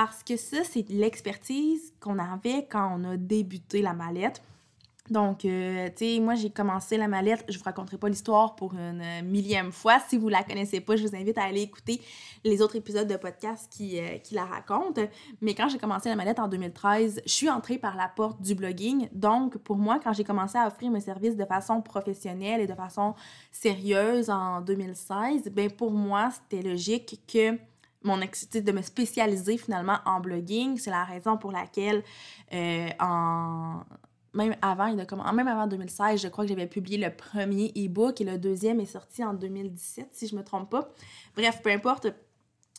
Parce 0.03 0.23
que 0.23 0.35
ça, 0.35 0.63
c'est 0.63 0.89
l'expertise 0.89 1.93
qu'on 1.99 2.17
avait 2.17 2.65
quand 2.67 2.97
on 2.97 3.03
a 3.03 3.17
débuté 3.17 3.83
la 3.83 3.93
mallette. 3.93 4.41
Donc, 5.11 5.45
euh, 5.45 5.89
tu 5.89 6.15
sais, 6.15 6.19
moi, 6.19 6.33
j'ai 6.33 6.49
commencé 6.49 6.97
la 6.97 7.07
mallette. 7.07 7.45
Je 7.47 7.59
vous 7.59 7.63
raconterai 7.63 7.99
pas 7.99 8.09
l'histoire 8.09 8.55
pour 8.55 8.73
une 8.73 9.03
millième 9.23 9.71
fois. 9.71 9.99
Si 10.09 10.17
vous 10.17 10.27
la 10.27 10.43
connaissez 10.43 10.79
pas, 10.81 10.95
je 10.95 11.05
vous 11.05 11.15
invite 11.15 11.37
à 11.37 11.43
aller 11.43 11.61
écouter 11.61 12.01
les 12.43 12.63
autres 12.63 12.77
épisodes 12.77 13.07
de 13.07 13.15
podcast 13.15 13.71
qui, 13.71 13.99
euh, 13.99 14.17
la 14.31 14.45
racontent. 14.45 15.03
Mais 15.39 15.53
quand 15.53 15.69
j'ai 15.69 15.77
commencé 15.77 16.09
la 16.09 16.15
mallette 16.15 16.39
en 16.39 16.47
2013, 16.47 17.21
je 17.23 17.31
suis 17.31 17.51
entrée 17.51 17.77
par 17.77 17.95
la 17.95 18.07
porte 18.07 18.41
du 18.41 18.55
blogging. 18.55 19.07
Donc, 19.11 19.59
pour 19.59 19.77
moi, 19.77 19.99
quand 20.03 20.13
j'ai 20.13 20.23
commencé 20.23 20.57
à 20.57 20.65
offrir 20.65 20.89
mes 20.89 21.01
services 21.01 21.35
de 21.35 21.45
façon 21.45 21.79
professionnelle 21.83 22.59
et 22.59 22.65
de 22.65 22.73
façon 22.73 23.13
sérieuse 23.51 24.31
en 24.31 24.61
2016, 24.61 25.43
ben 25.51 25.69
pour 25.69 25.91
moi, 25.91 26.31
c'était 26.31 26.67
logique 26.67 27.21
que 27.31 27.55
mon 28.03 28.17
de 28.17 28.71
me 28.71 28.81
spécialiser 28.81 29.57
finalement 29.57 29.99
en 30.05 30.19
blogging. 30.19 30.77
C'est 30.77 30.89
la 30.89 31.03
raison 31.03 31.37
pour 31.37 31.51
laquelle 31.51 32.03
euh, 32.53 32.89
en 32.99 33.81
même 34.33 34.55
avant, 34.61 34.93
même 35.33 35.47
avant 35.47 35.67
2016, 35.67 36.21
je 36.21 36.27
crois 36.29 36.45
que 36.45 36.49
j'avais 36.49 36.67
publié 36.67 36.97
le 36.97 37.13
premier 37.13 37.71
e-book 37.75 38.21
et 38.21 38.23
le 38.23 38.37
deuxième 38.37 38.79
est 38.79 38.85
sorti 38.85 39.23
en 39.23 39.33
2017, 39.33 40.07
si 40.11 40.27
je 40.27 40.35
me 40.35 40.43
trompe 40.43 40.69
pas. 40.69 40.89
Bref, 41.35 41.61
peu 41.61 41.69
importe, 41.69 42.07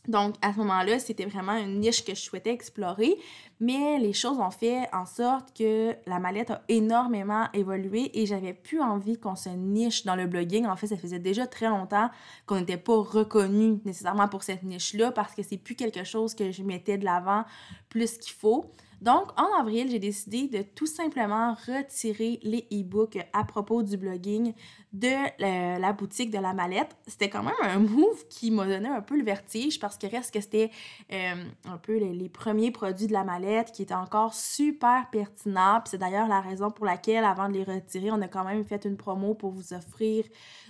donc, 0.09 0.35
à 0.43 0.53
ce 0.53 0.59
moment-là, 0.59 0.99
c'était 0.99 1.27
vraiment 1.27 1.57
une 1.57 1.79
niche 1.79 2.05
que 2.05 2.13
je 2.13 2.21
souhaitais 2.21 2.51
explorer, 2.51 3.17
mais 3.61 4.01
les 4.01 4.13
choses 4.13 4.39
ont 4.39 4.51
fait 4.51 4.93
en 4.93 5.07
sorte 5.07 5.57
que 5.57 5.95
la 6.07 6.19
mallette 6.19 6.51
a 6.51 6.63
énormément 6.69 7.47
évolué 7.55 8.11
et 8.21 8.27
j'avais 8.27 8.53
plus 8.53 8.81
envie 8.81 9.17
qu'on 9.17 9.37
se 9.37 9.51
niche 9.51 10.05
dans 10.05 10.17
le 10.17 10.27
blogging. 10.27 10.67
En 10.67 10.75
fait, 10.75 10.89
ça 10.89 10.97
faisait 10.97 11.21
déjà 11.21 11.47
très 11.47 11.69
longtemps 11.69 12.11
qu'on 12.47 12.59
n'était 12.59 12.79
pas 12.79 12.97
reconnu 12.97 13.81
nécessairement 13.85 14.27
pour 14.27 14.43
cette 14.43 14.65
niche-là 14.65 15.13
parce 15.13 15.37
que 15.37 15.45
c'est 15.45 15.57
plus 15.57 15.77
quelque 15.77 16.03
chose 16.03 16.35
que 16.35 16.51
je 16.51 16.65
mettais 16.65 16.99
de 16.99 17.05
l'avant 17.05 17.45
plus 17.89 18.19
qu'il 18.19 18.33
faut. 18.33 18.73
Donc, 19.03 19.33
en 19.37 19.61
avril, 19.61 19.91
j'ai 19.91 19.99
décidé 19.99 20.47
de 20.47 20.63
tout 20.63 20.87
simplement 20.87 21.57
retirer 21.67 22.39
les 22.45 22.69
e-books 22.73 23.19
à 23.33 23.43
propos 23.43 23.83
du 23.83 23.97
blogging 23.97 24.55
de 24.93 25.81
la 25.81 25.93
boutique 25.93 26.31
de 26.31 26.39
la 26.39 26.53
mallette. 26.55 26.97
C'était 27.09 27.29
quand 27.29 27.43
même 27.43 27.55
un 27.63 27.81
move 27.81 28.29
qui 28.29 28.53
m'a 28.53 28.65
donné 28.65 28.89
un 28.89 29.01
peu 29.01 29.17
le 29.17 29.25
vertige 29.25 29.81
parce 29.81 29.99
que 29.99 30.07
reste 30.07 30.33
que 30.33 30.41
c'était 30.41 30.71
euh, 31.13 31.45
un 31.65 31.79
peu 31.79 31.99
les, 31.99 32.29
premiers 32.29 32.71
produits 32.71 33.09
de 33.09 33.13
la 33.13 33.25
mallette 33.25 33.73
qui 33.73 33.83
étaient 33.83 33.93
encore 33.93 34.35
super 34.35 35.11
pertinents. 35.11 35.83
c'est 35.85 35.99
d'ailleurs 35.99 36.29
la 36.29 36.41
raison 36.41 36.71
pour 36.71 36.87
laquelle, 36.87 37.25
avant 37.25 37.49
de 37.49 37.55
les 37.55 37.65
retirer, 37.65 38.13
on 38.13 38.23
a 38.23 38.29
quand 38.29 38.45
même 38.45 38.65
fait 38.65 38.85
une 38.85 38.97
promo 38.97 39.35
pour 39.35 39.51
vous 39.51 39.73
offrir 39.73 40.25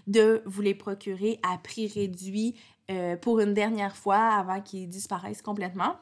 de 0.07 0.43
vous 0.47 0.63
les 0.63 0.75
procurer 0.75 1.39
à 1.43 1.59
prix 1.59 1.87
réduit 1.87 2.57
euh, 2.91 3.19
pour 3.19 3.41
une 3.41 3.53
dernière 3.53 3.95
fois 3.95 4.17
avant 4.17 4.63
qu'ils 4.63 4.89
disparaissent 4.89 5.43
complètement. 5.43 5.97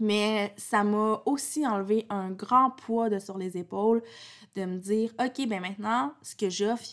Mais 0.00 0.52
ça 0.56 0.82
m'a 0.82 1.22
aussi 1.24 1.66
enlevé 1.66 2.06
un 2.10 2.30
grand 2.30 2.70
poids 2.70 3.08
de 3.08 3.18
sur 3.18 3.38
les 3.38 3.56
épaules 3.56 4.02
de 4.56 4.64
me 4.64 4.78
dire 4.78 5.10
OK, 5.20 5.46
ben 5.46 5.60
maintenant, 5.60 6.12
ce 6.22 6.34
que 6.34 6.50
j'offre, 6.50 6.84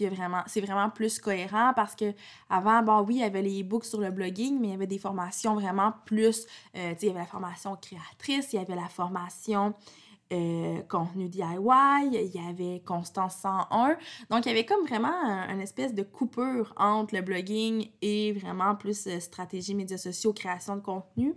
c'est 0.48 0.62
vraiment 0.62 0.90
plus 0.90 1.20
cohérent 1.20 1.74
parce 1.76 1.96
que 1.96 2.14
avant, 2.50 2.82
bon, 2.84 3.02
oui, 3.02 3.16
il 3.16 3.22
y 3.22 3.24
avait 3.24 3.42
les 3.42 3.62
e-books 3.62 3.86
sur 3.86 4.00
le 4.00 4.12
blogging, 4.12 4.60
mais 4.60 4.68
il 4.68 4.72
y 4.72 4.76
avait 4.76 4.88
des 4.88 5.00
formations 5.00 5.56
vraiment 5.56 5.94
plus. 6.06 6.46
Euh, 6.76 6.94
il 7.02 7.08
y 7.08 7.12
avait 7.12 7.20
la 7.20 7.26
formation 7.26 7.76
créatrice, 7.76 8.54
il 8.54 8.58
y 8.58 8.60
avait 8.60 8.76
la 8.76 8.90
formation. 8.90 9.74
Euh, 10.34 10.82
contenu 10.88 11.28
DIY, 11.28 11.44
il 12.14 12.32
y 12.34 12.40
avait 12.40 12.82
Constance 12.86 13.36
101. 13.42 13.98
Donc, 14.30 14.46
il 14.46 14.48
y 14.48 14.52
avait 14.52 14.66
comme 14.66 14.86
vraiment 14.86 15.12
une 15.50 15.60
espèce 15.60 15.94
de 15.94 16.04
coupure 16.04 16.74
entre 16.78 17.16
le 17.16 17.22
blogging 17.22 17.90
et 18.02 18.32
vraiment 18.32 18.76
plus 18.76 19.08
euh, 19.08 19.20
stratégie 19.20 19.76
médias 19.76 19.98
sociaux, 19.98 20.32
création 20.32 20.78
de 20.78 20.82
contenu. 20.82 21.36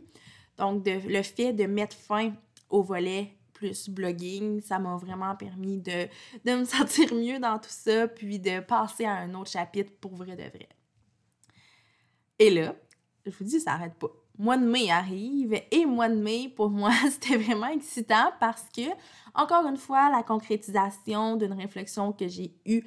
Donc, 0.59 0.87
le 0.87 1.23
fait 1.23 1.53
de 1.53 1.65
mettre 1.65 1.97
fin 1.97 2.33
au 2.71 2.83
volet 2.83 3.35
plus 3.53 3.89
blogging, 3.89 4.61
ça 4.61 4.79
m'a 4.79 4.97
vraiment 4.97 5.35
permis 5.37 5.79
de, 5.79 6.09
de 6.45 6.57
me 6.57 6.65
sentir 6.65 7.15
mieux 7.15 7.39
dans 7.39 7.59
tout 7.59 7.71
ça, 7.71 8.09
puis 8.09 8.39
de 8.39 8.61
passer 8.61 9.05
à 9.05 9.15
un 9.15 9.35
autre 9.35 9.51
chapitre 9.51 9.93
pour 10.01 10.15
vrai 10.15 10.37
de 10.37 10.43
vrai. 10.43 10.69
Et 12.39 12.51
là, 12.51 12.75
je 13.25 13.31
vous 13.31 13.45
dis, 13.45 13.61
ça 13.61 13.73
n'arrête 13.73 13.95
pas. 13.95 14.09
Mois 14.37 14.57
de 14.57 14.67
mai 14.67 14.91
arrive 14.91 15.55
et 15.71 15.87
mois 15.87 16.09
de 16.09 16.17
mai, 16.17 16.53
pour 16.55 16.69
moi, 16.69 16.91
c'était 17.11 17.37
vraiment 17.37 17.69
excitant 17.69 18.33
parce 18.41 18.67
que, 18.75 18.83
encore 19.35 19.67
une 19.67 19.77
fois, 19.77 20.11
la 20.11 20.23
concrétisation 20.23 21.37
d'une 21.37 21.53
réflexion 21.53 22.13
que 22.13 22.27
j'ai 22.27 22.55
eue 22.67 22.83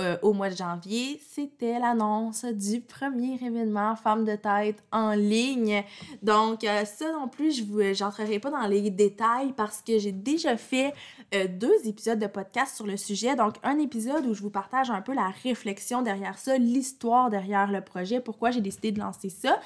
euh, 0.00 0.16
au 0.22 0.32
mois 0.32 0.48
de 0.48 0.56
janvier, 0.56 1.20
c'était 1.28 1.78
l'annonce 1.78 2.46
du 2.46 2.80
premier 2.80 3.34
événement 3.34 3.94
Femmes 3.96 4.24
de 4.24 4.34
tête 4.34 4.82
en 4.92 5.12
ligne. 5.12 5.84
Donc, 6.22 6.64
euh, 6.64 6.84
ça 6.86 7.12
non 7.12 7.28
plus, 7.28 7.58
je 7.58 8.02
n'entrerai 8.02 8.38
pas 8.38 8.50
dans 8.50 8.66
les 8.66 8.90
détails 8.90 9.52
parce 9.52 9.82
que 9.82 9.98
j'ai 9.98 10.12
déjà 10.12 10.56
fait 10.56 10.94
euh, 11.34 11.46
deux 11.48 11.74
épisodes 11.84 12.18
de 12.18 12.26
podcast 12.26 12.76
sur 12.76 12.86
le 12.86 12.96
sujet. 12.96 13.36
Donc, 13.36 13.56
un 13.62 13.78
épisode 13.78 14.24
où 14.26 14.32
je 14.32 14.40
vous 14.40 14.50
partage 14.50 14.90
un 14.90 15.02
peu 15.02 15.12
la 15.12 15.28
réflexion 15.42 16.00
derrière 16.00 16.38
ça, 16.38 16.56
l'histoire 16.56 17.28
derrière 17.28 17.70
le 17.70 17.82
projet, 17.82 18.20
pourquoi 18.20 18.50
j'ai 18.50 18.62
décidé 18.62 18.92
de 18.92 19.00
lancer 19.00 19.28
ça. 19.28 19.60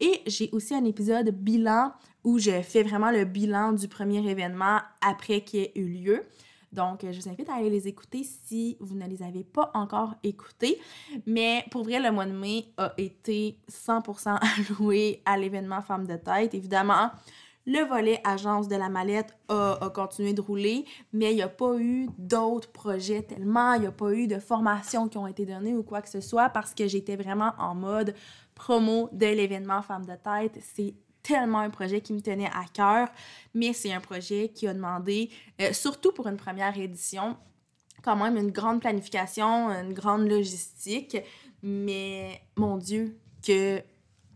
Et 0.00 0.20
j'ai 0.26 0.50
aussi 0.52 0.72
un 0.72 0.84
épisode 0.84 1.30
bilan 1.30 1.92
où 2.22 2.38
je 2.38 2.62
fais 2.62 2.84
vraiment 2.84 3.10
le 3.10 3.24
bilan 3.24 3.72
du 3.72 3.88
premier 3.88 4.24
événement 4.30 4.78
après 5.00 5.40
qu'il 5.40 5.60
ait 5.60 5.72
eu 5.74 5.88
lieu. 5.88 6.26
Donc, 6.72 7.00
je 7.02 7.20
vous 7.20 7.28
invite 7.28 7.48
à 7.48 7.54
aller 7.54 7.70
les 7.70 7.88
écouter 7.88 8.24
si 8.24 8.76
vous 8.80 8.94
ne 8.94 9.06
les 9.06 9.22
avez 9.22 9.42
pas 9.42 9.70
encore 9.74 10.14
écoutés. 10.22 10.78
Mais 11.26 11.64
pour 11.70 11.82
vrai, 11.82 11.98
le 11.98 12.12
mois 12.12 12.26
de 12.26 12.32
mai 12.32 12.66
a 12.76 12.92
été 12.96 13.58
100% 13.68 14.38
alloué 14.38 15.22
à 15.26 15.36
l'événement 15.36 15.82
Femmes 15.82 16.06
de 16.06 16.16
tête. 16.16 16.54
Évidemment, 16.54 17.10
le 17.66 17.84
volet 17.84 18.20
agence 18.24 18.68
de 18.68 18.76
la 18.76 18.88
mallette 18.88 19.36
a, 19.48 19.90
continué 19.94 20.32
de 20.32 20.40
rouler, 20.40 20.84
mais 21.12 21.32
il 21.32 21.36
n'y 21.36 21.42
a 21.42 21.48
pas 21.48 21.76
eu 21.78 22.08
d'autres 22.18 22.70
projets 22.70 23.22
tellement, 23.22 23.74
il 23.74 23.82
n'y 23.82 23.86
a 23.86 23.92
pas 23.92 24.12
eu 24.12 24.26
de 24.26 24.38
formations 24.38 25.08
qui 25.08 25.18
ont 25.18 25.26
été 25.26 25.44
données 25.44 25.74
ou 25.74 25.82
quoi 25.82 26.00
que 26.00 26.08
ce 26.08 26.20
soit 26.20 26.48
parce 26.48 26.74
que 26.74 26.86
j'étais 26.86 27.16
vraiment 27.16 27.52
en 27.58 27.74
mode 27.74 28.14
promo 28.54 29.08
de 29.12 29.26
l'événement 29.26 29.82
Femmes 29.82 30.06
de 30.06 30.14
tête. 30.14 30.58
C'est 30.74 30.94
tellement 31.22 31.58
un 31.58 31.70
projet 31.70 32.00
qui 32.00 32.12
me 32.12 32.20
tenait 32.20 32.50
à 32.50 32.64
cœur, 32.72 33.08
mais 33.54 33.72
c'est 33.72 33.92
un 33.92 34.00
projet 34.00 34.48
qui 34.48 34.66
a 34.66 34.74
demandé, 34.74 35.30
euh, 35.60 35.72
surtout 35.72 36.12
pour 36.12 36.26
une 36.26 36.36
première 36.36 36.78
édition, 36.78 37.36
quand 38.02 38.16
même 38.16 38.36
une 38.36 38.50
grande 38.50 38.80
planification, 38.80 39.70
une 39.70 39.92
grande 39.92 40.28
logistique, 40.28 41.16
mais 41.62 42.40
mon 42.56 42.76
Dieu, 42.76 43.18
que 43.46 43.82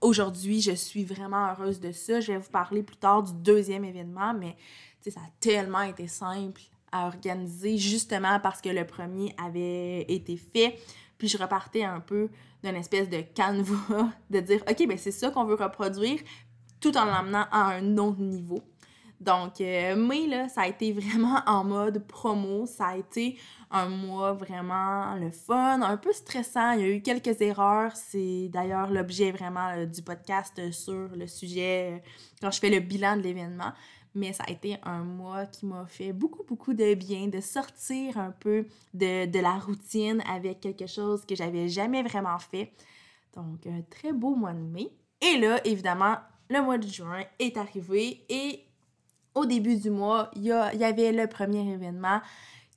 aujourd'hui, 0.00 0.60
je 0.60 0.72
suis 0.72 1.04
vraiment 1.04 1.50
heureuse 1.50 1.80
de 1.80 1.92
ça. 1.92 2.20
Je 2.20 2.32
vais 2.32 2.38
vous 2.38 2.50
parler 2.50 2.82
plus 2.82 2.96
tard 2.96 3.22
du 3.22 3.32
deuxième 3.32 3.84
événement, 3.84 4.34
mais 4.34 4.56
ça 5.00 5.20
a 5.20 5.30
tellement 5.40 5.82
été 5.82 6.06
simple 6.06 6.60
à 6.92 7.06
organiser 7.06 7.76
justement 7.78 8.38
parce 8.40 8.60
que 8.60 8.68
le 8.68 8.86
premier 8.86 9.34
avait 9.42 10.02
été 10.02 10.36
fait. 10.36 10.78
Puis 11.18 11.28
je 11.28 11.38
repartais 11.38 11.84
un 11.84 12.00
peu 12.00 12.28
d'une 12.62 12.76
espèce 12.76 13.08
de 13.08 13.20
canevas 13.20 14.10
de 14.30 14.40
dire, 14.40 14.62
OK, 14.68 14.86
ben 14.86 14.98
c'est 14.98 15.10
ça 15.10 15.30
qu'on 15.30 15.44
veut 15.44 15.54
reproduire, 15.54 16.20
tout 16.84 16.98
en 16.98 17.06
l'emmenant 17.06 17.46
à 17.50 17.76
un 17.76 17.96
autre 17.96 18.20
niveau. 18.20 18.60
Donc, 19.18 19.62
euh, 19.62 19.96
mai, 19.96 20.26
là, 20.26 20.50
ça 20.50 20.62
a 20.62 20.68
été 20.68 20.92
vraiment 20.92 21.40
en 21.46 21.64
mode 21.64 22.06
promo. 22.06 22.66
Ça 22.66 22.88
a 22.88 22.96
été 22.98 23.38
un 23.70 23.88
mois 23.88 24.34
vraiment 24.34 25.14
le 25.14 25.30
fun, 25.30 25.80
un 25.80 25.96
peu 25.96 26.12
stressant. 26.12 26.72
Il 26.72 26.80
y 26.80 26.84
a 26.84 26.88
eu 26.88 27.00
quelques 27.00 27.40
erreurs. 27.40 27.96
C'est 27.96 28.50
d'ailleurs 28.52 28.90
l'objet 28.90 29.32
vraiment 29.32 29.86
du 29.86 30.02
podcast 30.02 30.70
sur 30.72 31.08
le 31.16 31.26
sujet 31.26 31.94
euh, 31.94 32.08
quand 32.42 32.50
je 32.50 32.60
fais 32.60 32.68
le 32.68 32.80
bilan 32.80 33.16
de 33.16 33.22
l'événement. 33.22 33.72
Mais 34.14 34.34
ça 34.34 34.44
a 34.46 34.50
été 34.50 34.76
un 34.82 35.04
mois 35.04 35.46
qui 35.46 35.64
m'a 35.64 35.86
fait 35.86 36.12
beaucoup, 36.12 36.44
beaucoup 36.44 36.74
de 36.74 36.92
bien, 36.92 37.28
de 37.28 37.40
sortir 37.40 38.18
un 38.18 38.30
peu 38.30 38.66
de, 38.92 39.24
de 39.24 39.38
la 39.38 39.54
routine 39.54 40.22
avec 40.30 40.60
quelque 40.60 40.86
chose 40.86 41.24
que 41.24 41.34
j'avais 41.34 41.66
jamais 41.66 42.02
vraiment 42.02 42.38
fait. 42.38 42.72
Donc, 43.34 43.66
un 43.66 43.80
très 43.88 44.12
beau 44.12 44.34
mois 44.34 44.52
de 44.52 44.58
mai. 44.58 44.90
Et 45.22 45.38
là, 45.38 45.66
évidemment, 45.66 46.16
le 46.48 46.62
mois 46.62 46.78
de 46.78 46.86
juin 46.86 47.24
est 47.38 47.56
arrivé 47.56 48.24
et 48.28 48.64
au 49.34 49.46
début 49.46 49.76
du 49.76 49.90
mois, 49.90 50.30
il 50.36 50.44
y, 50.44 50.52
avait 50.52 51.12
le 51.12 51.26
premier 51.26 51.68
événement 51.72 52.20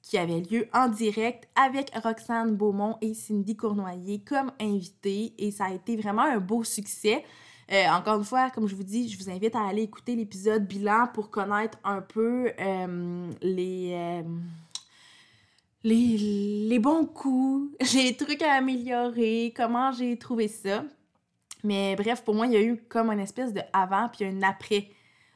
qui 0.01 0.17
avait 0.17 0.41
lieu 0.41 0.67
en 0.73 0.87
direct 0.87 1.47
avec 1.55 1.91
Roxane 1.95 2.55
Beaumont 2.55 2.97
et 3.01 3.13
Cindy 3.13 3.55
Cournoyer 3.55 4.19
comme 4.19 4.51
invités 4.59 5.33
et 5.37 5.51
ça 5.51 5.65
a 5.65 5.73
été 5.73 5.97
vraiment 5.97 6.23
un 6.23 6.39
beau 6.39 6.63
succès. 6.63 7.23
Euh, 7.71 7.87
encore 7.89 8.17
une 8.17 8.23
fois, 8.23 8.49
comme 8.49 8.67
je 8.67 8.75
vous 8.75 8.83
dis, 8.83 9.09
je 9.09 9.17
vous 9.21 9.29
invite 9.29 9.55
à 9.55 9.67
aller 9.67 9.83
écouter 9.83 10.15
l'épisode 10.15 10.65
bilan 10.65 11.09
pour 11.13 11.29
connaître 11.29 11.77
un 11.83 12.01
peu 12.01 12.51
euh, 12.59 13.29
les, 13.41 13.91
euh, 13.93 14.23
les, 15.83 16.17
les 16.69 16.79
bons 16.79 17.05
coups, 17.05 17.75
les 17.93 18.15
trucs 18.15 18.41
à 18.41 18.53
améliorer, 18.53 19.53
comment 19.55 19.91
j'ai 19.91 20.17
trouvé 20.17 20.47
ça. 20.47 20.85
Mais 21.67 21.97
bref, 21.97 22.23
pour 22.23 22.33
moi, 22.33 22.47
il 22.47 22.53
y 22.53 22.55
a 22.55 22.61
eu 22.61 22.77
comme 22.87 23.11
une 23.11 23.19
espèce 23.19 23.51
de 23.51 23.59
avant 23.73 24.07
puis 24.07 24.23
un 24.23 24.41
après 24.41 24.89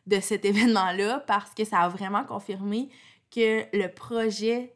de 0.08 0.22
cet 0.22 0.46
événement-là 0.52 1.26
parce 1.28 1.54
que 1.54 1.66
ça 1.66 1.80
a 1.80 1.90
vraiment 1.90 2.24
confirmé 2.24 2.88
que 3.30 3.66
le 3.78 3.88
projet 3.90 4.74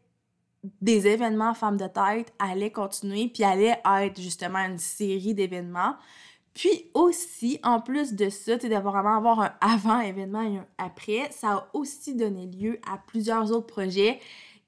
des 0.81 1.07
événements 1.07 1.53
Femmes 1.53 1.77
de 1.77 1.87
tête 1.87 2.33
allait 2.39 2.71
continuer 2.71 3.29
puis 3.29 3.45
allait 3.45 3.79
être 4.01 4.19
justement 4.19 4.59
une 4.59 4.79
série 4.79 5.33
d'événements. 5.33 5.95
Puis 6.53 6.89
aussi, 6.93 7.57
en 7.63 7.79
plus 7.79 8.15
de 8.15 8.29
ça, 8.29 8.57
d'avoir 8.57 8.95
vraiment 8.95 9.15
avoir 9.15 9.39
un 9.39 9.53
avant-événement 9.61 10.41
et 10.41 10.57
un 10.57 10.67
après, 10.77 11.29
ça 11.31 11.51
a 11.51 11.69
aussi 11.71 12.15
donné 12.15 12.47
lieu 12.47 12.81
à 12.85 12.97
plusieurs 12.97 13.53
autres 13.53 13.67
projets 13.67 14.19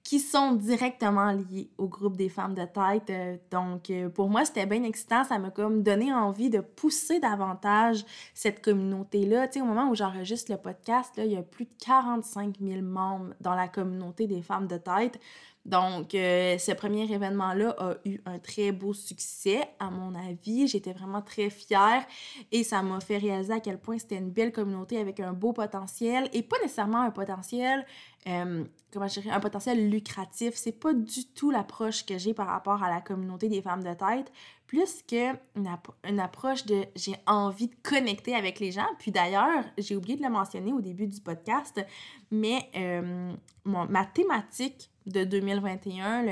qui 0.07 0.21
sont 0.21 0.53
directement 0.53 1.33
liées 1.33 1.69
au 1.77 1.89
groupe 1.89 2.15
des 2.15 2.29
femmes 2.29 2.53
de 2.53 2.63
tête. 2.63 3.09
Euh, 3.09 3.35
donc, 3.51 3.89
euh, 3.89 4.07
pour 4.07 4.29
moi, 4.29 4.45
c'était 4.45 4.65
bien 4.65 4.83
excitant. 4.83 5.25
Ça 5.25 5.37
m'a 5.37 5.49
comme 5.49 5.83
donné 5.83 6.13
envie 6.13 6.49
de 6.49 6.61
pousser 6.61 7.19
davantage 7.19 8.05
cette 8.33 8.63
communauté-là. 8.63 9.49
Tu 9.49 9.59
sais, 9.59 9.61
au 9.61 9.65
moment 9.65 9.89
où 9.89 9.95
j'enregistre 9.95 10.49
le 10.49 10.57
podcast, 10.59 11.17
là, 11.17 11.25
il 11.25 11.33
y 11.33 11.35
a 11.35 11.43
plus 11.43 11.65
de 11.65 11.73
45 11.83 12.55
000 12.61 12.81
membres 12.83 13.33
dans 13.41 13.53
la 13.53 13.67
communauté 13.67 14.27
des 14.27 14.41
femmes 14.41 14.67
de 14.67 14.77
tête. 14.77 15.19
Donc, 15.67 16.15
euh, 16.15 16.57
ce 16.57 16.71
premier 16.71 17.11
événement-là 17.11 17.75
a 17.77 17.95
eu 18.05 18.19
un 18.25 18.39
très 18.39 18.71
beau 18.71 18.93
succès, 18.93 19.59
à 19.79 19.89
mon 19.89 20.15
avis. 20.15 20.65
J'étais 20.65 20.93
vraiment 20.93 21.21
très 21.21 21.49
fière 21.49 22.05
et 22.53 22.63
ça 22.63 22.81
m'a 22.81 23.01
fait 23.01 23.17
réaliser 23.17 23.51
à 23.51 23.59
quel 23.59 23.77
point 23.77 23.97
c'était 23.97 24.15
une 24.15 24.31
belle 24.31 24.53
communauté 24.53 24.97
avec 24.97 25.19
un 25.19 25.33
beau 25.33 25.51
potentiel 25.51 26.29
et 26.31 26.41
pas 26.41 26.55
nécessairement 26.61 27.01
un 27.01 27.11
potentiel, 27.11 27.85
euh, 28.27 28.63
comment 28.93 29.09
je 29.09 29.19
dirais, 29.19 29.35
un 29.35 29.41
potentiel 29.41 29.89
lucratif. 29.89 30.53
C'est 30.55 30.71
pas 30.71 30.93
du 30.93 31.25
tout 31.35 31.51
l'approche 31.51 32.05
que 32.05 32.17
j'ai 32.17 32.33
par 32.33 32.47
rapport 32.47 32.81
à 32.81 32.89
la 32.89 33.01
communauté 33.01 33.49
des 33.49 33.61
femmes 33.61 33.83
de 33.83 33.93
tête, 33.93 34.31
plus 34.67 35.03
que 35.03 35.33
une, 35.57 36.19
approche 36.21 36.65
de 36.65 36.85
j'ai 36.95 37.15
envie 37.25 37.67
de 37.67 37.75
connecter 37.83 38.35
avec 38.35 38.61
les 38.61 38.71
gens. 38.71 38.87
Puis 38.99 39.11
d'ailleurs, 39.11 39.65
j'ai 39.77 39.97
oublié 39.97 40.15
de 40.15 40.23
le 40.23 40.29
mentionner 40.29 40.71
au 40.71 40.79
début 40.79 41.07
du 41.07 41.19
podcast, 41.19 41.85
mais 42.31 42.69
euh, 42.77 43.33
ma 43.65 44.05
thématique 44.05 44.89
de 45.07 45.23
2021 45.23 46.23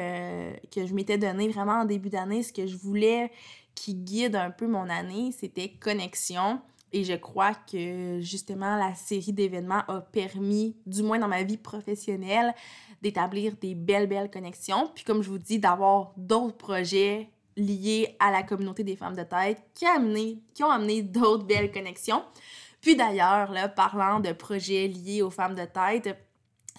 que 0.71 0.85
je 0.85 0.93
m'étais 0.93 1.17
donné 1.17 1.47
vraiment 1.47 1.81
en 1.81 1.85
début 1.85 2.09
d'année, 2.09 2.43
ce 2.43 2.53
que 2.53 2.67
je 2.67 2.77
voulais 2.77 3.31
qui 3.73 3.95
guide 3.95 4.35
un 4.35 4.51
peu 4.51 4.67
mon 4.67 4.89
année, 4.89 5.31
c'était 5.31 5.69
connexion. 5.69 6.61
Et 6.93 7.03
je 7.03 7.13
crois 7.13 7.53
que 7.53 8.19
justement 8.21 8.77
la 8.77 8.95
série 8.95 9.33
d'événements 9.33 9.83
a 9.87 9.99
permis, 9.99 10.77
du 10.85 11.03
moins 11.03 11.19
dans 11.19 11.27
ma 11.27 11.43
vie 11.43 11.57
professionnelle, 11.57 12.53
d'établir 13.01 13.55
des 13.59 13.75
belles, 13.75 14.07
belles 14.07 14.31
connexions. 14.31 14.89
Puis 14.95 15.03
comme 15.03 15.21
je 15.21 15.29
vous 15.29 15.39
dis, 15.39 15.59
d'avoir 15.59 16.13
d'autres 16.15 16.55
projets 16.55 17.29
liés 17.57 18.15
à 18.19 18.31
la 18.31 18.43
communauté 18.43 18.83
des 18.83 18.95
femmes 18.95 19.15
de 19.15 19.23
tête 19.23 19.61
qui, 19.73 19.85
a 19.85 19.95
amené, 19.95 20.39
qui 20.53 20.63
ont 20.63 20.69
amené 20.69 21.01
d'autres 21.01 21.45
belles 21.45 21.71
connexions. 21.71 22.23
Puis 22.79 22.95
d'ailleurs, 22.95 23.51
parlant 23.75 24.19
de 24.19 24.31
projets 24.31 24.87
liés 24.87 25.21
aux 25.21 25.31
femmes 25.31 25.55
de 25.55 25.65
tête, 25.65 26.15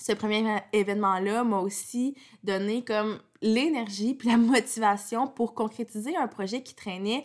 ce 0.00 0.12
premier 0.12 0.58
événement-là 0.72 1.44
m'a 1.44 1.58
aussi 1.58 2.16
donné 2.44 2.84
comme 2.84 3.18
l'énergie 3.42 4.14
puis 4.14 4.28
la 4.28 4.36
motivation 4.36 5.26
pour 5.26 5.54
concrétiser 5.54 6.16
un 6.16 6.28
projet 6.28 6.62
qui 6.62 6.74
traînait 6.74 7.24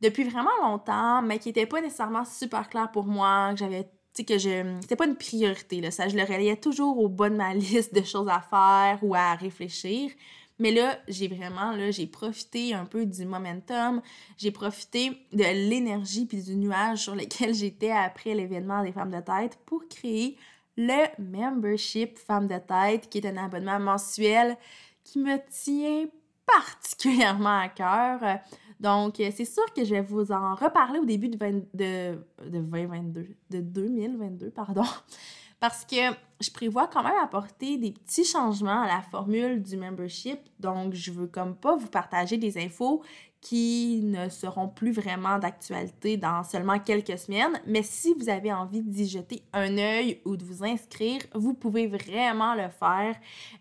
depuis 0.00 0.24
vraiment 0.24 0.50
longtemps, 0.62 1.22
mais 1.22 1.38
qui 1.38 1.48
n'était 1.48 1.66
pas 1.66 1.80
nécessairement 1.80 2.24
super 2.24 2.68
clair 2.68 2.90
pour 2.92 3.06
moi, 3.06 3.50
que 3.52 3.58
j'avais 3.58 3.88
que 4.24 4.38
je 4.38 4.78
c'était 4.80 4.96
pas 4.96 5.06
une 5.06 5.16
priorité 5.16 5.82
là, 5.82 5.90
je 5.90 6.16
le 6.16 6.22
relayais 6.22 6.56
toujours 6.56 6.98
au 6.98 7.08
bas 7.08 7.28
de 7.28 7.36
ma 7.36 7.52
liste 7.54 7.94
de 7.94 8.02
choses 8.02 8.28
à 8.28 8.40
faire 8.40 8.98
ou 9.02 9.14
à 9.14 9.34
réfléchir. 9.34 10.10
Mais 10.58 10.70
là, 10.70 10.98
j'ai 11.06 11.28
vraiment 11.28 11.72
là, 11.72 11.90
j'ai 11.90 12.06
profité 12.06 12.72
un 12.72 12.86
peu 12.86 13.04
du 13.04 13.26
momentum, 13.26 14.00
j'ai 14.38 14.50
profité 14.50 15.10
de 15.32 15.68
l'énergie 15.68 16.24
puis 16.24 16.42
du 16.42 16.56
nuage 16.56 17.00
sur 17.00 17.14
lequel 17.14 17.54
j'étais 17.54 17.90
après 17.90 18.34
l'événement 18.34 18.82
des 18.82 18.92
femmes 18.92 19.10
de 19.10 19.20
tête 19.20 19.58
pour 19.66 19.86
créer 19.88 20.38
le 20.76 21.06
membership 21.18 22.18
Femme 22.18 22.46
de 22.46 22.58
tête, 22.58 23.08
qui 23.08 23.18
est 23.18 23.26
un 23.26 23.36
abonnement 23.36 23.80
mensuel 23.80 24.56
qui 25.04 25.18
me 25.18 25.38
tient 25.50 26.06
particulièrement 26.46 27.60
à 27.60 27.68
cœur. 27.68 28.40
Donc, 28.78 29.14
c'est 29.16 29.44
sûr 29.44 29.64
que 29.74 29.84
je 29.84 29.94
vais 29.94 30.02
vous 30.02 30.32
en 30.32 30.54
reparler 30.54 30.98
au 30.98 31.04
début 31.04 31.28
de, 31.28 31.36
de, 31.74 32.18
de 32.44 32.60
2022, 32.60 33.28
de 33.50 33.60
2022, 33.60 34.50
pardon, 34.50 34.84
parce 35.60 35.84
que 35.84 35.96
je 36.40 36.50
prévois 36.50 36.86
quand 36.86 37.02
même 37.02 37.16
apporter 37.22 37.78
des 37.78 37.92
petits 37.92 38.24
changements 38.24 38.82
à 38.82 38.86
la 38.86 39.00
formule 39.00 39.62
du 39.62 39.76
membership. 39.76 40.38
Donc, 40.60 40.92
je 40.92 41.10
veux 41.10 41.26
comme 41.26 41.56
pas 41.56 41.74
vous 41.74 41.88
partager 41.88 42.36
des 42.36 42.58
infos 42.62 43.02
qui 43.40 44.00
ne 44.02 44.28
seront 44.28 44.68
plus 44.68 44.92
vraiment 44.92 45.38
d'actualité 45.38 46.16
dans 46.16 46.42
seulement 46.42 46.78
quelques 46.78 47.18
semaines. 47.18 47.60
Mais 47.66 47.82
si 47.82 48.14
vous 48.14 48.28
avez 48.28 48.52
envie 48.52 48.82
d'y 48.82 49.08
jeter 49.08 49.42
un 49.52 49.78
œil 49.78 50.20
ou 50.24 50.36
de 50.36 50.44
vous 50.44 50.64
inscrire, 50.64 51.20
vous 51.34 51.54
pouvez 51.54 51.86
vraiment 51.86 52.54
le 52.54 52.68
faire. 52.68 53.16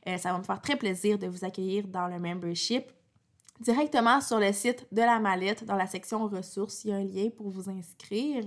Euh, 0.07 0.17
ça 0.17 0.31
va 0.31 0.39
me 0.39 0.43
faire 0.43 0.61
très 0.61 0.75
plaisir 0.75 1.19
de 1.19 1.27
vous 1.27 1.45
accueillir 1.45 1.87
dans 1.87 2.07
le 2.07 2.19
membership. 2.19 2.85
Directement 3.61 4.19
sur 4.19 4.37
le 4.37 4.51
site 4.51 4.85
de 4.91 4.99
la 4.99 5.17
mallette, 5.19 5.63
dans 5.63 5.77
la 5.77 5.87
section 5.87 6.27
ressources, 6.27 6.83
il 6.83 6.89
y 6.89 6.93
a 6.93 6.97
un 6.97 7.05
lien 7.05 7.29
pour 7.29 7.49
vous 7.49 7.69
inscrire. 7.69 8.43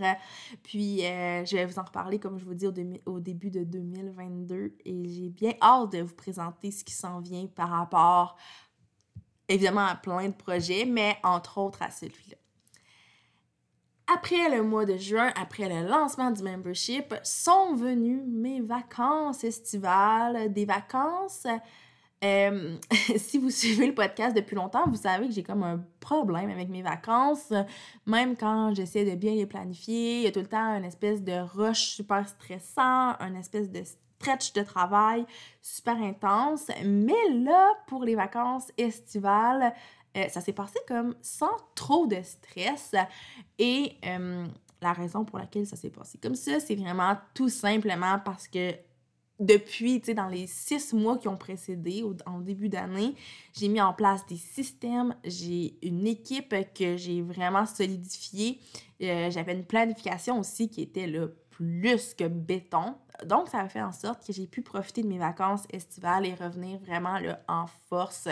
Puis, 0.62 1.02
euh, 1.06 1.46
je 1.46 1.56
vais 1.56 1.64
vous 1.64 1.78
en 1.78 1.84
reparler, 1.84 2.18
comme 2.18 2.38
je 2.38 2.44
vous 2.44 2.52
dis, 2.52 2.66
au, 2.66 2.74
au 3.06 3.18
début 3.18 3.50
de 3.50 3.64
2022. 3.64 4.74
Et 4.84 5.08
j'ai 5.08 5.30
bien 5.30 5.52
hâte 5.62 5.92
de 5.92 6.02
vous 6.02 6.14
présenter 6.14 6.70
ce 6.70 6.84
qui 6.84 6.92
s'en 6.92 7.20
vient 7.20 7.46
par 7.46 7.70
rapport 7.70 8.36
évidemment 9.48 9.86
à 9.86 9.94
plein 9.94 10.28
de 10.28 10.34
projets, 10.34 10.84
mais 10.84 11.16
entre 11.22 11.58
autres 11.58 11.82
à 11.82 11.90
celui-là. 11.90 12.36
Après 14.10 14.48
le 14.48 14.62
mois 14.62 14.86
de 14.86 14.96
juin, 14.96 15.32
après 15.36 15.68
le 15.68 15.86
lancement 15.86 16.30
du 16.30 16.42
membership, 16.42 17.14
sont 17.22 17.74
venues 17.74 18.22
mes 18.26 18.60
vacances 18.60 19.44
estivales, 19.44 20.50
des 20.52 20.64
vacances. 20.64 21.46
Euh, 22.24 22.76
si 23.16 23.36
vous 23.36 23.50
suivez 23.50 23.86
le 23.86 23.94
podcast 23.94 24.34
depuis 24.34 24.56
longtemps, 24.56 24.88
vous 24.88 24.96
savez 24.96 25.28
que 25.28 25.34
j'ai 25.34 25.42
comme 25.42 25.62
un 25.62 25.84
problème 26.00 26.48
avec 26.48 26.70
mes 26.70 26.80
vacances. 26.80 27.52
Même 28.06 28.34
quand 28.34 28.74
j'essaie 28.74 29.04
de 29.04 29.14
bien 29.14 29.34
les 29.34 29.46
planifier, 29.46 30.20
il 30.20 30.22
y 30.22 30.26
a 30.26 30.32
tout 30.32 30.40
le 30.40 30.46
temps 30.46 30.76
une 30.76 30.84
espèce 30.84 31.22
de 31.22 31.40
rush 31.54 31.90
super 31.90 32.26
stressant, 32.26 33.14
une 33.20 33.36
espèce 33.36 33.70
de 33.70 33.82
stretch 34.18 34.52
de 34.52 34.62
travail 34.62 35.24
super 35.62 35.96
intense. 35.96 36.68
Mais 36.84 37.30
là, 37.32 37.68
pour 37.86 38.04
les 38.04 38.14
vacances 38.14 38.70
estivales, 38.76 39.72
euh, 40.16 40.28
ça 40.28 40.40
s'est 40.40 40.52
passé 40.52 40.78
comme 40.86 41.14
sans 41.22 41.56
trop 41.74 42.06
de 42.06 42.20
stress. 42.22 42.94
Et 43.58 43.96
euh, 44.04 44.46
la 44.80 44.92
raison 44.92 45.24
pour 45.24 45.38
laquelle 45.38 45.66
ça 45.66 45.76
s'est 45.76 45.90
passé 45.90 46.18
comme 46.18 46.34
ça, 46.34 46.60
c'est 46.60 46.74
vraiment 46.74 47.16
tout 47.34 47.48
simplement 47.48 48.18
parce 48.24 48.48
que 48.48 48.74
depuis, 49.38 50.00
tu 50.00 50.06
sais, 50.06 50.14
dans 50.14 50.26
les 50.26 50.48
six 50.48 50.92
mois 50.92 51.16
qui 51.16 51.28
ont 51.28 51.36
précédé, 51.36 52.04
en 52.26 52.40
début 52.40 52.68
d'année, 52.68 53.14
j'ai 53.52 53.68
mis 53.68 53.80
en 53.80 53.92
place 53.92 54.26
des 54.26 54.36
systèmes, 54.36 55.14
j'ai 55.22 55.78
une 55.86 56.08
équipe 56.08 56.52
que 56.74 56.96
j'ai 56.96 57.22
vraiment 57.22 57.64
solidifiée. 57.64 58.58
Euh, 59.00 59.30
j'avais 59.30 59.52
une 59.52 59.64
planification 59.64 60.40
aussi 60.40 60.68
qui 60.68 60.82
était 60.82 61.06
là 61.06 61.28
plus 61.58 62.14
que 62.14 62.28
béton. 62.28 62.94
Donc, 63.26 63.48
ça 63.48 63.58
a 63.58 63.68
fait 63.68 63.82
en 63.82 63.90
sorte 63.90 64.24
que 64.24 64.32
j'ai 64.32 64.46
pu 64.46 64.62
profiter 64.62 65.02
de 65.02 65.08
mes 65.08 65.18
vacances 65.18 65.64
estivales 65.70 66.24
et 66.24 66.34
revenir 66.34 66.78
vraiment 66.78 67.18
là, 67.18 67.40
en 67.48 67.66
force 67.88 68.28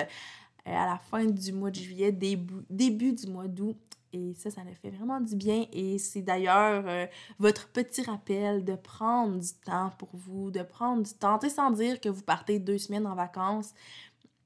à 0.64 0.86
la 0.86 0.98
fin 0.98 1.24
du 1.24 1.52
mois 1.52 1.70
de 1.70 1.76
juillet, 1.76 2.12
début, 2.12 2.64
début 2.70 3.12
du 3.12 3.26
mois 3.26 3.48
d'août. 3.48 3.78
Et 4.12 4.34
ça, 4.34 4.50
ça 4.50 4.62
me 4.62 4.72
fait 4.72 4.90
vraiment 4.90 5.20
du 5.20 5.34
bien. 5.34 5.66
Et 5.72 5.98
c'est 5.98 6.22
d'ailleurs 6.22 6.84
euh, 6.86 7.06
votre 7.40 7.68
petit 7.68 8.02
rappel 8.02 8.64
de 8.64 8.76
prendre 8.76 9.38
du 9.40 9.52
temps 9.64 9.90
pour 9.98 10.10
vous, 10.12 10.52
de 10.52 10.62
prendre 10.62 11.02
du 11.02 11.12
temps, 11.12 11.40
sans 11.48 11.72
dire 11.72 12.00
que 12.00 12.08
vous 12.08 12.22
partez 12.22 12.60
deux 12.60 12.78
semaines 12.78 13.08
en 13.08 13.16
vacances. 13.16 13.74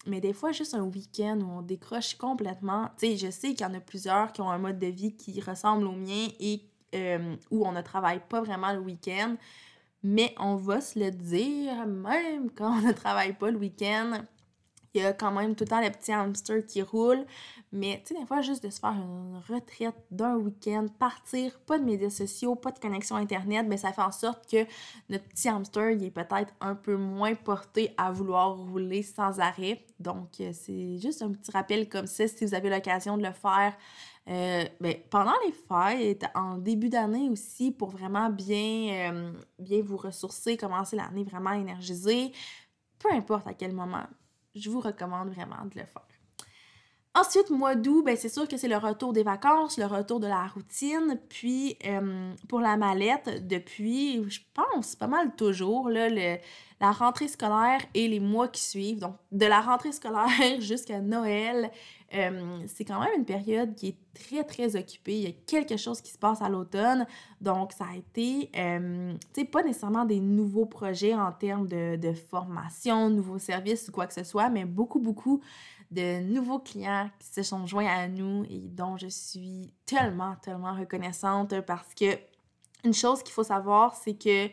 Mais 0.06 0.22
des 0.22 0.32
fois, 0.32 0.52
juste 0.52 0.72
un 0.72 0.84
week-end 0.84 1.38
où 1.42 1.58
on 1.58 1.62
décroche 1.62 2.14
complètement. 2.14 2.88
Tu 2.98 3.08
sais, 3.08 3.16
je 3.18 3.30
sais 3.30 3.48
qu'il 3.48 3.60
y 3.60 3.70
en 3.70 3.74
a 3.74 3.80
plusieurs 3.80 4.32
qui 4.32 4.40
ont 4.40 4.50
un 4.50 4.58
mode 4.58 4.78
de 4.78 4.86
vie 4.86 5.14
qui 5.14 5.38
ressemble 5.42 5.86
au 5.86 5.92
mien 5.92 6.28
et 6.40 6.69
euh, 6.94 7.36
où 7.50 7.66
on 7.66 7.72
ne 7.72 7.82
travaille 7.82 8.20
pas 8.28 8.40
vraiment 8.40 8.72
le 8.72 8.80
week-end. 8.80 9.36
Mais 10.02 10.34
on 10.38 10.56
va 10.56 10.80
se 10.80 10.98
le 10.98 11.10
dire, 11.10 11.86
même 11.86 12.50
quand 12.56 12.78
on 12.78 12.80
ne 12.80 12.92
travaille 12.92 13.34
pas 13.34 13.50
le 13.50 13.58
week-end, 13.58 14.22
il 14.94 15.02
y 15.02 15.04
a 15.04 15.12
quand 15.12 15.30
même 15.30 15.54
tout 15.54 15.64
le 15.64 15.68
temps 15.68 15.80
les 15.80 15.90
petits 15.90 16.12
hamsters 16.12 16.66
qui 16.66 16.82
roulent. 16.82 17.24
Mais 17.72 18.02
tu 18.04 18.14
sais, 18.14 18.20
des 18.20 18.26
fois, 18.26 18.40
juste 18.40 18.64
de 18.64 18.70
se 18.70 18.80
faire 18.80 18.90
une 18.94 19.40
retraite 19.48 19.94
d'un 20.10 20.34
week-end, 20.34 20.86
partir, 20.98 21.60
pas 21.60 21.78
de 21.78 21.84
médias 21.84 22.10
sociaux, 22.10 22.56
pas 22.56 22.72
de 22.72 22.80
connexion 22.80 23.14
Internet, 23.14 23.68
ben 23.68 23.78
ça 23.78 23.92
fait 23.92 24.02
en 24.02 24.10
sorte 24.10 24.50
que 24.50 24.66
notre 25.08 25.24
petit 25.24 25.48
hamster, 25.48 25.90
il 25.90 26.02
est 26.02 26.10
peut-être 26.10 26.52
un 26.60 26.74
peu 26.74 26.96
moins 26.96 27.34
porté 27.36 27.94
à 27.96 28.10
vouloir 28.10 28.56
rouler 28.56 29.04
sans 29.04 29.38
arrêt. 29.38 29.84
Donc, 30.00 30.40
euh, 30.40 30.50
c'est 30.52 30.98
juste 30.98 31.22
un 31.22 31.30
petit 31.30 31.52
rappel 31.52 31.88
comme 31.88 32.08
ça, 32.08 32.26
si 32.26 32.44
vous 32.44 32.54
avez 32.54 32.70
l'occasion 32.70 33.16
de 33.16 33.22
le 33.22 33.32
faire. 33.32 33.76
Euh, 34.30 34.64
ben, 34.80 34.94
pendant 35.10 35.34
les 35.44 35.52
fêtes, 35.52 36.24
en 36.36 36.56
début 36.56 36.88
d'année 36.88 37.28
aussi, 37.30 37.72
pour 37.72 37.90
vraiment 37.90 38.30
bien, 38.30 39.12
euh, 39.12 39.32
bien 39.58 39.82
vous 39.82 39.96
ressourcer, 39.96 40.56
commencer 40.56 40.94
l'année 40.94 41.24
vraiment 41.24 41.52
énergisée, 41.52 42.30
peu 43.00 43.10
importe 43.12 43.48
à 43.48 43.54
quel 43.54 43.72
moment 43.72 44.04
je 44.54 44.70
vous 44.70 44.80
recommande 44.80 45.30
vraiment 45.30 45.64
de 45.64 45.80
le 45.80 45.84
faire. 45.84 46.06
Ensuite, 47.12 47.50
mois 47.50 47.74
d'août, 47.74 48.04
ben, 48.04 48.16
c'est 48.16 48.28
sûr 48.28 48.46
que 48.46 48.56
c'est 48.56 48.68
le 48.68 48.76
retour 48.76 49.12
des 49.12 49.24
vacances, 49.24 49.78
le 49.78 49.86
retour 49.86 50.20
de 50.20 50.28
la 50.28 50.46
routine. 50.46 51.18
Puis, 51.28 51.76
euh, 51.84 52.32
pour 52.48 52.60
la 52.60 52.76
mallette, 52.76 53.48
depuis, 53.48 54.22
je 54.30 54.40
pense, 54.54 54.94
pas 54.94 55.08
mal 55.08 55.34
toujours, 55.34 55.90
là, 55.90 56.08
le, 56.08 56.38
la 56.80 56.92
rentrée 56.92 57.26
scolaire 57.26 57.80
et 57.94 58.06
les 58.06 58.20
mois 58.20 58.46
qui 58.46 58.62
suivent. 58.62 59.00
Donc, 59.00 59.16
de 59.32 59.44
la 59.44 59.60
rentrée 59.60 59.90
scolaire 59.90 60.28
jusqu'à 60.60 61.00
Noël, 61.00 61.72
euh, 62.14 62.58
c'est 62.66 62.84
quand 62.84 63.00
même 63.00 63.12
une 63.16 63.24
période 63.24 63.74
qui 63.74 63.88
est 63.88 63.96
très, 64.14 64.42
très 64.44 64.76
occupée. 64.76 65.16
Il 65.16 65.22
y 65.22 65.26
a 65.26 65.32
quelque 65.46 65.76
chose 65.76 66.00
qui 66.00 66.10
se 66.10 66.18
passe 66.18 66.42
à 66.42 66.48
l'automne. 66.48 67.06
Donc, 67.40 67.72
ça 67.72 67.84
a 67.92 67.96
été, 67.96 68.50
euh, 68.56 69.12
tu 69.34 69.42
sais, 69.42 69.44
pas 69.44 69.62
nécessairement 69.62 70.04
des 70.04 70.20
nouveaux 70.20 70.66
projets 70.66 71.14
en 71.14 71.32
termes 71.32 71.68
de, 71.68 71.96
de 71.96 72.12
formation, 72.12 73.10
nouveaux 73.10 73.38
services 73.38 73.88
ou 73.88 73.92
quoi 73.92 74.06
que 74.06 74.14
ce 74.14 74.24
soit, 74.24 74.48
mais 74.48 74.64
beaucoup, 74.64 74.98
beaucoup 74.98 75.40
de 75.90 76.20
nouveaux 76.20 76.60
clients 76.60 77.10
qui 77.18 77.28
se 77.28 77.42
sont 77.42 77.66
joints 77.66 77.86
à 77.86 78.08
nous 78.08 78.44
et 78.48 78.68
dont 78.68 78.96
je 78.96 79.08
suis 79.08 79.72
tellement, 79.86 80.36
tellement 80.42 80.74
reconnaissante 80.74 81.60
parce 81.62 81.94
que 81.94 82.16
une 82.84 82.94
chose 82.94 83.22
qu'il 83.22 83.32
faut 83.32 83.44
savoir, 83.44 83.94
c'est 83.94 84.14
que 84.14 84.48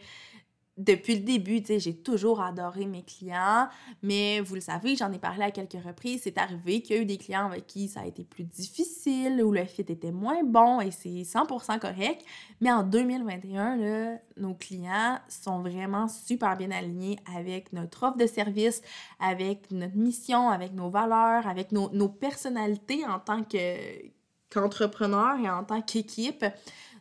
depuis 0.77 1.15
le 1.15 1.21
début, 1.21 1.63
j'ai 1.67 1.95
toujours 1.95 2.39
adoré 2.41 2.85
mes 2.85 3.01
clients, 3.01 3.67
mais 4.03 4.41
vous 4.41 4.53
le 4.55 4.61
savez, 4.61 4.95
j'en 4.95 5.11
ai 5.11 5.17
parlé 5.17 5.43
à 5.43 5.51
quelques 5.51 5.83
reprises, 5.83 6.21
c'est 6.23 6.37
arrivé 6.37 6.81
qu'il 6.81 6.95
y 6.95 6.99
a 6.99 7.01
eu 7.01 7.05
des 7.05 7.17
clients 7.17 7.47
avec 7.47 7.65
qui 7.65 7.87
ça 7.87 8.01
a 8.01 8.05
été 8.05 8.23
plus 8.23 8.43
difficile, 8.43 9.43
où 9.43 9.51
le 9.51 9.65
fit 9.65 9.81
était 9.81 10.11
moins 10.11 10.43
bon 10.43 10.79
et 10.79 10.91
c'est 10.91 11.09
100% 11.09 11.79
correct. 11.79 12.23
Mais 12.61 12.71
en 12.71 12.83
2021, 12.83 13.75
là, 13.77 14.17
nos 14.37 14.53
clients 14.53 15.17
sont 15.27 15.61
vraiment 15.61 16.07
super 16.07 16.55
bien 16.55 16.69
alignés 16.69 17.17
avec 17.35 17.73
notre 17.73 18.03
offre 18.03 18.17
de 18.17 18.27
service, 18.27 18.83
avec 19.19 19.71
notre 19.71 19.97
mission, 19.97 20.49
avec 20.49 20.73
nos 20.73 20.91
valeurs, 20.91 21.47
avec 21.47 21.71
nos, 21.71 22.07
personnalités 22.07 23.03
en 23.05 23.19
tant 23.19 23.43
que, 23.43 23.77
qu'entrepreneur 24.51 25.39
et 25.39 25.49
en 25.49 25.63
tant 25.63 25.81
qu'équipe. 25.81 26.45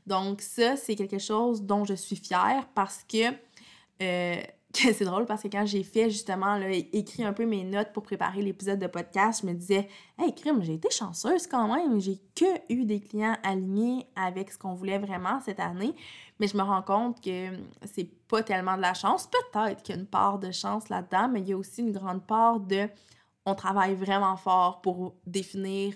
Donc 0.06 0.40
ça, 0.40 0.76
c'est 0.76 0.94
quelque 0.94 1.18
chose 1.18 1.62
dont 1.62 1.84
je 1.84 1.94
suis 1.94 2.16
fière 2.16 2.66
parce 2.74 3.04
que 3.04 3.32
euh, 4.02 4.42
c'est 4.92 5.04
drôle 5.04 5.26
parce 5.26 5.42
que 5.42 5.48
quand 5.48 5.64
j'ai 5.64 5.82
fait 5.82 6.10
justement, 6.10 6.56
là, 6.56 6.70
écrit 6.70 7.24
un 7.24 7.32
peu 7.32 7.46
mes 7.46 7.64
notes 7.64 7.92
pour 7.92 8.02
préparer 8.02 8.42
l'épisode 8.42 8.78
de 8.78 8.86
podcast, 8.86 9.42
je 9.42 9.46
me 9.46 9.54
disais, 9.54 9.88
hey, 10.18 10.34
crime, 10.34 10.62
j'ai 10.62 10.74
été 10.74 10.90
chanceuse 10.90 11.46
quand 11.46 11.74
même. 11.74 12.00
J'ai 12.00 12.20
que 12.34 12.72
eu 12.72 12.84
des 12.84 13.00
clients 13.00 13.36
alignés 13.42 14.06
avec 14.14 14.50
ce 14.50 14.58
qu'on 14.58 14.74
voulait 14.74 14.98
vraiment 14.98 15.40
cette 15.40 15.60
année. 15.60 15.94
Mais 16.38 16.48
je 16.48 16.56
me 16.56 16.62
rends 16.62 16.82
compte 16.82 17.22
que 17.22 17.48
c'est 17.84 18.10
pas 18.28 18.42
tellement 18.42 18.76
de 18.76 18.82
la 18.82 18.94
chance. 18.94 19.28
Peut-être 19.28 19.82
qu'il 19.82 19.94
y 19.94 19.98
a 19.98 20.00
une 20.00 20.06
part 20.06 20.38
de 20.38 20.50
chance 20.50 20.88
là-dedans, 20.88 21.28
mais 21.28 21.40
il 21.40 21.48
y 21.48 21.52
a 21.52 21.56
aussi 21.56 21.80
une 21.80 21.92
grande 21.92 22.26
part 22.26 22.60
de 22.60 22.88
on 23.46 23.54
travaille 23.54 23.94
vraiment 23.94 24.36
fort 24.36 24.82
pour 24.82 25.14
définir 25.24 25.94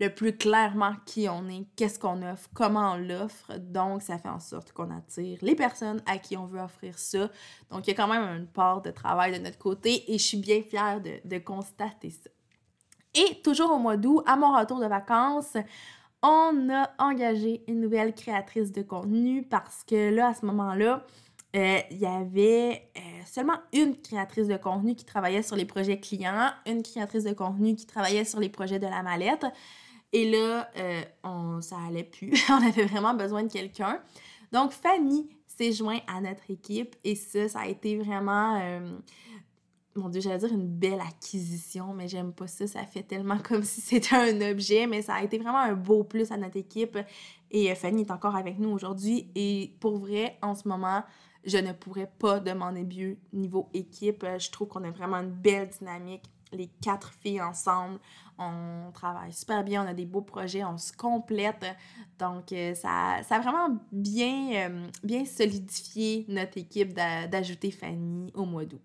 le 0.00 0.08
plus 0.08 0.34
clairement 0.34 0.94
qui 1.04 1.28
on 1.28 1.46
est, 1.48 1.66
qu'est-ce 1.76 1.98
qu'on 1.98 2.22
offre, 2.22 2.48
comment 2.54 2.92
on 2.92 2.96
l'offre. 2.96 3.58
Donc, 3.58 4.00
ça 4.00 4.16
fait 4.18 4.30
en 4.30 4.40
sorte 4.40 4.72
qu'on 4.72 4.90
attire 4.90 5.38
les 5.42 5.54
personnes 5.54 6.02
à 6.06 6.16
qui 6.18 6.38
on 6.38 6.46
veut 6.46 6.60
offrir 6.60 6.98
ça. 6.98 7.28
Donc, 7.70 7.86
il 7.86 7.90
y 7.90 7.92
a 7.92 7.96
quand 7.96 8.08
même 8.08 8.24
une 8.38 8.46
part 8.46 8.80
de 8.80 8.90
travail 8.90 9.38
de 9.38 9.44
notre 9.44 9.58
côté 9.58 10.10
et 10.10 10.16
je 10.16 10.24
suis 10.24 10.38
bien 10.38 10.62
fière 10.62 11.00
de, 11.02 11.38
constater 11.38 12.10
ça. 12.10 12.30
Et 13.14 13.42
toujours 13.42 13.72
au 13.72 13.78
mois 13.78 13.96
d'août, 13.96 14.22
à 14.26 14.36
mon 14.36 14.56
retour 14.56 14.80
de 14.80 14.86
vacances, 14.86 15.56
on 16.22 16.68
a 16.70 16.90
engagé 16.98 17.62
une 17.66 17.80
nouvelle 17.80 18.14
créatrice 18.14 18.72
de 18.72 18.82
contenu 18.82 19.42
parce 19.42 19.84
que 19.84 20.10
là, 20.10 20.28
à 20.28 20.34
ce 20.34 20.46
moment-là, 20.46 21.04
euh, 21.56 21.78
il 21.90 21.98
y 21.98 22.06
avait 22.06 22.90
euh, 22.96 23.00
seulement 23.26 23.58
une 23.72 24.00
créatrice 24.00 24.46
de 24.46 24.56
contenu 24.56 24.94
qui 24.94 25.04
travaillait 25.04 25.42
sur 25.42 25.56
les 25.56 25.64
projets 25.64 25.98
clients, 25.98 26.50
une 26.66 26.82
créatrice 26.82 27.24
de 27.24 27.32
contenu 27.32 27.74
qui 27.74 27.86
travaillait 27.86 28.24
sur 28.24 28.38
les 28.38 28.48
projets 28.48 28.78
de 28.78 28.86
la 28.86 29.02
mallette. 29.02 29.44
Et 30.12 30.30
là, 30.30 30.68
euh, 30.76 31.02
on, 31.22 31.60
ça 31.60 31.76
allait 31.86 32.04
plus. 32.04 32.32
on 32.48 32.66
avait 32.66 32.86
vraiment 32.86 33.14
besoin 33.14 33.44
de 33.44 33.52
quelqu'un. 33.52 34.00
Donc, 34.52 34.72
Fanny 34.72 35.28
s'est 35.46 35.72
jointe 35.72 36.02
à 36.06 36.20
notre 36.20 36.50
équipe 36.50 36.96
et 37.04 37.14
ça, 37.14 37.48
ça 37.48 37.60
a 37.60 37.66
été 37.68 37.96
vraiment, 37.96 38.60
euh, 38.60 38.98
mon 39.94 40.08
Dieu, 40.08 40.20
j'allais 40.20 40.38
dire 40.38 40.52
une 40.52 40.66
belle 40.66 41.00
acquisition, 41.00 41.94
mais 41.94 42.08
j'aime 42.08 42.32
pas 42.32 42.48
ça. 42.48 42.66
Ça 42.66 42.84
fait 42.84 43.04
tellement 43.04 43.38
comme 43.44 43.62
si 43.62 43.80
c'était 43.80 44.16
un 44.16 44.50
objet, 44.50 44.86
mais 44.86 45.02
ça 45.02 45.14
a 45.14 45.22
été 45.22 45.38
vraiment 45.38 45.58
un 45.58 45.74
beau 45.74 46.02
plus 46.02 46.32
à 46.32 46.36
notre 46.36 46.56
équipe. 46.56 46.98
Et 47.52 47.70
euh, 47.70 47.74
Fanny 47.74 48.02
est 48.02 48.10
encore 48.10 48.34
avec 48.34 48.58
nous 48.58 48.70
aujourd'hui. 48.70 49.30
Et 49.36 49.74
pour 49.78 49.98
vrai, 49.98 50.38
en 50.42 50.56
ce 50.56 50.66
moment, 50.66 51.04
je 51.44 51.58
ne 51.58 51.72
pourrais 51.72 52.10
pas 52.18 52.40
demander 52.40 52.84
mieux 52.84 53.16
niveau 53.32 53.68
équipe. 53.72 54.26
Je 54.38 54.50
trouve 54.50 54.68
qu'on 54.68 54.84
a 54.84 54.90
vraiment 54.90 55.18
une 55.18 55.30
belle 55.30 55.68
dynamique 55.68 56.24
les 56.52 56.68
quatre 56.82 57.12
filles 57.12 57.42
ensemble. 57.42 57.98
On 58.42 58.90
travaille 58.92 59.34
super 59.34 59.62
bien, 59.62 59.84
on 59.84 59.86
a 59.86 59.92
des 59.92 60.06
beaux 60.06 60.22
projets, 60.22 60.64
on 60.64 60.78
se 60.78 60.94
complète. 60.94 61.66
Donc, 62.18 62.52
euh, 62.52 62.74
ça, 62.74 63.18
ça 63.22 63.36
a 63.36 63.40
vraiment 63.40 63.76
bien, 63.92 64.70
euh, 64.70 64.86
bien 65.04 65.26
solidifié 65.26 66.24
notre 66.26 66.56
équipe 66.56 66.94
d'ajouter 66.94 67.70
Fanny 67.70 68.32
au 68.34 68.46
mois 68.46 68.64
d'août. 68.64 68.80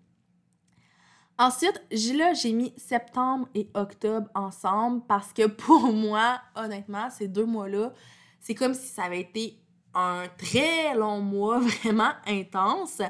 Ensuite, 1.38 1.82
là, 1.90 2.34
j'ai 2.34 2.52
mis 2.52 2.74
septembre 2.76 3.48
et 3.54 3.70
octobre 3.72 4.28
ensemble 4.34 5.02
parce 5.08 5.32
que 5.32 5.46
pour 5.46 5.80
moi, 5.92 6.38
honnêtement, 6.54 7.08
ces 7.08 7.26
deux 7.26 7.46
mois-là, 7.46 7.94
c'est 8.40 8.54
comme 8.54 8.74
si 8.74 8.88
ça 8.88 9.04
avait 9.04 9.20
été 9.20 9.58
un 9.94 10.24
très 10.36 10.94
long 10.94 11.20
mois, 11.20 11.60
vraiment 11.82 12.12
intense. 12.26 13.00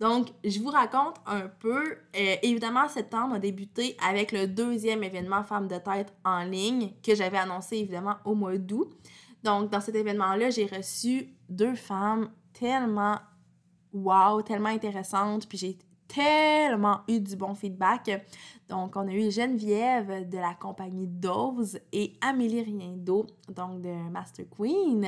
Donc, 0.00 0.28
je 0.42 0.58
vous 0.60 0.70
raconte 0.70 1.16
un 1.26 1.48
peu. 1.48 1.92
Euh, 2.16 2.36
évidemment, 2.42 2.88
septembre 2.88 3.34
a 3.34 3.38
débuté 3.38 3.96
avec 4.06 4.32
le 4.32 4.46
deuxième 4.46 5.04
événement 5.04 5.44
Femmes 5.44 5.68
de 5.68 5.76
tête 5.76 6.14
en 6.24 6.42
ligne 6.44 6.92
que 7.02 7.14
j'avais 7.14 7.36
annoncé 7.36 7.76
évidemment 7.76 8.16
au 8.24 8.34
mois 8.34 8.56
d'août. 8.56 8.90
Donc, 9.44 9.70
dans 9.70 9.80
cet 9.80 9.94
événement-là, 9.94 10.48
j'ai 10.48 10.66
reçu 10.66 11.28
deux 11.50 11.74
femmes 11.74 12.30
tellement 12.54 13.18
wow, 13.92 14.40
tellement 14.42 14.70
intéressantes, 14.70 15.46
puis 15.48 15.58
j'ai 15.58 15.78
tellement 16.08 17.00
eu 17.06 17.20
du 17.20 17.36
bon 17.36 17.54
feedback. 17.54 18.26
Donc, 18.68 18.96
on 18.96 19.06
a 19.06 19.12
eu 19.12 19.30
Geneviève 19.30 20.28
de 20.28 20.38
la 20.38 20.54
compagnie 20.54 21.06
Dose 21.06 21.78
et 21.92 22.14
Amélie 22.22 22.62
Riendo, 22.62 23.26
donc 23.48 23.82
de 23.82 24.10
Master 24.10 24.46
Queen. 24.48 25.06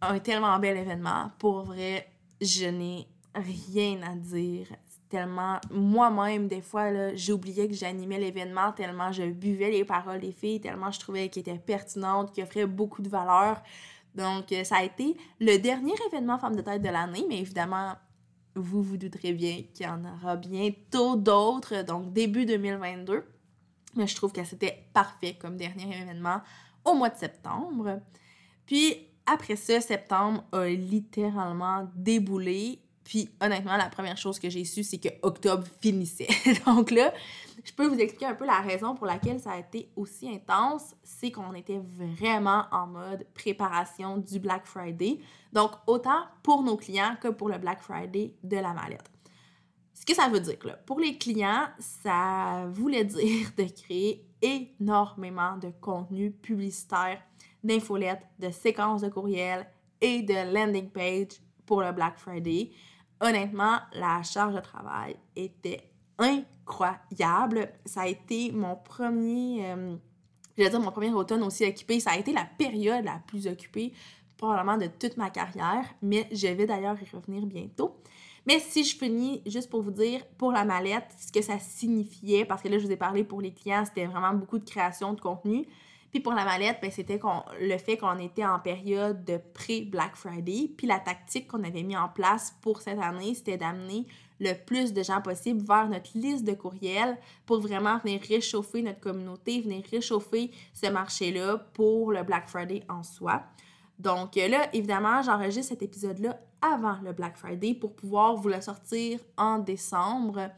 Un 0.00 0.18
tellement 0.20 0.58
bel 0.58 0.76
événement. 0.76 1.30
Pour 1.38 1.62
vrai, 1.62 2.08
je 2.40 2.66
n'ai 2.66 3.08
rien 3.36 4.02
à 4.02 4.14
dire. 4.14 4.66
Tellement, 5.08 5.60
moi-même, 5.70 6.48
des 6.48 6.62
fois, 6.62 7.14
j'oubliais 7.14 7.68
que 7.68 7.74
j'animais 7.74 8.18
l'événement, 8.18 8.72
tellement 8.72 9.12
je 9.12 9.22
buvais 9.22 9.70
les 9.70 9.84
paroles 9.84 10.20
des 10.20 10.32
filles, 10.32 10.60
tellement 10.60 10.90
je 10.90 10.98
trouvais 10.98 11.28
qu'elles 11.28 11.42
étaient 11.42 11.58
pertinentes, 11.58 12.32
qu'elles 12.32 12.44
offraient 12.44 12.66
beaucoup 12.66 13.02
de 13.02 13.08
valeur. 13.08 13.62
Donc, 14.16 14.50
euh, 14.50 14.64
ça 14.64 14.78
a 14.78 14.82
été 14.82 15.16
le 15.40 15.58
dernier 15.58 15.94
événement 16.08 16.38
Femme 16.38 16.56
de 16.56 16.62
tête 16.62 16.82
de 16.82 16.88
l'année, 16.88 17.24
mais 17.28 17.38
évidemment, 17.38 17.92
vous 18.56 18.82
vous 18.82 18.96
douterez 18.96 19.32
bien 19.32 19.62
qu'il 19.74 19.86
y 19.86 19.88
en 19.88 20.02
aura 20.04 20.36
bientôt 20.36 21.14
d'autres, 21.16 21.82
donc 21.82 22.12
début 22.12 22.46
2022. 22.46 23.24
Mais 23.94 24.06
je 24.06 24.16
trouve 24.16 24.32
que 24.32 24.44
c'était 24.44 24.88
parfait 24.92 25.36
comme 25.40 25.56
dernier 25.56 25.84
événement 26.02 26.40
au 26.84 26.94
mois 26.94 27.10
de 27.10 27.16
septembre. 27.16 28.00
Puis, 28.64 29.08
après 29.26 29.56
ça, 29.56 29.80
septembre 29.80 30.44
a 30.52 30.66
littéralement 30.66 31.88
déboulé 31.94 32.80
puis 33.06 33.30
honnêtement, 33.40 33.76
la 33.76 33.88
première 33.88 34.18
chose 34.18 34.40
que 34.40 34.50
j'ai 34.50 34.64
su, 34.64 34.82
c'est 34.82 34.98
que 34.98 35.08
octobre 35.22 35.64
finissait. 35.80 36.26
Donc 36.66 36.90
là, 36.90 37.14
je 37.64 37.72
peux 37.72 37.86
vous 37.86 38.00
expliquer 38.00 38.26
un 38.26 38.34
peu 38.34 38.44
la 38.44 38.60
raison 38.60 38.96
pour 38.96 39.06
laquelle 39.06 39.38
ça 39.38 39.52
a 39.52 39.58
été 39.58 39.90
aussi 39.94 40.28
intense, 40.28 40.96
c'est 41.04 41.30
qu'on 41.30 41.54
était 41.54 41.80
vraiment 41.80 42.64
en 42.72 42.88
mode 42.88 43.24
préparation 43.32 44.16
du 44.16 44.40
Black 44.40 44.66
Friday. 44.66 45.20
Donc, 45.52 45.70
autant 45.86 46.24
pour 46.42 46.64
nos 46.64 46.76
clients 46.76 47.16
que 47.20 47.28
pour 47.28 47.48
le 47.48 47.58
Black 47.58 47.80
Friday 47.80 48.34
de 48.42 48.56
la 48.56 48.74
mallette. 48.74 49.08
Ce 49.94 50.04
que 50.04 50.12
ça 50.12 50.28
veut 50.28 50.40
dire, 50.40 50.58
là, 50.64 50.74
pour 50.74 50.98
les 50.98 51.16
clients, 51.16 51.68
ça 51.78 52.66
voulait 52.72 53.04
dire 53.04 53.50
de 53.56 53.64
créer 53.64 54.28
énormément 54.42 55.56
de 55.58 55.70
contenu 55.80 56.32
publicitaire, 56.32 57.22
d'infolettes, 57.62 58.26
de 58.40 58.50
séquences 58.50 59.02
de 59.02 59.08
courriels 59.08 59.64
et 60.00 60.22
de 60.22 60.52
landing 60.52 60.90
page 60.90 61.40
pour 61.66 61.82
le 61.82 61.92
Black 61.92 62.18
Friday. 62.18 62.72
Honnêtement, 63.20 63.78
la 63.94 64.22
charge 64.22 64.54
de 64.54 64.60
travail 64.60 65.16
était 65.34 65.90
incroyable. 66.18 67.72
Ça 67.84 68.02
a 68.02 68.06
été 68.06 68.52
mon 68.52 68.76
premier, 68.76 69.66
euh, 69.70 69.96
je 70.56 70.62
vais 70.62 70.70
dire 70.70 70.80
mon 70.80 70.90
premier 70.90 71.12
automne 71.12 71.42
aussi 71.42 71.64
occupé. 71.64 72.00
Ça 72.00 72.12
a 72.12 72.18
été 72.18 72.32
la 72.32 72.46
période 72.58 73.04
la 73.04 73.20
plus 73.26 73.46
occupée 73.46 73.92
probablement 74.36 74.76
de 74.76 74.86
toute 74.86 75.16
ma 75.16 75.30
carrière, 75.30 75.84
mais 76.02 76.28
je 76.30 76.48
vais 76.48 76.66
d'ailleurs 76.66 76.96
y 77.00 77.16
revenir 77.16 77.46
bientôt. 77.46 77.96
Mais 78.46 78.60
si 78.60 78.84
je 78.84 78.96
finis 78.96 79.42
juste 79.46 79.68
pour 79.68 79.82
vous 79.82 79.90
dire, 79.90 80.24
pour 80.38 80.52
la 80.52 80.64
mallette, 80.64 81.08
ce 81.18 81.32
que 81.32 81.42
ça 81.42 81.58
signifiait, 81.58 82.44
parce 82.44 82.62
que 82.62 82.68
là, 82.68 82.78
je 82.78 82.86
vous 82.86 82.92
ai 82.92 82.96
parlé 82.96 83.24
pour 83.24 83.40
les 83.40 83.52
clients, 83.52 83.84
c'était 83.84 84.06
vraiment 84.06 84.34
beaucoup 84.34 84.58
de 84.58 84.64
création 84.64 85.14
de 85.14 85.20
contenu. 85.20 85.66
Puis 86.16 86.22
pour 86.22 86.32
la 86.32 86.46
mallette, 86.46 86.78
ben, 86.80 86.90
c'était 86.90 87.20
le 87.60 87.76
fait 87.76 87.98
qu'on 87.98 88.18
était 88.18 88.46
en 88.46 88.58
période 88.58 89.22
de 89.26 89.38
pré-Black 89.52 90.16
Friday. 90.16 90.70
Puis 90.74 90.86
la 90.86 90.98
tactique 90.98 91.46
qu'on 91.46 91.62
avait 91.62 91.82
mis 91.82 91.94
en 91.94 92.08
place 92.08 92.56
pour 92.62 92.80
cette 92.80 92.98
année, 92.98 93.34
c'était 93.34 93.58
d'amener 93.58 94.06
le 94.40 94.54
plus 94.54 94.94
de 94.94 95.02
gens 95.02 95.20
possible 95.20 95.62
vers 95.62 95.90
notre 95.90 96.16
liste 96.16 96.46
de 96.46 96.54
courriels 96.54 97.18
pour 97.44 97.60
vraiment 97.60 97.98
venir 97.98 98.22
réchauffer 98.26 98.80
notre 98.80 99.00
communauté, 99.00 99.60
venir 99.60 99.84
réchauffer 99.90 100.52
ce 100.72 100.86
marché-là 100.86 101.58
pour 101.74 102.12
le 102.12 102.22
Black 102.22 102.48
Friday 102.48 102.82
en 102.88 103.02
soi. 103.02 103.42
Donc 103.98 104.36
là, 104.36 104.70
évidemment, 104.72 105.20
j'enregistre 105.20 105.68
cet 105.68 105.82
épisode-là 105.82 106.40
avant 106.62 106.96
le 107.04 107.12
Black 107.12 107.36
Friday 107.36 107.74
pour 107.74 107.94
pouvoir 107.94 108.36
vous 108.36 108.48
le 108.48 108.62
sortir 108.62 109.20
en 109.36 109.58
décembre. 109.58 110.48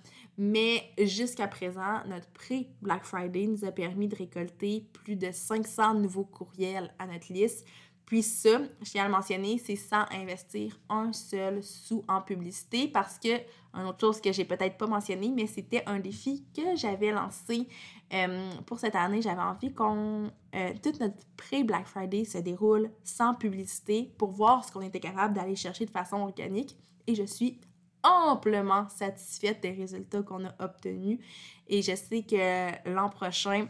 Mais 0.41 0.93
jusqu'à 0.97 1.49
présent, 1.49 2.01
notre 2.07 2.29
pré-Black 2.29 3.05
Friday 3.05 3.49
nous 3.49 3.65
a 3.65 3.73
permis 3.73 4.07
de 4.07 4.15
récolter 4.15 4.87
plus 4.93 5.17
de 5.17 5.33
500 5.33 5.95
nouveaux 5.95 6.25
courriels 6.25 6.95
à 7.01 7.09
notre 7.09 7.33
liste. 7.33 7.67
Puis 8.07 8.23
ça, 8.23 8.61
je 8.83 8.91
tiens 8.91 9.05
à 9.05 9.07
le 9.09 9.13
mentionner, 9.13 9.59
c'est 9.59 9.77
sans 9.77 10.05
investir 10.13 10.81
un 10.89 11.13
seul 11.13 11.63
sou 11.63 12.05
en 12.09 12.23
publicité 12.23 12.87
parce 12.89 13.19
que, 13.19 13.37
une 13.75 13.87
autre 13.87 14.01
chose 14.01 14.21
que 14.21 14.33
j'ai 14.33 14.45
peut-être 14.45 14.79
pas 14.79 14.87
mentionné, 14.87 15.31
mais 15.35 15.47
c'était 15.47 15.83
un 15.87 15.99
défi 15.99 16.47
que 16.57 16.77
j'avais 16.77 17.11
lancé 17.11 17.69
euh, 18.15 18.51
pour 18.65 18.79
cette 18.79 18.95
année. 18.95 19.21
J'avais 19.21 19.43
envie 19.43 19.75
qu'on, 19.75 20.31
euh, 20.55 20.73
toute 20.83 21.01
notre 21.01 21.19
pré-Black 21.37 21.87
Friday 21.87 22.25
se 22.25 22.39
déroule 22.39 22.91
sans 23.03 23.35
publicité 23.35 24.15
pour 24.17 24.31
voir 24.31 24.65
ce 24.65 24.73
qu'on 24.73 24.83
était 24.83 25.01
capable 25.01 25.35
d'aller 25.35 25.57
chercher 25.57 25.85
de 25.85 25.91
façon 25.91 26.19
organique. 26.19 26.79
Et 27.09 27.15
je 27.15 27.25
suis 27.25 27.61
amplement 28.03 28.89
satisfaite 28.89 29.63
des 29.63 29.73
résultats 29.73 30.23
qu'on 30.23 30.45
a 30.45 30.55
obtenus. 30.61 31.19
Et 31.67 31.83
je 31.83 31.95
sais 31.95 32.23
que 32.23 32.89
l'an 32.89 33.09
prochain, 33.09 33.67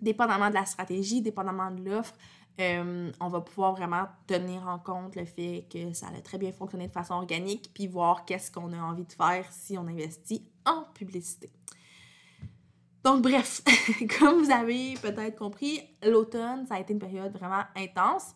dépendamment 0.00 0.50
de 0.50 0.54
la 0.54 0.66
stratégie, 0.66 1.22
dépendamment 1.22 1.70
de 1.70 1.82
l'offre, 1.88 2.14
euh, 2.60 3.10
on 3.20 3.28
va 3.28 3.40
pouvoir 3.40 3.74
vraiment 3.74 4.06
tenir 4.26 4.68
en 4.68 4.78
compte 4.78 5.16
le 5.16 5.24
fait 5.24 5.66
que 5.72 5.92
ça 5.92 6.06
a 6.16 6.20
très 6.20 6.38
bien 6.38 6.52
fonctionné 6.52 6.86
de 6.86 6.92
façon 6.92 7.14
organique, 7.14 7.70
puis 7.74 7.88
voir 7.88 8.24
qu'est-ce 8.24 8.50
qu'on 8.50 8.72
a 8.72 8.78
envie 8.78 9.04
de 9.04 9.12
faire 9.12 9.46
si 9.50 9.76
on 9.76 9.86
investit 9.88 10.46
en 10.64 10.84
publicité. 10.94 11.50
Donc 13.02 13.22
bref, 13.22 13.60
comme 14.18 14.42
vous 14.42 14.50
avez 14.50 14.94
peut-être 14.94 15.36
compris, 15.36 15.82
l'automne, 16.02 16.66
ça 16.66 16.76
a 16.76 16.80
été 16.80 16.92
une 16.92 17.00
période 17.00 17.36
vraiment 17.36 17.64
intense. 17.76 18.34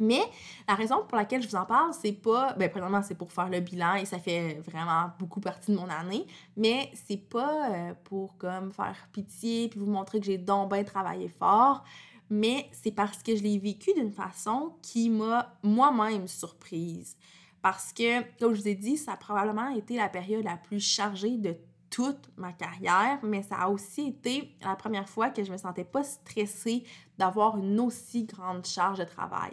Mais 0.00 0.22
la 0.66 0.74
raison 0.74 1.04
pour 1.06 1.16
laquelle 1.16 1.42
je 1.42 1.48
vous 1.48 1.56
en 1.56 1.66
parle, 1.66 1.92
c'est 1.92 2.12
pas. 2.12 2.54
Ben, 2.54 2.68
premièrement, 2.70 3.02
c'est 3.02 3.14
pour 3.14 3.32
faire 3.32 3.48
le 3.48 3.60
bilan 3.60 3.94
et 3.94 4.04
ça 4.04 4.18
fait 4.18 4.60
vraiment 4.66 5.10
beaucoup 5.18 5.40
partie 5.40 5.70
de 5.70 5.76
mon 5.76 5.88
année. 5.88 6.26
Mais 6.56 6.90
c'est 6.94 7.28
pas 7.28 7.70
euh, 7.70 7.94
pour 8.04 8.36
comme 8.38 8.72
faire 8.72 9.08
pitié 9.12 9.68
puis 9.68 9.78
vous 9.78 9.90
montrer 9.90 10.18
que 10.18 10.26
j'ai 10.26 10.38
donc 10.38 10.72
bien 10.72 10.84
travaillé 10.84 11.28
fort 11.28 11.84
mais 12.30 12.68
c'est 12.70 12.92
parce 12.92 13.22
que 13.22 13.34
je 13.34 13.42
l'ai 13.42 13.58
vécu 13.58 13.92
d'une 13.92 14.12
façon 14.12 14.76
qui 14.82 15.10
m'a 15.10 15.52
moi-même 15.64 16.28
surprise. 16.28 17.16
Parce 17.60 17.92
que, 17.92 18.22
comme 18.38 18.54
je 18.54 18.60
vous 18.60 18.68
ai 18.68 18.74
dit, 18.74 18.96
ça 18.96 19.12
a 19.12 19.16
probablement 19.16 19.68
été 19.70 19.96
la 19.96 20.08
période 20.08 20.44
la 20.44 20.56
plus 20.56 20.80
chargée 20.80 21.36
de 21.36 21.56
toute 21.90 22.30
ma 22.36 22.52
carrière, 22.52 23.18
mais 23.24 23.42
ça 23.42 23.56
a 23.56 23.68
aussi 23.68 24.08
été 24.08 24.54
la 24.62 24.76
première 24.76 25.08
fois 25.08 25.30
que 25.30 25.42
je 25.42 25.50
me 25.50 25.56
sentais 25.56 25.84
pas 25.84 26.04
stressée 26.04 26.84
d'avoir 27.18 27.58
une 27.58 27.80
aussi 27.80 28.24
grande 28.24 28.64
charge 28.64 28.98
de 28.98 29.04
travail. 29.04 29.50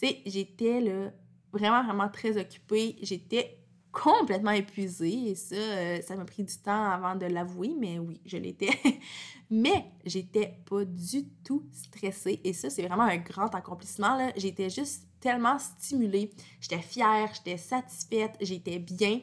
Tu 0.00 0.08
sais, 0.08 0.22
j'étais 0.26 0.80
là 0.80 1.10
vraiment, 1.52 1.82
vraiment 1.82 2.08
très 2.08 2.36
occupée. 2.36 2.96
J'étais 3.02 3.58
complètement 3.92 4.50
épuisée 4.50 5.30
et 5.30 5.34
ça, 5.34 5.54
euh, 5.54 6.02
ça 6.02 6.16
m'a 6.16 6.26
pris 6.26 6.44
du 6.44 6.54
temps 6.58 6.84
avant 6.84 7.14
de 7.14 7.24
l'avouer, 7.24 7.74
mais 7.78 7.98
oui, 7.98 8.20
je 8.26 8.36
l'étais. 8.36 8.68
mais 9.50 9.86
j'étais 10.04 10.58
pas 10.68 10.84
du 10.84 11.24
tout 11.42 11.64
stressée 11.72 12.40
et 12.44 12.52
ça, 12.52 12.68
c'est 12.68 12.82
vraiment 12.82 13.04
un 13.04 13.16
grand 13.16 13.54
accomplissement. 13.54 14.30
J'étais 14.36 14.68
juste 14.68 15.06
tellement 15.18 15.58
stimulée. 15.58 16.30
J'étais 16.60 16.82
fière, 16.82 17.30
j'étais 17.34 17.56
satisfaite, 17.56 18.36
j'étais 18.40 18.78
bien. 18.78 19.20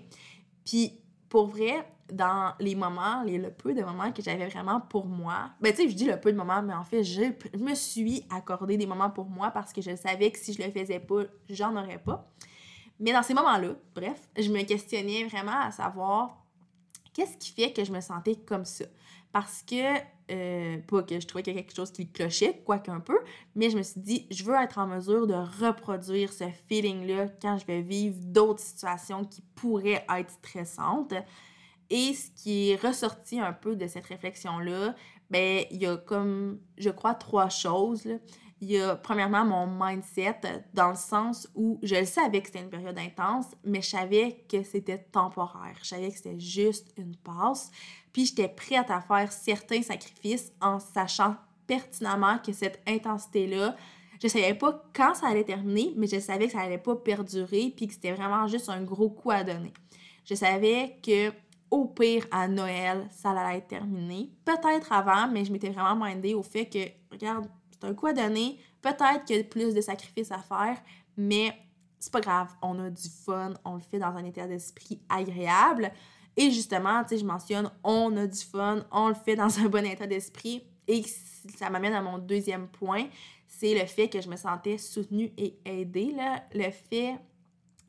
Puis 0.66 1.00
pour 1.30 1.48
vrai, 1.48 1.86
dans 2.12 2.54
les 2.60 2.76
moments, 2.76 3.24
les, 3.24 3.38
le 3.38 3.52
peu 3.52 3.74
de 3.74 3.82
moments 3.82 4.12
que 4.12 4.22
j'avais 4.22 4.48
vraiment 4.48 4.82
pour 4.82 5.06
moi, 5.06 5.52
ben 5.62 5.72
tu 5.72 5.84
sais, 5.84 5.90
je 5.90 5.96
dis 5.96 6.06
le 6.06 6.20
peu 6.20 6.32
de 6.32 6.38
moments, 6.38 6.62
mais 6.62 6.74
en 6.74 6.84
fait, 6.84 7.04
je, 7.04 7.22
me 7.58 7.76
suis 7.76 8.26
accordé 8.30 8.78
des 8.78 8.86
moments 8.86 9.10
pour 9.10 9.30
moi 9.30 9.52
parce 9.52 9.72
que 9.72 9.82
je 9.82 9.96
savais 9.96 10.32
que 10.32 10.40
si 10.40 10.54
je 10.54 10.62
le 10.62 10.72
faisais 10.72 11.00
pas, 11.00 11.24
j'en 11.50 11.76
aurais 11.76 12.00
pas. 12.00 12.30
Mais 13.00 13.12
dans 13.12 13.24
ces 13.24 13.34
moments-là, 13.34 13.76
bref, 13.96 14.28
je 14.38 14.50
me 14.52 14.64
questionnais 14.64 15.24
vraiment 15.26 15.60
à 15.62 15.72
savoir 15.72 16.44
qu'est-ce 17.14 17.38
qui 17.38 17.52
fait 17.52 17.72
que 17.72 17.84
je 17.84 17.92
me 17.92 18.02
sentais 18.02 18.36
comme 18.36 18.66
ça? 18.66 18.86
Parce 19.32 19.64
que, 19.64 19.98
euh, 20.32 20.78
pas 20.88 21.02
que 21.02 21.20
je 21.20 21.26
trouvais 21.26 21.42
qu'il 21.42 21.56
y 21.56 21.58
a 21.58 21.62
quelque 21.62 21.76
chose 21.76 21.92
qui 21.92 22.08
clochait, 22.08 22.62
quoique 22.66 22.92
un 22.92 23.00
peu, 23.00 23.18
mais 23.56 23.72
je 23.72 23.78
me 23.78 23.82
suis 23.82 24.00
dit, 24.00 24.28
je 24.30 24.44
veux 24.44 24.56
être 24.56 24.78
en 24.78 24.88
mesure 24.88 25.26
de 25.26 25.34
reproduire 25.34 26.32
ce 26.32 26.46
feeling-là 26.68 27.30
quand 27.42 27.58
je 27.58 27.66
vais 27.66 27.82
vivre 27.82 28.18
d'autres 28.20 28.62
situations 28.62 29.26
qui 29.26 29.42
pourraient 29.56 30.06
être 30.16 30.30
stressantes. 30.30 31.16
Et 31.94 32.16
ce 32.16 32.32
qui 32.32 32.72
est 32.72 32.76
ressorti 32.76 33.40
un 33.40 33.54
peu 33.54 33.76
de 33.76 33.86
cette 33.86 34.08
réflexion-là, 34.08 34.96
ben, 35.30 35.64
il 35.70 35.78
y 35.78 35.86
a 35.86 35.96
comme, 35.96 36.60
je 36.76 36.90
crois, 36.90 37.14
trois 37.14 37.50
choses. 37.50 38.08
Il 38.62 38.72
y 38.72 38.80
a 38.80 38.96
premièrement 38.96 39.46
mon 39.46 39.68
mindset 39.68 40.42
dans 40.74 40.90
le 40.90 40.96
sens 40.96 41.48
où 41.54 41.78
je 41.84 41.94
le 41.94 42.06
savais 42.06 42.42
que 42.42 42.48
c'était 42.48 42.62
une 42.62 42.72
période 42.72 42.98
intense, 42.98 43.46
mais 43.64 43.84
je 43.84 43.90
savais 43.90 44.44
que 44.50 44.64
c'était 44.64 44.98
temporaire. 44.98 45.78
Je 45.84 45.90
savais 45.90 46.10
que 46.10 46.18
c'était 46.18 46.40
juste 46.40 46.92
une 46.98 47.16
passe. 47.16 47.70
Puis 48.12 48.26
j'étais 48.26 48.48
prête 48.48 48.90
à 48.90 49.00
faire 49.00 49.32
certains 49.32 49.84
sacrifices 49.84 50.52
en 50.62 50.80
sachant 50.80 51.36
pertinemment 51.68 52.40
que 52.40 52.54
cette 52.54 52.82
intensité-là, 52.88 53.76
je 54.20 54.28
savais 54.30 54.56
pas 54.56 54.84
quand 54.96 55.14
ça 55.14 55.28
allait 55.28 55.44
terminer, 55.44 55.94
mais 55.96 56.08
je 56.08 56.20
savais 56.20 56.48
que 56.48 56.54
ça 56.54 56.62
allait 56.62 56.80
pas 56.80 56.96
perdurer 56.96 57.72
puis 57.78 57.86
que 57.86 57.94
c'était 57.94 58.14
vraiment 58.14 58.48
juste 58.48 58.70
un 58.70 58.82
gros 58.82 59.12
coup 59.12 59.30
à 59.30 59.44
donner. 59.44 59.74
Je 60.26 60.34
savais 60.34 60.98
que 61.04 61.32
au 61.74 61.86
pire 61.86 62.28
à 62.30 62.48
Noël, 62.48 63.08
ça 63.10 63.32
allait 63.32 63.58
être 63.58 63.68
terminé. 63.68 64.30
Peut-être 64.46 64.92
avant, 64.92 65.28
mais 65.28 65.44
je 65.44 65.52
m'étais 65.52 65.72
vraiment 65.72 66.06
mindée 66.06 66.36
au 66.36 66.44
fait 66.44 66.68
que, 66.68 66.78
regarde, 67.12 67.48
un 67.82 67.96
coup 67.96 68.06
à 68.06 68.14
donner. 68.14 68.60
Peut-être 68.80 69.26
qu'il 69.26 69.38
y 69.38 69.40
a 69.40 69.44
plus 69.44 69.74
de 69.74 69.82
sacrifices 69.82 70.32
à 70.32 70.38
faire, 70.38 70.78
mais 71.18 71.52
c'est 72.00 72.14
pas 72.14 72.22
grave. 72.22 72.50
On 72.62 72.78
a 72.78 72.92
du 72.92 73.10
fun, 73.10 73.56
on 73.66 73.74
le 73.74 73.82
fait 73.82 73.98
dans 73.98 74.16
un 74.16 74.24
état 74.24 74.46
d'esprit 74.46 75.02
agréable. 75.10 75.92
Et 76.38 76.52
justement, 76.52 77.02
tu 77.02 77.10
sais, 77.10 77.18
je 77.18 77.26
mentionne, 77.26 77.72
on 77.84 78.16
a 78.18 78.28
du 78.28 78.40
fun, 78.40 78.86
on 78.92 79.08
le 79.08 79.16
fait 79.16 79.36
dans 79.36 79.58
un 79.60 79.68
bon 79.68 79.84
état 79.84 80.06
d'esprit. 80.06 80.62
Et 80.88 81.04
ça 81.58 81.72
m'amène 81.72 81.94
à 81.94 82.04
mon 82.04 82.20
deuxième 82.20 82.68
point, 82.68 83.08
c'est 83.48 83.74
le 83.74 83.88
fait 83.88 84.10
que 84.10 84.22
je 84.22 84.30
me 84.30 84.36
sentais 84.36 84.78
soutenue 84.78 85.34
et 85.40 85.58
aidée. 85.66 86.14
Là. 86.16 86.44
Le 86.54 86.70
fait 86.70 87.16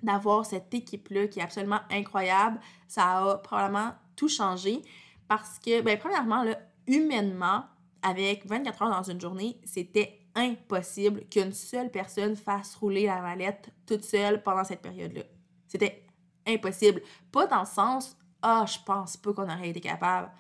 d'avoir 0.05 0.47
cette 0.47 0.73
équipe-là 0.73 1.29
qui 1.29 1.41
est 1.41 1.43
absolument 1.43 1.81
incroyable, 1.91 2.61
ça 2.87 3.19
a 3.19 3.39
probablement 3.39 3.93
tout 4.17 4.29
changé 4.29 4.83
parce 5.29 5.59
que, 5.59 5.81
ben, 5.81 5.99
premièrement, 5.99 6.43
là, 6.43 6.59
humainement, 6.87 7.65
avec 8.03 8.47
24 8.47 8.83
heures 8.83 8.91
dans 8.91 9.11
une 9.11 9.21
journée, 9.21 9.59
c'était 9.65 10.21
impossible 10.35 11.25
qu'une 11.31 11.53
seule 11.53 11.91
personne 11.91 12.37
fasse 12.37 12.75
rouler 12.75 13.07
la 13.07 13.23
mallette 13.23 13.71
toute 13.87 14.05
seule 14.05 14.43
pendant 14.43 14.65
cette 14.65 14.83
période-là. 14.83 15.23
C'était 15.67 16.07
impossible. 16.47 17.01
Pas 17.33 17.47
dans 17.47 17.61
le 17.61 17.67
sens, 17.67 18.17
ah, 18.43 18.67
je 18.67 18.79
pense 18.85 19.17
pas 19.17 19.33
qu'on 19.33 19.49
aurait 19.49 19.71
été 19.71 19.81
capable. 19.81 20.31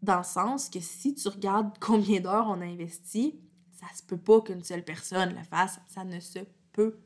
Dans 0.00 0.18
le 0.18 0.24
sens 0.24 0.68
que 0.68 0.78
si 0.78 1.14
tu 1.14 1.28
regardes 1.28 1.76
combien 1.80 2.20
d'heures 2.20 2.46
on 2.48 2.60
a 2.60 2.64
investi, 2.64 3.40
ça 3.72 3.86
se 3.94 4.02
peut 4.02 4.16
pas 4.18 4.40
qu'une 4.40 4.62
seule 4.62 4.84
personne 4.84 5.34
le 5.34 5.42
fasse. 5.42 5.80
Ça 5.88 6.04
ne 6.04 6.20
se 6.20 6.40
peut 6.72 7.00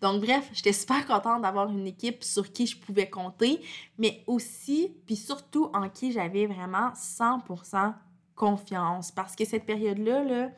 Donc, 0.00 0.22
bref, 0.22 0.48
j'étais 0.52 0.72
super 0.72 1.06
contente 1.06 1.42
d'avoir 1.42 1.70
une 1.70 1.86
équipe 1.86 2.22
sur 2.24 2.52
qui 2.52 2.66
je 2.66 2.78
pouvais 2.78 3.08
compter, 3.08 3.60
mais 3.98 4.22
aussi, 4.26 4.94
puis 5.06 5.16
surtout 5.16 5.70
en 5.74 5.88
qui 5.88 6.12
j'avais 6.12 6.46
vraiment 6.46 6.90
100% 6.90 7.94
confiance. 8.34 9.10
Parce 9.10 9.34
que 9.34 9.44
cette 9.44 9.64
période-là, 9.64 10.24
là, 10.24 10.50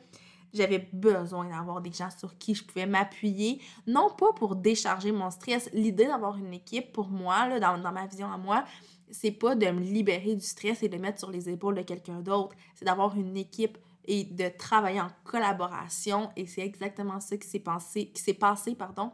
j'avais 0.53 0.89
besoin 0.93 1.45
d'avoir 1.49 1.81
des 1.81 1.91
gens 1.91 2.09
sur 2.09 2.37
qui 2.37 2.55
je 2.55 2.63
pouvais 2.63 2.85
m'appuyer, 2.85 3.61
non 3.87 4.09
pas 4.09 4.33
pour 4.33 4.55
décharger 4.55 5.11
mon 5.11 5.29
stress. 5.29 5.69
L'idée 5.73 6.05
d'avoir 6.05 6.37
une 6.37 6.53
équipe, 6.53 6.91
pour 6.91 7.09
moi, 7.09 7.59
dans, 7.59 7.77
dans 7.77 7.91
ma 7.91 8.07
vision 8.07 8.31
à 8.31 8.37
moi, 8.37 8.65
c'est 9.11 9.31
pas 9.31 9.55
de 9.55 9.67
me 9.67 9.79
libérer 9.79 10.35
du 10.35 10.45
stress 10.45 10.83
et 10.83 10.89
de 10.89 10.97
mettre 10.97 11.19
sur 11.19 11.31
les 11.31 11.49
épaules 11.49 11.75
de 11.75 11.81
quelqu'un 11.81 12.21
d'autre. 12.21 12.55
C'est 12.75 12.85
d'avoir 12.85 13.15
une 13.15 13.37
équipe 13.37 13.77
et 14.05 14.23
de 14.23 14.49
travailler 14.49 15.01
en 15.01 15.09
collaboration. 15.23 16.29
Et 16.35 16.47
c'est 16.47 16.61
exactement 16.61 17.19
ça 17.19 17.37
qui 17.37 17.47
s'est 17.47 18.33
passé, 18.33 18.75
pardon, 18.75 19.11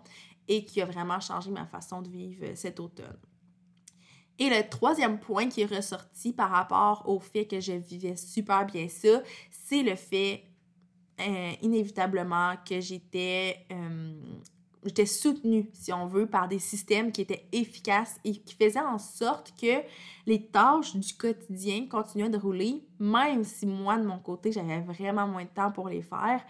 et 0.47 0.65
qui 0.65 0.81
a 0.81 0.85
vraiment 0.85 1.19
changé 1.19 1.51
ma 1.51 1.65
façon 1.65 2.01
de 2.01 2.09
vivre 2.09 2.45
cet 2.55 2.79
automne. 2.79 3.17
Et 4.37 4.49
le 4.49 4.67
troisième 4.67 5.19
point 5.19 5.47
qui 5.47 5.61
est 5.61 5.73
ressorti 5.73 6.33
par 6.33 6.51
rapport 6.51 7.07
au 7.07 7.19
fait 7.19 7.45
que 7.45 7.59
je 7.59 7.71
vivais 7.71 8.17
super 8.17 8.65
bien 8.65 8.89
ça, 8.89 9.21
c'est 9.49 9.81
le 9.81 9.95
fait 9.95 10.43
euh, 11.21 11.51
inévitablement 11.61 12.55
que 12.67 12.81
j'étais 12.81 13.65
euh, 13.71 14.13
j'étais 14.85 15.05
soutenue, 15.05 15.69
si 15.73 15.91
on 15.91 16.05
veut, 16.05 16.27
par 16.27 16.47
des 16.47 16.59
systèmes 16.59 17.11
qui 17.11 17.21
étaient 17.21 17.47
efficaces 17.51 18.19
et 18.23 18.33
qui 18.33 18.55
faisaient 18.55 18.79
en 18.79 18.99
sorte 18.99 19.53
que 19.59 19.81
les 20.25 20.45
tâches 20.47 20.95
du 20.95 21.13
quotidien 21.13 21.87
continuaient 21.87 22.29
de 22.29 22.37
rouler, 22.37 22.85
même 22.99 23.43
si 23.43 23.65
moi, 23.65 23.97
de 23.97 24.05
mon 24.05 24.19
côté, 24.19 24.51
j'avais 24.51 24.81
vraiment 24.81 25.27
moins 25.27 25.43
de 25.43 25.49
temps 25.49 25.71
pour 25.71 25.89
les 25.89 26.01
faire. 26.03 26.43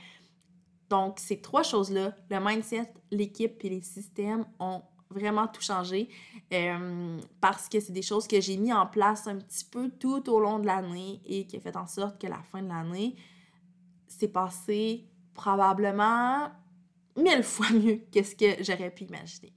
Donc, 0.89 1.19
ces 1.19 1.41
trois 1.41 1.63
choses-là, 1.63 2.15
le 2.29 2.39
mindset, 2.39 2.93
l'équipe 3.09 3.63
et 3.63 3.69
les 3.69 3.81
systèmes 3.81 4.45
ont 4.59 4.81
vraiment 5.09 5.47
tout 5.47 5.61
changé 5.61 6.09
euh, 6.51 7.19
parce 7.39 7.69
que 7.69 7.79
c'est 7.79 7.93
des 7.93 8.01
choses 8.01 8.27
que 8.27 8.41
j'ai 8.41 8.57
mis 8.57 8.73
en 8.73 8.85
place 8.85 9.27
un 9.27 9.37
petit 9.37 9.65
peu 9.65 9.89
tout 9.89 10.29
au 10.29 10.39
long 10.39 10.59
de 10.59 10.65
l'année 10.65 11.21
et 11.25 11.45
qui 11.47 11.57
a 11.57 11.59
fait 11.59 11.77
en 11.77 11.87
sorte 11.87 12.19
que 12.19 12.27
la 12.27 12.41
fin 12.43 12.61
de 12.61 12.67
l'année 12.67 13.15
s'est 14.07 14.27
passé 14.27 15.07
probablement 15.33 16.49
mille 17.15 17.43
fois 17.43 17.69
mieux 17.71 18.01
que 18.13 18.23
ce 18.23 18.35
que 18.35 18.63
j'aurais 18.63 18.91
pu 18.91 19.05
imaginer. 19.05 19.53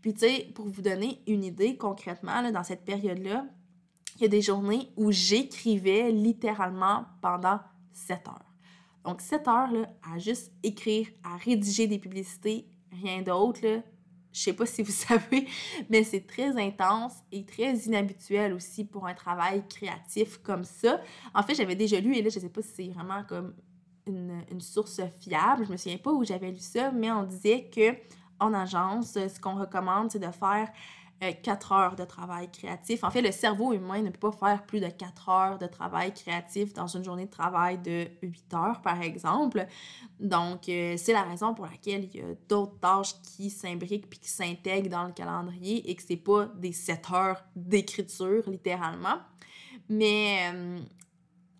Puis, 0.00 0.14
tu 0.14 0.20
sais, 0.20 0.52
pour 0.54 0.66
vous 0.66 0.82
donner 0.82 1.22
une 1.26 1.44
idée 1.44 1.76
concrètement, 1.76 2.50
dans 2.50 2.64
cette 2.64 2.84
période-là, 2.84 3.46
il 4.16 4.22
y 4.22 4.24
a 4.24 4.28
des 4.28 4.42
journées 4.42 4.90
où 4.96 5.12
j'écrivais 5.12 6.10
littéralement 6.10 7.06
pendant 7.20 7.60
7 7.92 8.28
heures. 8.28 8.52
Donc, 9.04 9.20
7 9.20 9.48
heures 9.48 9.72
là, 9.72 9.88
à 10.02 10.18
juste 10.18 10.52
écrire, 10.62 11.08
à 11.24 11.36
rédiger 11.36 11.86
des 11.86 11.98
publicités, 11.98 12.66
rien 12.90 13.22
d'autre. 13.22 13.82
Je 14.32 14.40
sais 14.40 14.52
pas 14.52 14.66
si 14.66 14.82
vous 14.82 14.92
savez, 14.92 15.46
mais 15.88 16.04
c'est 16.04 16.26
très 16.26 16.60
intense 16.60 17.14
et 17.30 17.44
très 17.44 17.74
inhabituel 17.74 18.52
aussi 18.52 18.84
pour 18.84 19.06
un 19.06 19.14
travail 19.14 19.62
créatif 19.68 20.38
comme 20.38 20.64
ça. 20.64 21.00
En 21.34 21.42
fait, 21.42 21.54
j'avais 21.54 21.76
déjà 21.76 22.00
lu, 22.00 22.16
et 22.16 22.22
là, 22.22 22.28
je 22.28 22.40
sais 22.40 22.48
pas 22.48 22.62
si 22.62 22.70
c'est 22.74 22.88
vraiment 22.88 23.22
comme 23.24 23.54
une, 24.06 24.60
source 24.60 25.00
fiable, 25.20 25.66
je 25.66 25.72
me 25.72 25.76
souviens 25.76 25.98
pas 25.98 26.12
où 26.12 26.24
j'avais 26.24 26.50
lu 26.50 26.58
ça, 26.58 26.90
mais 26.90 27.10
on 27.10 27.24
disait 27.24 27.70
que 27.74 27.96
en 28.40 28.54
agence, 28.54 29.12
ce 29.12 29.40
qu'on 29.40 29.54
recommande, 29.54 30.10
c'est 30.10 30.18
de 30.18 30.30
faire 30.30 30.68
4 31.42 31.72
euh, 31.72 31.74
heures 31.76 31.96
de 31.96 32.04
travail 32.04 32.50
créatif. 32.50 33.04
En 33.04 33.10
fait, 33.10 33.22
le 33.22 33.30
cerveau 33.30 33.72
humain 33.72 34.02
ne 34.02 34.10
peut 34.10 34.30
pas 34.30 34.32
faire 34.32 34.66
plus 34.66 34.80
de 34.80 34.88
4 34.88 35.28
heures 35.28 35.58
de 35.58 35.66
travail 35.66 36.12
créatif 36.12 36.72
dans 36.74 36.88
une 36.88 37.04
journée 37.04 37.26
de 37.26 37.30
travail 37.30 37.78
de 37.78 38.08
8 38.22 38.54
heures, 38.54 38.82
par 38.82 39.00
exemple. 39.00 39.66
Donc, 40.18 40.68
euh, 40.68 40.96
c'est 40.96 41.12
la 41.12 41.22
raison 41.22 41.54
pour 41.54 41.66
laquelle 41.66 42.08
il 42.12 42.16
y 42.16 42.20
a 42.20 42.34
d'autres 42.48 42.78
tâches 42.80 43.14
qui 43.22 43.50
s'imbriquent 43.50 44.10
puis 44.10 44.18
qui 44.18 44.30
s'intègrent 44.30 44.90
dans 44.90 45.04
le 45.04 45.12
calendrier 45.12 45.88
et 45.88 45.94
que 45.94 46.02
c'est 46.02 46.16
pas 46.16 46.46
des 46.46 46.72
7 46.72 47.10
heures 47.12 47.44
d'écriture, 47.54 48.42
littéralement. 48.48 49.18
Mais 49.88 50.50
euh, 50.52 50.80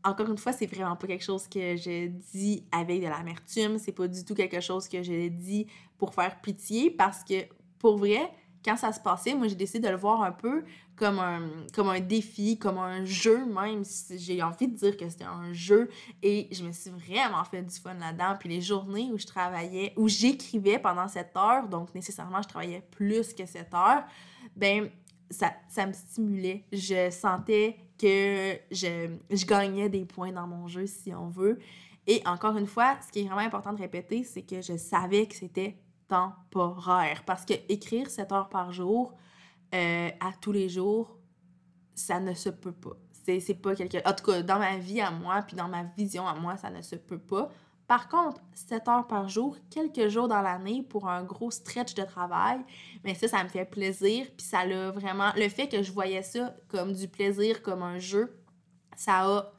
encore 0.05 0.29
une 0.29 0.39
fois, 0.39 0.53
c'est 0.53 0.67
vraiment 0.67 0.97
pas 0.97 1.07
quelque 1.07 1.25
chose 1.25 1.47
que 1.49 1.77
je 1.77 2.09
dis 2.33 2.65
avec 2.73 3.01
de 3.01 3.07
l'amertume. 3.07 3.79
C'est 3.79 3.93
pas 3.93 4.09
du 4.09 4.25
tout 4.25 4.35
quelque 4.35 4.61
chose 4.61 4.89
que 4.89 5.03
je 5.03 5.29
dis 5.29 5.67
pour 5.99 6.15
faire 6.15 6.41
pitié 6.41 6.91
parce 6.91 7.23
que, 7.23 7.45
pour 7.79 7.99
vrai, 7.99 8.31
quand 8.65 8.77
ça 8.77 8.93
se 8.93 9.01
passait, 9.01 9.35
moi, 9.35 9.49
j'ai 9.49 9.55
décidé 9.55 9.81
de 9.81 9.89
le 9.89 9.97
voir 9.97 10.23
un 10.23 10.33
peu 10.33 10.65
comme 10.97 11.19
un, 11.19 11.49
comme 11.75 11.89
un 11.89 12.01
défi, 12.01 12.59
comme 12.59 12.79
un 12.79 13.05
jeu 13.05 13.45
même. 13.45 13.83
J'ai 14.17 14.43
envie 14.43 14.69
de 14.69 14.77
dire 14.77 14.97
que 14.97 15.09
c'était 15.09 15.25
un 15.25 15.53
jeu 15.53 15.89
et 16.23 16.49
je 16.53 16.63
me 16.65 16.73
suis 16.73 16.91
vraiment 16.91 17.45
fait 17.45 17.63
du 17.63 17.75
fun 17.75 17.95
là-dedans. 17.95 18.37
Puis 18.39 18.49
les 18.49 18.61
journées 18.61 19.11
où 19.13 19.19
je 19.19 19.27
travaillais, 19.27 19.93
où 19.97 20.09
j'écrivais 20.09 20.79
pendant 20.79 21.09
cette 21.09 21.37
heure, 21.37 21.69
donc 21.69 21.95
nécessairement 21.95 22.43
je 22.43 22.49
travaillais 22.49 22.87
plus 22.91 23.33
que 23.35 23.47
cette 23.47 23.75
heure, 23.75 24.05
ben 24.55 24.91
ça, 25.31 25.53
ça 25.69 25.87
me 25.87 25.93
stimulait. 25.93 26.65
Je 26.73 27.11
sentais 27.11 27.77
que 28.03 28.59
je, 28.73 29.47
gagnais 29.47 29.89
des 29.89 30.05
points 30.05 30.33
dans 30.33 30.49
mon 30.49 30.67
jeu, 30.67 30.87
si 30.87 31.15
on 31.15 31.29
veut. 31.29 31.61
Et 32.09 32.21
encore 32.27 32.57
une 32.57 32.67
fois, 32.67 32.97
ce 33.07 33.13
qui 33.13 33.21
est 33.21 33.25
vraiment 33.29 33.43
important 33.43 33.73
de 33.73 33.79
répéter, 33.79 34.25
c'est 34.25 34.43
que 34.43 34.61
je 34.61 34.77
savais 34.77 35.27
que 35.27 35.37
c'était 35.37 35.77
temporaire. 36.09 37.23
Parce 37.25 37.45
que 37.45 37.55
écrire 37.69 38.11
7 38.11 38.33
heures 38.33 38.49
par 38.49 38.73
jour, 38.73 39.15
euh, 39.73 40.11
à 40.19 40.33
tous 40.41 40.51
les 40.51 40.69
jours, 40.69 41.17
ça 41.95 42.19
ne 42.19 42.35
se 42.35 42.49
peut 42.49 42.73
pas. 42.73 42.97
C'est 43.25 43.63
pas 43.63 43.77
quelque... 43.77 43.99
En 44.05 44.13
tout 44.13 44.25
cas, 44.25 44.43
dans 44.43 44.59
ma 44.59 44.79
vie 44.79 45.01
à 45.01 45.13
moi, 45.13 45.43
puis 45.43 45.57
dans 45.57 45.69
ma 45.69 45.85
vision 45.97 46.27
à 46.27 46.35
moi, 46.35 46.57
ça 46.57 46.71
ne 46.71 46.83
se 46.83 46.97
peut 46.97 47.21
pas. 47.21 47.51
Par 47.87 48.09
contre, 48.09 48.41
7 48.55 48.89
heures 48.89 49.07
par 49.07 49.29
jour, 49.29 49.57
quelques 49.71 50.09
jours 50.09 50.29
dans 50.29 50.41
l'année 50.41 50.83
pour 50.83 51.09
un 51.09 51.25
gros 51.25 51.51
stretch 51.51 51.95
de 51.95 52.03
travail, 52.03 52.61
mais 53.05 53.15
ça, 53.15 53.29
ça 53.29 53.45
me 53.45 53.49
fait 53.49 53.65
plaisir. 53.65 54.27
Puis 54.37 54.47
ça 54.47 54.65
l'a 54.65 54.91
vraiment. 54.91 55.31
Le 55.37 55.49
fait 55.49 55.69
que 55.69 55.83
je 55.83 55.93
voyais 55.93 56.23
ça 56.23 56.55
comme 56.69 56.93
du 56.93 57.09
plaisir, 57.09 57.63
comme 57.63 57.83
un 57.83 57.99
jeu, 57.99 58.39
ça 58.97 59.27
a 59.27 59.53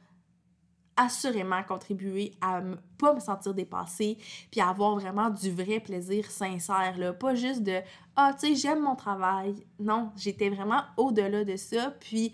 assurément 0.96 1.62
contribué 1.64 2.32
à 2.40 2.60
ne 2.60 2.76
pas 2.98 3.14
me 3.14 3.20
sentir 3.20 3.52
dépassée, 3.52 4.16
puis 4.50 4.60
à 4.60 4.68
avoir 4.68 4.94
vraiment 4.94 5.28
du 5.28 5.50
vrai 5.50 5.80
plaisir 5.80 6.30
sincère, 6.30 6.96
là. 6.98 7.12
Pas 7.12 7.34
juste 7.34 7.62
de 7.62 7.80
Ah, 8.16 8.32
tu 8.32 8.48
sais, 8.48 8.54
j'aime 8.54 8.80
mon 8.80 8.94
travail. 8.94 9.66
Non, 9.78 10.12
j'étais 10.16 10.50
vraiment 10.50 10.82
au-delà 10.96 11.44
de 11.44 11.56
ça. 11.56 11.90
Puis 12.00 12.32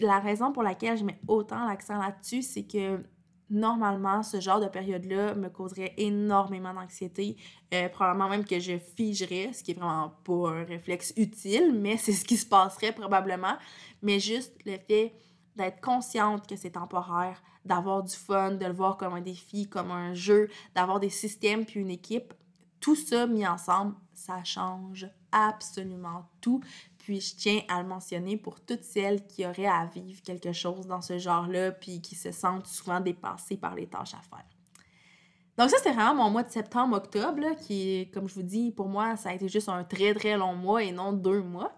la 0.00 0.20
raison 0.20 0.52
pour 0.52 0.62
laquelle 0.62 0.96
je 0.96 1.04
mets 1.04 1.20
autant 1.28 1.66
l'accent 1.66 1.98
là-dessus, 1.98 2.42
c'est 2.42 2.64
que 2.64 3.02
normalement, 3.50 4.22
ce 4.22 4.40
genre 4.40 4.60
de 4.60 4.68
période-là 4.68 5.34
me 5.34 5.48
causerait 5.48 5.94
énormément 5.96 6.72
d'anxiété. 6.72 7.36
Euh, 7.74 7.88
probablement 7.88 8.28
même 8.28 8.44
que 8.44 8.58
je 8.60 8.78
figerais, 8.78 9.52
ce 9.52 9.62
qui 9.62 9.72
est 9.72 9.74
vraiment 9.74 10.14
pas 10.24 10.50
un 10.50 10.64
réflexe 10.64 11.12
utile, 11.16 11.72
mais 11.74 11.96
c'est 11.98 12.12
ce 12.12 12.24
qui 12.24 12.36
se 12.36 12.46
passerait 12.46 12.92
probablement. 12.92 13.56
Mais 14.02 14.20
juste 14.20 14.54
le 14.64 14.76
fait 14.78 15.12
d'être 15.56 15.80
consciente 15.80 16.46
que 16.46 16.56
c'est 16.56 16.70
temporaire, 16.70 17.42
d'avoir 17.64 18.02
du 18.02 18.14
fun, 18.14 18.52
de 18.52 18.64
le 18.64 18.72
voir 18.72 18.96
comme 18.96 19.14
un 19.14 19.20
défi, 19.20 19.68
comme 19.68 19.90
un 19.90 20.14
jeu, 20.14 20.48
d'avoir 20.74 21.00
des 21.00 21.10
systèmes 21.10 21.66
puis 21.66 21.80
une 21.80 21.90
équipe, 21.90 22.32
tout 22.80 22.96
ça 22.96 23.26
mis 23.26 23.46
ensemble, 23.46 23.94
ça 24.14 24.42
change 24.44 25.06
absolument 25.32 26.28
tout. 26.40 26.60
Puis 27.10 27.20
je 27.20 27.34
tiens 27.34 27.60
à 27.66 27.82
le 27.82 27.88
mentionner 27.88 28.36
pour 28.36 28.60
toutes 28.60 28.84
celles 28.84 29.26
qui 29.26 29.44
auraient 29.44 29.66
à 29.66 29.84
vivre 29.86 30.22
quelque 30.22 30.52
chose 30.52 30.86
dans 30.86 31.00
ce 31.00 31.18
genre-là, 31.18 31.72
puis 31.72 32.00
qui 32.00 32.14
se 32.14 32.30
sentent 32.30 32.68
souvent 32.68 33.00
dépassées 33.00 33.56
par 33.56 33.74
les 33.74 33.88
tâches 33.88 34.14
à 34.14 34.20
faire. 34.20 34.44
Donc 35.58 35.70
ça, 35.70 35.78
c'était 35.78 35.90
vraiment 35.92 36.14
mon 36.14 36.30
mois 36.30 36.44
de 36.44 36.52
septembre-octobre, 36.52 37.56
qui, 37.66 38.08
comme 38.14 38.28
je 38.28 38.34
vous 38.34 38.44
dis, 38.44 38.70
pour 38.70 38.88
moi, 38.88 39.16
ça 39.16 39.30
a 39.30 39.32
été 39.32 39.48
juste 39.48 39.68
un 39.68 39.82
très 39.82 40.14
très 40.14 40.36
long 40.36 40.54
mois 40.54 40.84
et 40.84 40.92
non 40.92 41.12
deux 41.12 41.42
mois. 41.42 41.72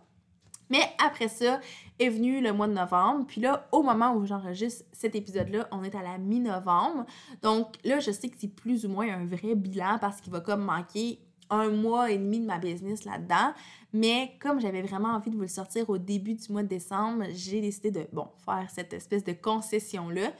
Mais 0.68 0.82
après 1.02 1.28
ça 1.28 1.60
est 1.98 2.10
venu 2.10 2.42
le 2.42 2.52
mois 2.52 2.68
de 2.68 2.74
novembre. 2.74 3.24
Puis 3.26 3.40
là, 3.40 3.66
au 3.72 3.82
moment 3.82 4.12
où 4.12 4.26
j'enregistre 4.26 4.84
cet 4.92 5.14
épisode-là, 5.14 5.66
on 5.70 5.82
est 5.82 5.94
à 5.94 6.02
la 6.02 6.18
mi-novembre. 6.18 7.06
Donc 7.40 7.76
là, 7.84 8.00
je 8.00 8.10
sais 8.10 8.28
que 8.28 8.36
c'est 8.38 8.54
plus 8.54 8.84
ou 8.84 8.90
moins 8.90 9.08
un 9.08 9.24
vrai 9.24 9.54
bilan 9.54 9.96
parce 9.98 10.20
qu'il 10.20 10.30
va 10.30 10.40
comme 10.40 10.62
manquer 10.62 11.20
un 11.52 11.68
mois 11.68 12.10
et 12.10 12.18
demi 12.18 12.40
de 12.40 12.46
ma 12.46 12.58
business 12.58 13.04
là-dedans. 13.04 13.52
Mais 13.92 14.36
comme 14.40 14.60
j'avais 14.60 14.82
vraiment 14.82 15.10
envie 15.10 15.30
de 15.30 15.36
vous 15.36 15.42
le 15.42 15.48
sortir 15.48 15.88
au 15.90 15.98
début 15.98 16.34
du 16.34 16.50
mois 16.50 16.62
de 16.62 16.68
décembre, 16.68 17.24
j'ai 17.34 17.60
décidé 17.60 17.90
de, 17.90 18.06
bon, 18.12 18.28
faire 18.44 18.66
cette 18.70 18.92
espèce 18.92 19.24
de 19.24 19.32
concession-là. 19.32 20.32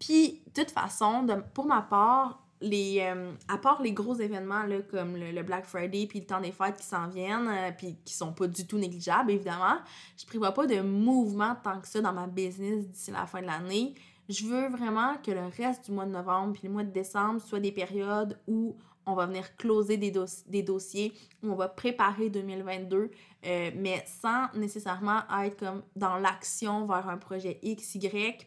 Puis, 0.00 0.42
de 0.54 0.62
toute 0.62 0.70
façon, 0.70 1.26
pour 1.54 1.66
ma 1.66 1.82
part, 1.82 2.42
les, 2.60 3.00
euh, 3.00 3.32
à 3.46 3.58
part 3.58 3.82
les 3.82 3.92
gros 3.92 4.14
événements 4.14 4.64
là, 4.64 4.78
comme 4.90 5.16
le, 5.16 5.42
Black 5.42 5.64
Friday 5.64 6.06
puis 6.06 6.20
le 6.20 6.26
temps 6.26 6.40
des 6.40 6.52
fêtes 6.52 6.76
qui 6.76 6.86
s'en 6.86 7.08
viennent, 7.08 7.48
euh, 7.48 7.70
puis 7.76 7.96
qui 8.04 8.14
sont 8.14 8.32
pas 8.32 8.46
du 8.46 8.66
tout 8.66 8.78
négligeables, 8.78 9.30
évidemment, 9.30 9.78
je 10.16 10.26
prévois 10.26 10.52
pas 10.52 10.66
de 10.66 10.80
mouvement 10.80 11.56
tant 11.62 11.80
que 11.80 11.86
ça 11.86 12.00
dans 12.00 12.12
ma 12.12 12.26
business 12.26 12.86
d'ici 12.86 13.10
la 13.10 13.26
fin 13.26 13.40
de 13.40 13.46
l'année. 13.46 13.94
Je 14.28 14.44
veux 14.44 14.68
vraiment 14.68 15.14
que 15.24 15.30
le 15.30 15.46
reste 15.56 15.86
du 15.86 15.92
mois 15.92 16.04
de 16.04 16.10
novembre 16.10 16.52
puis 16.52 16.62
le 16.64 16.70
mois 16.70 16.84
de 16.84 16.90
décembre 16.90 17.40
soient 17.40 17.60
des 17.60 17.72
périodes 17.72 18.38
où 18.46 18.76
on 19.08 19.14
va 19.14 19.26
venir 19.26 19.56
closer 19.56 19.96
des, 19.96 20.12
des 20.46 20.62
dossiers, 20.62 21.12
on 21.42 21.54
va 21.54 21.68
préparer 21.68 22.28
2022, 22.28 23.10
euh, 23.46 23.70
mais 23.74 24.04
sans 24.06 24.48
nécessairement 24.54 25.22
être 25.42 25.56
comme 25.58 25.82
dans 25.96 26.16
l'action 26.16 26.86
vers 26.86 27.08
un 27.08 27.16
projet 27.16 27.58
X, 27.62 27.96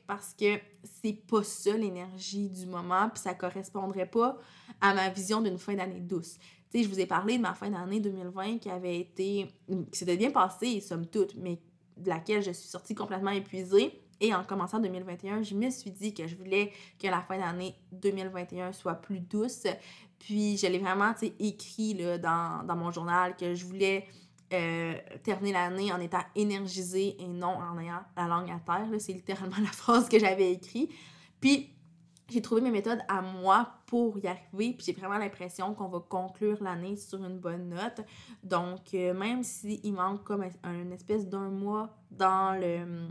parce 0.06 0.34
que 0.34 0.60
c'est 0.84 1.14
pas 1.28 1.44
ça 1.44 1.76
l'énergie 1.76 2.50
du 2.50 2.68
moment, 2.68 3.10
puis 3.10 3.22
ça 3.24 3.34
correspondrait 3.34 4.06
pas 4.06 4.38
à 4.80 4.94
ma 4.94 5.10
vision 5.10 5.42
d'une 5.42 5.58
fin 5.58 5.74
d'année 5.74 6.00
douce. 6.00 6.38
Tu 6.72 6.78
sais, 6.78 6.84
je 6.84 6.90
vous 6.90 7.00
ai 7.00 7.08
parlé 7.08 7.38
de 7.38 7.42
ma 7.42 7.54
fin 7.54 7.70
d'année 7.70 8.00
2020 8.00 8.60
qui 8.60 8.70
avait 8.70 9.00
été, 9.00 9.48
qui 9.92 10.00
s'était 10.00 10.16
bien 10.16 10.32
passée, 10.32 10.80
somme 10.80 11.08
toute, 11.08 11.36
mais 11.36 11.60
de 11.98 12.10
laquelle 12.10 12.42
je 12.44 12.52
suis 12.52 12.70
sortie 12.70 12.96
complètement 12.96 13.32
épuisée. 13.32 14.00
Et 14.22 14.36
en 14.36 14.44
commençant 14.44 14.80
2021, 14.80 15.42
je 15.42 15.56
me 15.56 15.70
suis 15.72 15.90
dit 15.90 16.14
que 16.14 16.28
je 16.28 16.36
voulais 16.36 16.72
que 17.00 17.08
la 17.08 17.22
fin 17.22 17.40
d'année 17.40 17.76
2021 17.92 18.72
soit 18.72 18.94
plus 18.94 19.20
douce. 19.20 19.66
Puis 20.20 20.58
je 20.58 20.68
l'ai 20.68 20.78
vraiment 20.78 21.14
écrit 21.40 21.96
là, 21.96 22.20
dans, 22.20 22.64
dans, 22.64 22.76
mon 22.76 22.92
journal 22.92 23.36
que 23.36 23.56
je 23.56 23.66
voulais 23.66 24.08
euh, 24.54 24.94
terminer 25.24 25.54
l'année 25.54 25.92
en 25.92 26.00
étant 26.00 26.22
énergisée 26.36 27.16
et 27.20 27.28
non 27.28 27.58
en 27.58 27.80
ayant 27.80 28.04
la 28.16 28.28
langue 28.28 28.52
à 28.52 28.60
terre. 28.60 28.88
C'est 29.00 29.14
littéralement 29.14 29.58
la 29.60 29.72
phrase 29.72 30.08
que 30.08 30.20
j'avais 30.20 30.52
écrite. 30.52 30.92
Puis 31.40 31.72
j'ai 32.30 32.44
trouvé 32.44 32.62
mes 32.62 32.72
méthodes 32.72 33.02
à 33.08 33.22
moi 33.22 33.70
pour 33.88 34.18
y 34.20 34.28
arriver, 34.28 34.74
puis 34.74 34.86
j'ai 34.86 34.94
vraiment 34.94 35.18
l'impression 35.18 35.74
qu'on 35.74 35.90
va 35.90 36.00
conclure 36.00 36.62
l'année 36.62 36.96
sur 36.96 37.24
une 37.26 37.40
bonne 37.40 37.70
note. 37.70 38.06
Donc, 38.44 38.94
euh, 38.94 39.14
même 39.14 39.44
s'il 39.44 39.94
manque 39.94 40.24
comme 40.24 40.46
une 40.64 40.94
espèce 40.94 41.28
d'un 41.28 41.50
mois 41.50 41.90
dans 42.12 42.58
le, 42.58 43.08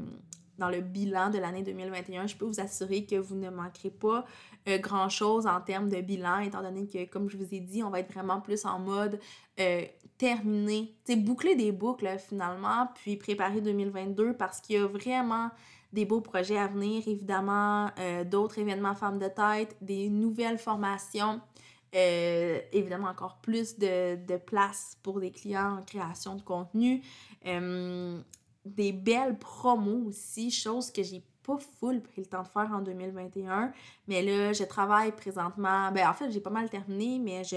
dans 0.61 0.69
le 0.69 0.81
bilan 0.81 1.31
de 1.31 1.39
l'année 1.39 1.63
2021, 1.63 2.27
je 2.27 2.37
peux 2.37 2.45
vous 2.45 2.61
assurer 2.61 3.05
que 3.05 3.17
vous 3.17 3.35
ne 3.35 3.51
manquerez 3.51 3.91
pas 3.91 4.27
euh, 4.69 4.79
grand-chose 4.79 5.47
en 5.47 5.61
termes 5.61 5.89
de 5.89 6.01
bilan, 6.03 6.41
étant 6.41 6.63
donné 6.63 6.87
que, 6.87 7.07
comme 7.07 7.29
je 7.29 7.39
vous 7.39 7.55
ai 7.55 7.61
dit, 7.61 7.83
on 7.83 7.91
va 7.91 8.01
être 8.01 8.13
vraiment 8.13 8.41
plus 8.41 8.67
en 8.67 8.79
mode 8.79 9.19
euh, 9.59 9.83
terminer, 10.19 10.95
tu 11.07 11.17
boucler 11.17 11.57
des 11.57 11.73
boucles 11.73 12.19
finalement, 12.19 12.89
puis 12.95 13.17
préparer 13.17 13.63
2022 13.63 14.35
parce 14.35 14.61
qu'il 14.61 14.77
y 14.77 14.79
a 14.79 14.87
vraiment 14.87 15.51
des 15.95 16.05
beaux 16.05 16.21
projets 16.21 16.59
à 16.59 16.69
venir, 16.69 17.03
évidemment, 17.09 17.91
euh, 17.99 18.23
d'autres 18.23 18.59
événements 18.59 18.95
femmes 18.95 19.19
de 19.19 19.29
tête, 19.29 19.77
des 19.81 20.09
nouvelles 20.11 20.59
formations, 20.59 21.41
évidemment 21.93 23.09
encore 23.09 23.39
plus 23.43 23.77
de, 23.77 24.15
de, 24.25 24.37
place 24.37 24.97
pour 25.03 25.19
des 25.19 25.33
clients 25.33 25.79
en 25.79 25.83
création 25.83 26.37
de 26.37 26.43
contenu, 26.43 27.03
des 28.65 28.93
belles 28.93 29.39
promos 29.39 30.09
aussi, 30.09 30.51
chose 30.51 30.91
que 30.91 31.03
j'ai 31.03 31.25
pas 31.43 31.59
full 31.59 32.03
pris 32.03 32.23
le 32.23 32.27
temps 32.27 32.43
de 32.43 32.49
faire 32.49 32.71
en 32.73 32.81
2021, 32.81 33.73
mais 34.07 34.23
là, 34.23 34.53
je 34.53 34.65
travaille 34.65 35.13
présentement, 35.13 35.91
ben 35.93 36.09
en 36.09 36.15
fait, 36.15 36.31
j'ai 36.31 36.41
pas 36.41 36.51
mal 36.51 36.69
terminé, 36.69 37.19
mais 37.19 37.45
je 37.45 37.57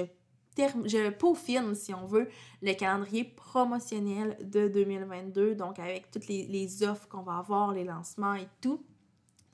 je 0.58 1.10
peaufine, 1.10 1.76
si 1.76 1.93
on 1.93 2.06
veut, 2.06 2.30
le 2.62 2.74
calendrier 2.74 3.24
promotionnel 3.24 4.38
de 4.43 4.68
2022, 4.68 5.56
donc 5.56 5.80
avec 5.80 6.12
toutes 6.12 6.28
les, 6.28 6.84
offres 6.84 7.08
qu'on 7.08 7.24
va 7.24 7.38
avoir, 7.38 7.72
les 7.72 7.84
lancements 7.84 8.36
et 8.36 8.47
tout. 8.62 8.84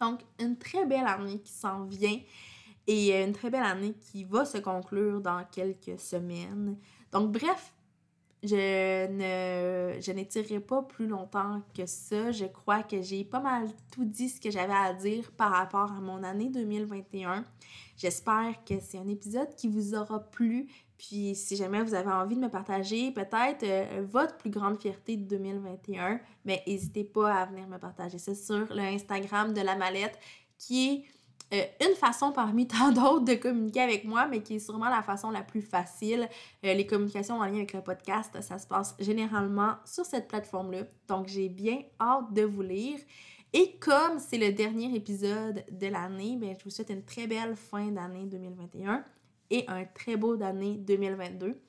Donc, 0.01 0.21
une 0.39 0.57
très 0.57 0.85
belle 0.85 1.07
année 1.07 1.39
qui 1.39 1.51
s'en 1.51 1.85
vient 1.85 2.19
et 2.87 3.21
une 3.21 3.33
très 3.33 3.49
belle 3.49 3.63
année 3.63 3.93
qui 3.93 4.23
va 4.23 4.45
se 4.45 4.57
conclure 4.57 5.21
dans 5.21 5.43
quelques 5.51 5.99
semaines. 5.99 6.77
Donc, 7.11 7.31
bref, 7.31 7.73
je 8.43 9.07
ne 9.07 9.99
je 9.99 10.11
n'étirerai 10.11 10.59
pas 10.59 10.81
plus 10.81 11.07
longtemps 11.07 11.61
que 11.75 11.85
ça. 11.85 12.31
Je 12.31 12.45
crois 12.45 12.83
que 12.83 13.01
j'ai 13.01 13.23
pas 13.23 13.41
mal 13.41 13.67
tout 13.91 14.05
dit 14.05 14.29
ce 14.29 14.39
que 14.39 14.49
j'avais 14.49 14.73
à 14.73 14.93
dire 14.93 15.31
par 15.31 15.51
rapport 15.51 15.91
à 15.91 15.99
mon 15.99 16.23
année 16.23 16.49
2021. 16.49 17.43
J'espère 17.97 18.63
que 18.65 18.75
c'est 18.79 18.97
un 18.97 19.07
épisode 19.09 19.53
qui 19.55 19.67
vous 19.67 19.93
aura 19.93 20.19
plu. 20.19 20.67
Puis 20.97 21.33
si 21.35 21.55
jamais 21.55 21.81
vous 21.81 21.93
avez 21.93 22.11
envie 22.11 22.35
de 22.35 22.41
me 22.41 22.49
partager 22.49 23.11
peut-être 23.11 23.63
euh, 23.63 24.05
votre 24.09 24.35
plus 24.37 24.49
grande 24.49 24.79
fierté 24.79 25.15
de 25.17 25.23
2021, 25.23 26.19
mais 26.45 26.61
n'hésitez 26.67 27.05
pas 27.05 27.33
à 27.33 27.45
venir 27.45 27.67
me 27.67 27.77
partager 27.77 28.17
ça 28.17 28.35
sur 28.35 28.73
le 28.73 28.81
Instagram 28.81 29.53
de 29.53 29.61
la 29.61 29.75
mallette 29.75 30.17
qui 30.57 30.89
est 30.89 31.18
euh, 31.53 31.63
une 31.81 31.95
façon 31.95 32.31
parmi 32.31 32.67
tant 32.67 32.91
d'autres 32.91 33.25
de 33.25 33.35
communiquer 33.35 33.81
avec 33.81 34.05
moi, 34.05 34.27
mais 34.27 34.41
qui 34.41 34.55
est 34.55 34.59
sûrement 34.59 34.89
la 34.89 35.01
façon 35.01 35.31
la 35.31 35.41
plus 35.41 35.61
facile. 35.61 36.27
Euh, 36.65 36.73
les 36.73 36.85
communications 36.85 37.39
en 37.39 37.45
lien 37.45 37.55
avec 37.55 37.73
le 37.73 37.81
podcast, 37.81 38.39
ça 38.41 38.59
se 38.59 38.67
passe 38.67 38.95
généralement 38.99 39.75
sur 39.85 40.05
cette 40.05 40.27
plateforme-là. 40.27 40.83
Donc 41.07 41.27
j'ai 41.27 41.49
bien 41.49 41.81
hâte 41.99 42.33
de 42.33 42.43
vous 42.43 42.61
lire. 42.61 42.99
Et 43.53 43.77
comme 43.79 44.19
c'est 44.19 44.37
le 44.37 44.51
dernier 44.51 44.95
épisode 44.95 45.63
de 45.71 45.87
l'année, 45.87 46.37
ben, 46.37 46.55
je 46.57 46.63
vous 46.63 46.69
souhaite 46.69 46.91
une 46.91 47.03
très 47.03 47.25
belle 47.25 47.55
fin 47.55 47.87
d'année 47.87 48.25
2021 48.27 49.03
et 49.49 49.65
un 49.67 49.85
très 49.85 50.17
beau 50.17 50.39
année 50.43 50.77
2022. 50.77 51.59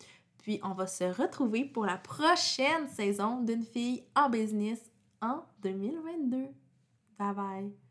Puis 0.42 0.60
on 0.62 0.74
va 0.74 0.86
se 0.86 1.04
retrouver 1.04 1.64
pour 1.64 1.86
la 1.86 1.96
prochaine 1.96 2.88
saison 2.88 3.42
d'une 3.42 3.62
fille 3.62 4.04
en 4.14 4.28
business 4.28 4.90
en 5.22 5.42
2022. 5.62 6.48
Bye 7.18 7.34
bye! 7.34 7.89